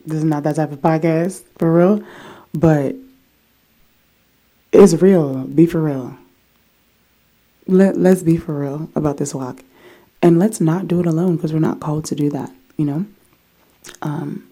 this 0.05 0.19
is 0.19 0.23
not 0.23 0.43
that 0.43 0.55
type 0.55 0.71
of 0.71 0.79
podcast, 0.79 1.43
for 1.57 1.73
real. 1.73 2.03
But 2.53 2.95
it's 4.71 4.93
real. 4.95 5.45
Be 5.45 5.65
for 5.65 5.81
real. 5.81 6.17
Let, 7.67 7.97
let's 7.97 8.23
be 8.23 8.37
for 8.37 8.59
real 8.59 8.89
about 8.95 9.17
this 9.17 9.33
walk. 9.33 9.63
And 10.21 10.37
let's 10.37 10.61
not 10.61 10.87
do 10.87 10.99
it 10.99 11.05
alone 11.05 11.35
because 11.35 11.53
we're 11.53 11.59
not 11.59 11.79
called 11.79 12.05
to 12.05 12.15
do 12.15 12.29
that, 12.29 12.51
you 12.77 12.85
know? 12.85 13.05
Um, 14.01 14.47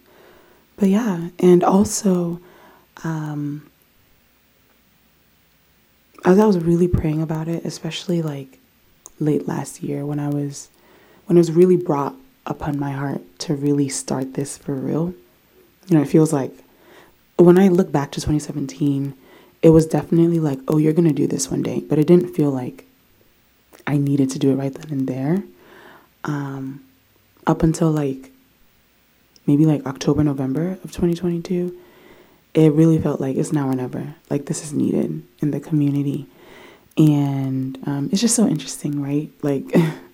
but 0.78 0.90
yeah, 0.90 1.30
and 1.40 1.64
also, 1.64 2.40
um, 3.04 3.70
as 6.26 6.40
I 6.40 6.46
was 6.46 6.58
really 6.58 6.88
praying 6.88 7.22
about 7.22 7.48
it, 7.48 7.66
especially 7.66 8.22
like 8.22 8.60
late 9.20 9.48
last 9.48 9.84
year 9.84 10.06
when 10.06 10.20
I 10.20 10.30
was, 10.30 10.70
when 11.30 11.38
it 11.38 11.42
was 11.42 11.52
really 11.52 11.78
brought 11.78 12.16
upon 12.48 12.80
my 12.80 12.90
heart 12.90 13.22
to 13.38 13.54
really 13.54 13.88
start 13.88 14.34
this 14.34 14.58
for 14.58 14.74
real, 14.74 15.14
you 15.88 15.96
know, 15.96 16.02
it 16.02 16.08
feels 16.08 16.34
like 16.34 16.52
when 17.38 17.60
I 17.60 17.68
look 17.68 17.92
back 17.92 18.12
to 18.14 18.20
2017, 18.20 19.14
it 19.62 19.70
was 19.70 19.86
definitely 19.86 20.40
like, 20.40 20.58
oh, 20.68 20.78
you're 20.78 20.92
going 20.92 21.08
to 21.08 21.14
do 21.14 21.28
this 21.28 21.52
one 21.52 21.62
day. 21.62 21.82
But 21.82 22.00
it 22.00 22.08
didn't 22.08 22.34
feel 22.34 22.50
like 22.50 22.86
I 23.86 23.98
needed 23.98 24.32
to 24.32 24.40
do 24.40 24.50
it 24.50 24.56
right 24.56 24.74
then 24.74 24.90
and 24.90 25.08
there 25.08 25.44
um, 26.24 26.84
up 27.46 27.62
until 27.62 27.92
like 27.92 28.32
maybe 29.46 29.68
like 29.68 29.86
October, 29.86 30.24
November 30.24 30.80
of 30.84 30.92
2022, 30.92 31.78
it 32.56 32.74
really 32.74 32.98
felt 32.98 33.22
like 33.22 33.36
it's 33.36 33.54
now 33.54 33.68
or 33.68 33.76
never. 33.76 34.16
Like 34.32 34.48
this 34.48 34.64
is 34.64 34.74
needed 34.74 35.24
in 35.44 35.52
the 35.52 35.60
community. 35.60 36.26
And 36.98 37.78
um, 37.86 38.10
it's 38.12 38.22
just 38.22 38.36
so 38.36 38.48
interesting, 38.48 39.00
right? 39.00 39.30
Like 39.44 39.72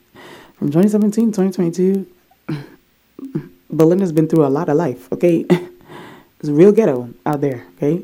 from 0.57 0.71
2017 0.71 1.31
2022, 1.31 2.07
Belinda's 3.71 4.11
been 4.11 4.27
through 4.27 4.45
a 4.45 4.47
lot 4.47 4.69
of 4.69 4.77
life, 4.77 5.11
okay? 5.11 5.45
it's 6.39 6.49
real 6.49 6.71
ghetto 6.71 7.13
out 7.25 7.41
there, 7.41 7.65
okay? 7.75 8.03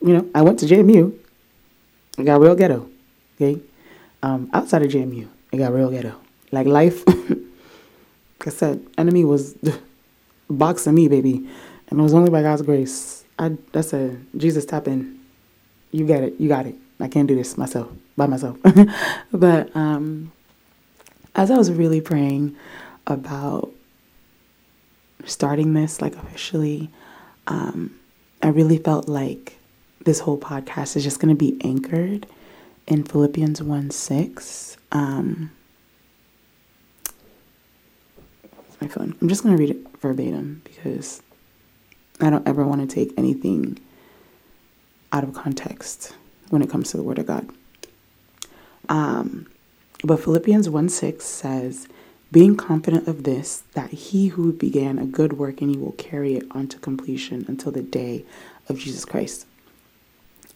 You 0.00 0.18
know, 0.18 0.30
I 0.34 0.42
went 0.42 0.58
to 0.60 0.66
JMU, 0.66 1.16
it 2.18 2.24
got 2.24 2.40
real 2.40 2.54
ghetto, 2.54 2.88
okay? 3.36 3.60
Um, 4.22 4.50
outside 4.52 4.82
of 4.82 4.90
JMU, 4.90 5.28
it 5.52 5.56
got 5.56 5.72
real 5.72 5.90
ghetto. 5.90 6.14
Like 6.52 6.66
life, 6.66 7.06
like 7.08 8.46
I 8.46 8.50
said, 8.50 8.86
enemy 8.96 9.24
was 9.24 9.56
boxing 10.50 10.94
me, 10.94 11.08
baby, 11.08 11.48
and 11.88 11.98
it 11.98 12.02
was 12.02 12.14
only 12.14 12.30
by 12.30 12.42
God's 12.42 12.62
grace. 12.62 13.24
I 13.38 13.56
that's 13.72 13.92
a 13.92 14.16
Jesus 14.36 14.64
tap 14.64 14.86
in. 14.86 15.18
You 15.90 16.06
get 16.06 16.22
it. 16.22 16.34
You 16.38 16.48
got 16.48 16.66
it. 16.66 16.76
I 17.00 17.08
can't 17.08 17.26
do 17.26 17.34
this 17.34 17.58
myself 17.58 17.88
by 18.16 18.26
myself. 18.26 18.56
but 19.32 19.74
um, 19.74 20.30
as 21.34 21.50
I 21.50 21.56
was 21.56 21.70
really 21.72 22.00
praying 22.00 22.56
about 23.06 23.70
starting 25.24 25.74
this, 25.74 26.00
like 26.00 26.14
officially, 26.16 26.90
um, 27.46 27.98
I 28.42 28.48
really 28.48 28.78
felt 28.78 29.08
like 29.08 29.58
this 30.04 30.20
whole 30.20 30.38
podcast 30.38 30.96
is 30.96 31.04
just 31.04 31.20
going 31.20 31.34
to 31.34 31.38
be 31.38 31.58
anchored 31.64 32.26
in 32.86 33.04
Philippians 33.04 33.62
1 33.62 33.90
6. 33.90 34.76
Um, 34.92 35.50
my 38.84 38.88
phone. 38.88 39.16
I'm 39.20 39.28
just 39.28 39.42
going 39.42 39.56
to 39.56 39.60
read 39.60 39.70
it 39.70 39.98
verbatim 40.00 40.60
because 40.64 41.22
I 42.20 42.30
don't 42.30 42.46
ever 42.46 42.64
want 42.64 42.88
to 42.88 42.94
take 42.94 43.12
anything 43.16 43.78
out 45.12 45.24
of 45.24 45.32
context 45.32 46.14
when 46.50 46.62
it 46.62 46.70
comes 46.70 46.90
to 46.90 46.96
the 46.96 47.02
Word 47.02 47.18
of 47.18 47.26
God. 47.26 47.48
Um, 48.88 49.46
but 50.04 50.20
Philippians 50.20 50.68
1 50.68 50.88
6 50.90 51.24
says, 51.24 51.88
Being 52.30 52.56
confident 52.56 53.08
of 53.08 53.24
this, 53.24 53.62
that 53.72 53.90
he 53.90 54.28
who 54.28 54.52
began 54.52 54.98
a 54.98 55.06
good 55.06 55.34
work 55.34 55.62
in 55.62 55.70
you 55.70 55.80
will 55.80 55.92
carry 55.92 56.34
it 56.34 56.44
on 56.50 56.68
to 56.68 56.78
completion 56.78 57.46
until 57.48 57.72
the 57.72 57.82
day 57.82 58.26
of 58.68 58.78
Jesus 58.78 59.06
Christ. 59.06 59.46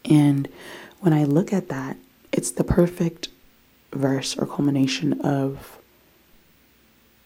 And 0.05 0.49
when 1.01 1.15
I 1.15 1.25
look 1.25 1.51
at 1.51 1.71
that, 1.71 1.97
it's 2.31 2.51
the 2.51 2.63
perfect 2.63 3.29
verse 3.93 4.37
or 4.37 4.47
culmination 4.47 5.19
of 5.23 5.79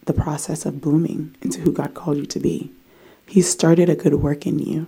the 0.05 0.13
process 0.13 0.65
of 0.65 0.81
blooming 0.81 1.35
into 1.43 1.61
who 1.63 1.73
God 1.73 1.95
called 1.95 2.19
you 2.19 2.27
to 2.27 2.39
be. 2.39 2.71
He 3.27 3.43
started 3.43 3.89
a 3.89 3.97
good 3.97 4.15
work 4.15 4.47
in 4.47 4.61
you, 4.61 4.87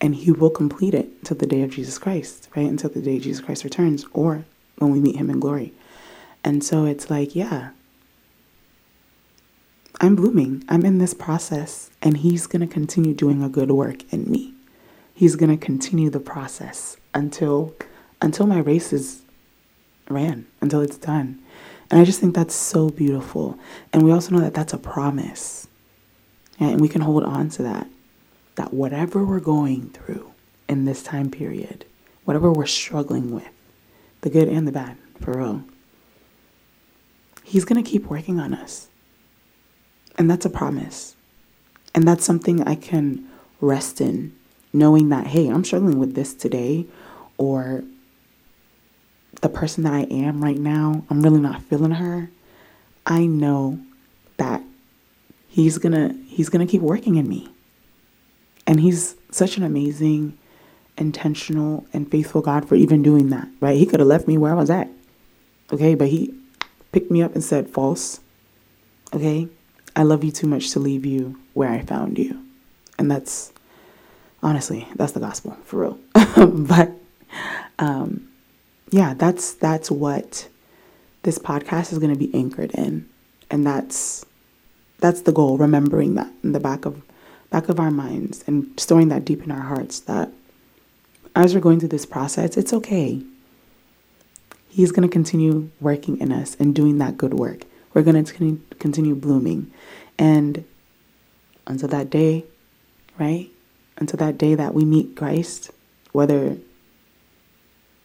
and 0.00 0.14
He 0.14 0.30
will 0.30 0.50
complete 0.50 0.94
it 0.94 1.08
until 1.20 1.38
the 1.38 1.46
day 1.46 1.62
of 1.62 1.70
Jesus 1.70 1.98
Christ, 1.98 2.48
right? 2.54 2.68
Until 2.68 2.90
the 2.90 3.02
day 3.02 3.18
Jesus 3.18 3.44
Christ 3.44 3.64
returns, 3.64 4.04
or 4.12 4.44
when 4.78 4.92
we 4.92 5.00
meet 5.00 5.16
Him 5.16 5.28
in 5.28 5.40
glory. 5.40 5.72
And 6.44 6.62
so 6.62 6.84
it's 6.84 7.10
like, 7.10 7.34
yeah, 7.34 7.70
I'm 10.00 10.14
blooming. 10.14 10.62
I'm 10.68 10.84
in 10.84 10.98
this 10.98 11.14
process, 11.14 11.90
and 12.02 12.18
He's 12.18 12.46
going 12.46 12.66
to 12.66 12.72
continue 12.72 13.14
doing 13.14 13.42
a 13.42 13.48
good 13.48 13.70
work 13.70 14.12
in 14.12 14.30
me. 14.30 14.52
He's 15.14 15.36
going 15.36 15.50
to 15.50 15.64
continue 15.64 16.10
the 16.10 16.20
process 16.20 16.96
until 17.14 17.74
until 18.20 18.46
my 18.46 18.58
race 18.58 18.92
is 18.92 19.22
ran, 20.08 20.46
until 20.60 20.80
it's 20.80 20.98
done. 20.98 21.38
And 21.90 22.00
I 22.00 22.04
just 22.04 22.20
think 22.20 22.34
that's 22.34 22.54
so 22.54 22.88
beautiful. 22.90 23.58
And 23.92 24.02
we 24.02 24.12
also 24.12 24.34
know 24.34 24.40
that 24.40 24.54
that's 24.54 24.72
a 24.72 24.78
promise. 24.78 25.66
And 26.58 26.80
we 26.80 26.88
can 26.88 27.02
hold 27.02 27.24
on 27.24 27.48
to 27.50 27.62
that. 27.62 27.88
That 28.56 28.72
whatever 28.72 29.24
we're 29.24 29.40
going 29.40 29.90
through 29.90 30.32
in 30.68 30.84
this 30.84 31.02
time 31.02 31.30
period, 31.30 31.84
whatever 32.24 32.52
we're 32.52 32.66
struggling 32.66 33.30
with, 33.30 33.48
the 34.22 34.30
good 34.30 34.48
and 34.48 34.66
the 34.66 34.72
bad, 34.72 34.96
for 35.20 35.38
real, 35.38 35.64
He's 37.44 37.64
going 37.64 37.82
to 37.82 37.88
keep 37.88 38.06
working 38.06 38.40
on 38.40 38.52
us. 38.52 38.88
And 40.18 40.28
that's 40.28 40.44
a 40.44 40.50
promise. 40.50 41.14
And 41.94 42.08
that's 42.08 42.24
something 42.24 42.62
I 42.62 42.74
can 42.74 43.28
rest 43.60 44.00
in, 44.00 44.34
knowing 44.72 45.10
that, 45.10 45.28
hey, 45.28 45.46
I'm 45.48 45.64
struggling 45.64 45.98
with 45.98 46.14
this 46.14 46.34
today, 46.34 46.86
or 47.38 47.84
the 49.40 49.48
person 49.48 49.84
that 49.84 49.92
I 49.92 50.02
am 50.02 50.42
right 50.42 50.58
now, 50.58 51.04
I'm 51.10 51.22
really 51.22 51.40
not 51.40 51.62
feeling 51.62 51.92
her. 51.92 52.30
I 53.06 53.26
know 53.26 53.78
that 54.38 54.62
he's 55.48 55.78
going 55.78 55.92
to 55.92 56.18
he's 56.26 56.48
going 56.48 56.66
to 56.66 56.70
keep 56.70 56.82
working 56.82 57.16
in 57.16 57.28
me. 57.28 57.48
And 58.66 58.80
he's 58.80 59.14
such 59.30 59.56
an 59.56 59.62
amazing, 59.62 60.38
intentional 60.96 61.86
and 61.92 62.10
faithful 62.10 62.40
God 62.40 62.66
for 62.66 62.76
even 62.76 63.02
doing 63.02 63.28
that, 63.30 63.48
right? 63.60 63.76
He 63.76 63.84
could 63.84 64.00
have 64.00 64.08
left 64.08 64.26
me 64.26 64.38
where 64.38 64.52
I 64.52 64.56
was 64.56 64.70
at. 64.70 64.88
Okay, 65.70 65.94
but 65.94 66.08
he 66.08 66.34
picked 66.94 67.10
me 67.10 67.22
up 67.22 67.34
and 67.34 67.44
said, 67.44 67.68
"False." 67.68 68.20
Okay? 69.12 69.48
I 69.96 70.02
love 70.02 70.24
you 70.24 70.32
too 70.32 70.46
much 70.46 70.70
to 70.70 70.80
leave 70.80 71.04
you 71.06 71.38
where 71.52 71.70
I 71.70 71.82
found 71.82 72.18
you. 72.18 72.42
And 72.98 73.10
that's 73.10 73.52
honestly, 74.42 74.88
that's 74.94 75.12
the 75.12 75.20
gospel 75.20 75.56
for 75.64 75.80
real. 75.82 75.98
but 76.48 76.92
um 77.78 78.28
yeah, 78.90 79.14
that's 79.14 79.54
that's 79.54 79.90
what 79.90 80.48
this 81.22 81.38
podcast 81.38 81.92
is 81.92 81.98
going 81.98 82.12
to 82.12 82.18
be 82.18 82.34
anchored 82.34 82.70
in. 82.72 83.08
And 83.50 83.66
that's 83.66 84.24
that's 84.98 85.22
the 85.22 85.32
goal, 85.32 85.58
remembering 85.58 86.14
that 86.14 86.30
in 86.42 86.52
the 86.52 86.60
back 86.60 86.84
of 86.84 87.02
back 87.50 87.68
of 87.68 87.78
our 87.78 87.90
minds 87.90 88.42
and 88.46 88.78
storing 88.78 89.08
that 89.08 89.24
deep 89.24 89.42
in 89.42 89.50
our 89.50 89.62
hearts 89.62 90.00
that 90.00 90.30
as 91.36 91.54
we're 91.54 91.60
going 91.60 91.80
through 91.80 91.88
this 91.88 92.06
process, 92.06 92.56
it's 92.56 92.72
okay. 92.72 93.22
He's 94.74 94.90
going 94.90 95.08
to 95.08 95.12
continue 95.12 95.70
working 95.80 96.18
in 96.18 96.32
us 96.32 96.56
and 96.58 96.74
doing 96.74 96.98
that 96.98 97.16
good 97.16 97.32
work. 97.32 97.62
We're 97.92 98.02
going 98.02 98.24
to 98.24 98.60
continue 98.80 99.14
blooming. 99.14 99.70
And 100.18 100.64
until 101.64 101.88
that 101.90 102.10
day, 102.10 102.44
right? 103.16 103.48
Until 103.98 104.16
that 104.16 104.36
day 104.36 104.56
that 104.56 104.74
we 104.74 104.84
meet 104.84 105.14
Christ, 105.14 105.70
whether 106.10 106.56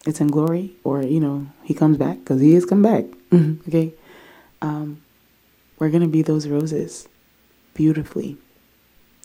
it's 0.05 0.21
in 0.21 0.27
glory 0.27 0.75
or, 0.83 1.01
you 1.01 1.19
know, 1.19 1.47
he 1.63 1.73
comes 1.73 1.97
back, 1.97 2.19
because 2.19 2.39
he 2.39 2.53
is 2.53 2.65
come 2.65 2.83
back. 2.83 3.05
okay? 3.33 3.91
Um, 4.61 5.01
we're 5.79 5.89
going 5.89 6.03
to 6.03 6.07
be 6.07 6.21
those 6.21 6.47
roses 6.47 7.07
beautifully, 7.73 8.37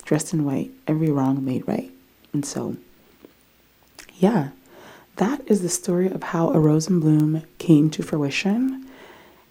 dressed 0.02 0.32
in 0.32 0.46
white, 0.46 0.70
every 0.86 1.10
wrong 1.10 1.44
made 1.44 1.68
right. 1.68 1.90
And 2.32 2.46
so, 2.46 2.78
yeah, 4.14 4.48
that 5.16 5.40
is 5.46 5.62
the 5.62 5.68
story 5.68 6.08
of 6.10 6.22
how 6.22 6.48
A 6.50 6.58
Rose 6.58 6.88
in 6.88 7.00
Bloom 7.00 7.44
came 7.58 7.90
to 7.90 8.02
fruition. 8.02 8.86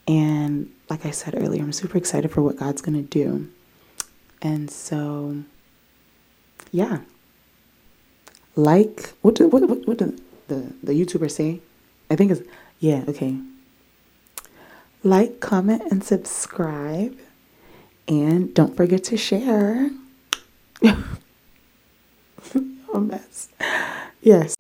And 0.08 0.72
like 0.90 1.06
I 1.06 1.12
said 1.12 1.36
earlier, 1.36 1.62
I'm 1.62 1.72
super 1.72 1.98
excited 1.98 2.32
for 2.32 2.42
what 2.42 2.58
God's 2.58 2.82
going 2.82 2.96
to 2.96 3.10
do. 3.10 3.50
And 4.42 4.70
so, 4.70 5.44
yeah. 6.72 7.00
Like, 8.56 9.14
what 9.22 9.36
did, 9.36 9.52
what, 9.52 9.68
what, 9.68 9.88
what 9.88 9.98
did 9.98 10.22
the, 10.48 10.74
the 10.84 10.94
YouTuber 10.94 11.32
say? 11.32 11.62
I 12.12 12.16
think 12.16 12.32
it's, 12.32 12.42
yeah, 12.80 13.06
okay. 13.08 13.38
Like, 15.04 15.40
comment, 15.40 15.84
and 15.90 16.04
subscribe. 16.04 17.18
And 18.08 18.54
don't 18.54 18.76
forget 18.76 19.04
to 19.06 19.18
share. 19.18 19.90
a 22.94 23.00
mess. 23.00 23.50
Yes. 24.22 24.56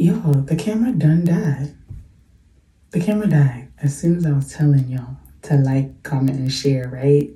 Yo, 0.00 0.14
the 0.14 0.54
camera 0.54 0.92
done 0.92 1.24
died. 1.24 1.74
The 2.92 3.00
camera 3.00 3.26
died 3.26 3.72
as 3.82 3.98
soon 3.98 4.16
as 4.16 4.24
I 4.24 4.30
was 4.30 4.54
telling 4.54 4.88
y'all 4.88 5.16
to 5.42 5.56
like, 5.56 6.04
comment, 6.04 6.38
and 6.38 6.52
share, 6.52 6.88
right? 6.88 7.28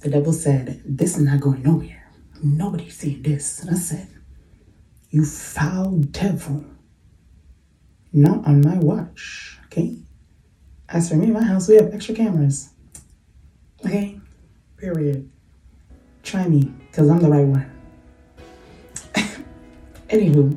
The 0.00 0.10
devil 0.10 0.34
said, 0.34 0.82
This 0.84 1.16
is 1.16 1.22
not 1.22 1.40
going 1.40 1.62
nowhere. 1.62 2.12
Nobody's 2.42 2.98
seeing 2.98 3.22
this. 3.22 3.60
And 3.62 3.70
I 3.70 3.78
said, 3.78 4.06
You 5.08 5.24
foul 5.24 5.92
devil. 5.92 6.62
Not 8.12 8.46
on 8.46 8.60
my 8.60 8.76
watch, 8.76 9.58
okay? 9.66 9.96
As 10.90 11.08
for 11.08 11.14
me, 11.14 11.28
my 11.28 11.42
house, 11.42 11.68
we 11.68 11.76
have 11.76 11.94
extra 11.94 12.14
cameras. 12.14 12.68
Okay? 13.82 14.20
Period. 14.76 15.30
Try 16.22 16.48
me, 16.48 16.64
because 16.90 17.08
I'm 17.08 17.20
the 17.20 17.30
right 17.30 17.46
one. 17.46 17.72
Anywho, 20.10 20.55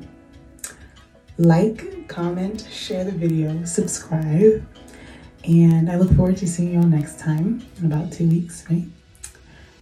like, 1.40 2.08
comment, 2.10 2.68
share 2.70 3.06
the 3.06 3.12
video, 3.14 3.64
subscribe, 3.64 4.66
and 5.46 5.90
I 5.90 5.96
look 5.96 6.12
forward 6.16 6.36
to 6.38 6.48
seeing 6.48 6.74
you 6.74 6.80
all 6.80 6.86
next 6.86 7.18
time 7.18 7.66
in 7.80 7.86
about 7.86 8.12
two 8.12 8.28
weeks, 8.28 8.66
right? 8.70 8.84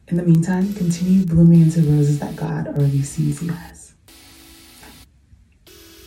In 0.07 0.17
the 0.17 0.23
meantime, 0.23 0.71
continue 0.75 1.25
blooming 1.25 1.63
into 1.63 1.81
roses 1.81 2.19
that 2.19 2.35
God 2.35 2.67
already 2.67 3.01
sees 3.01 3.41
you 3.41 3.51
as. 3.51 3.76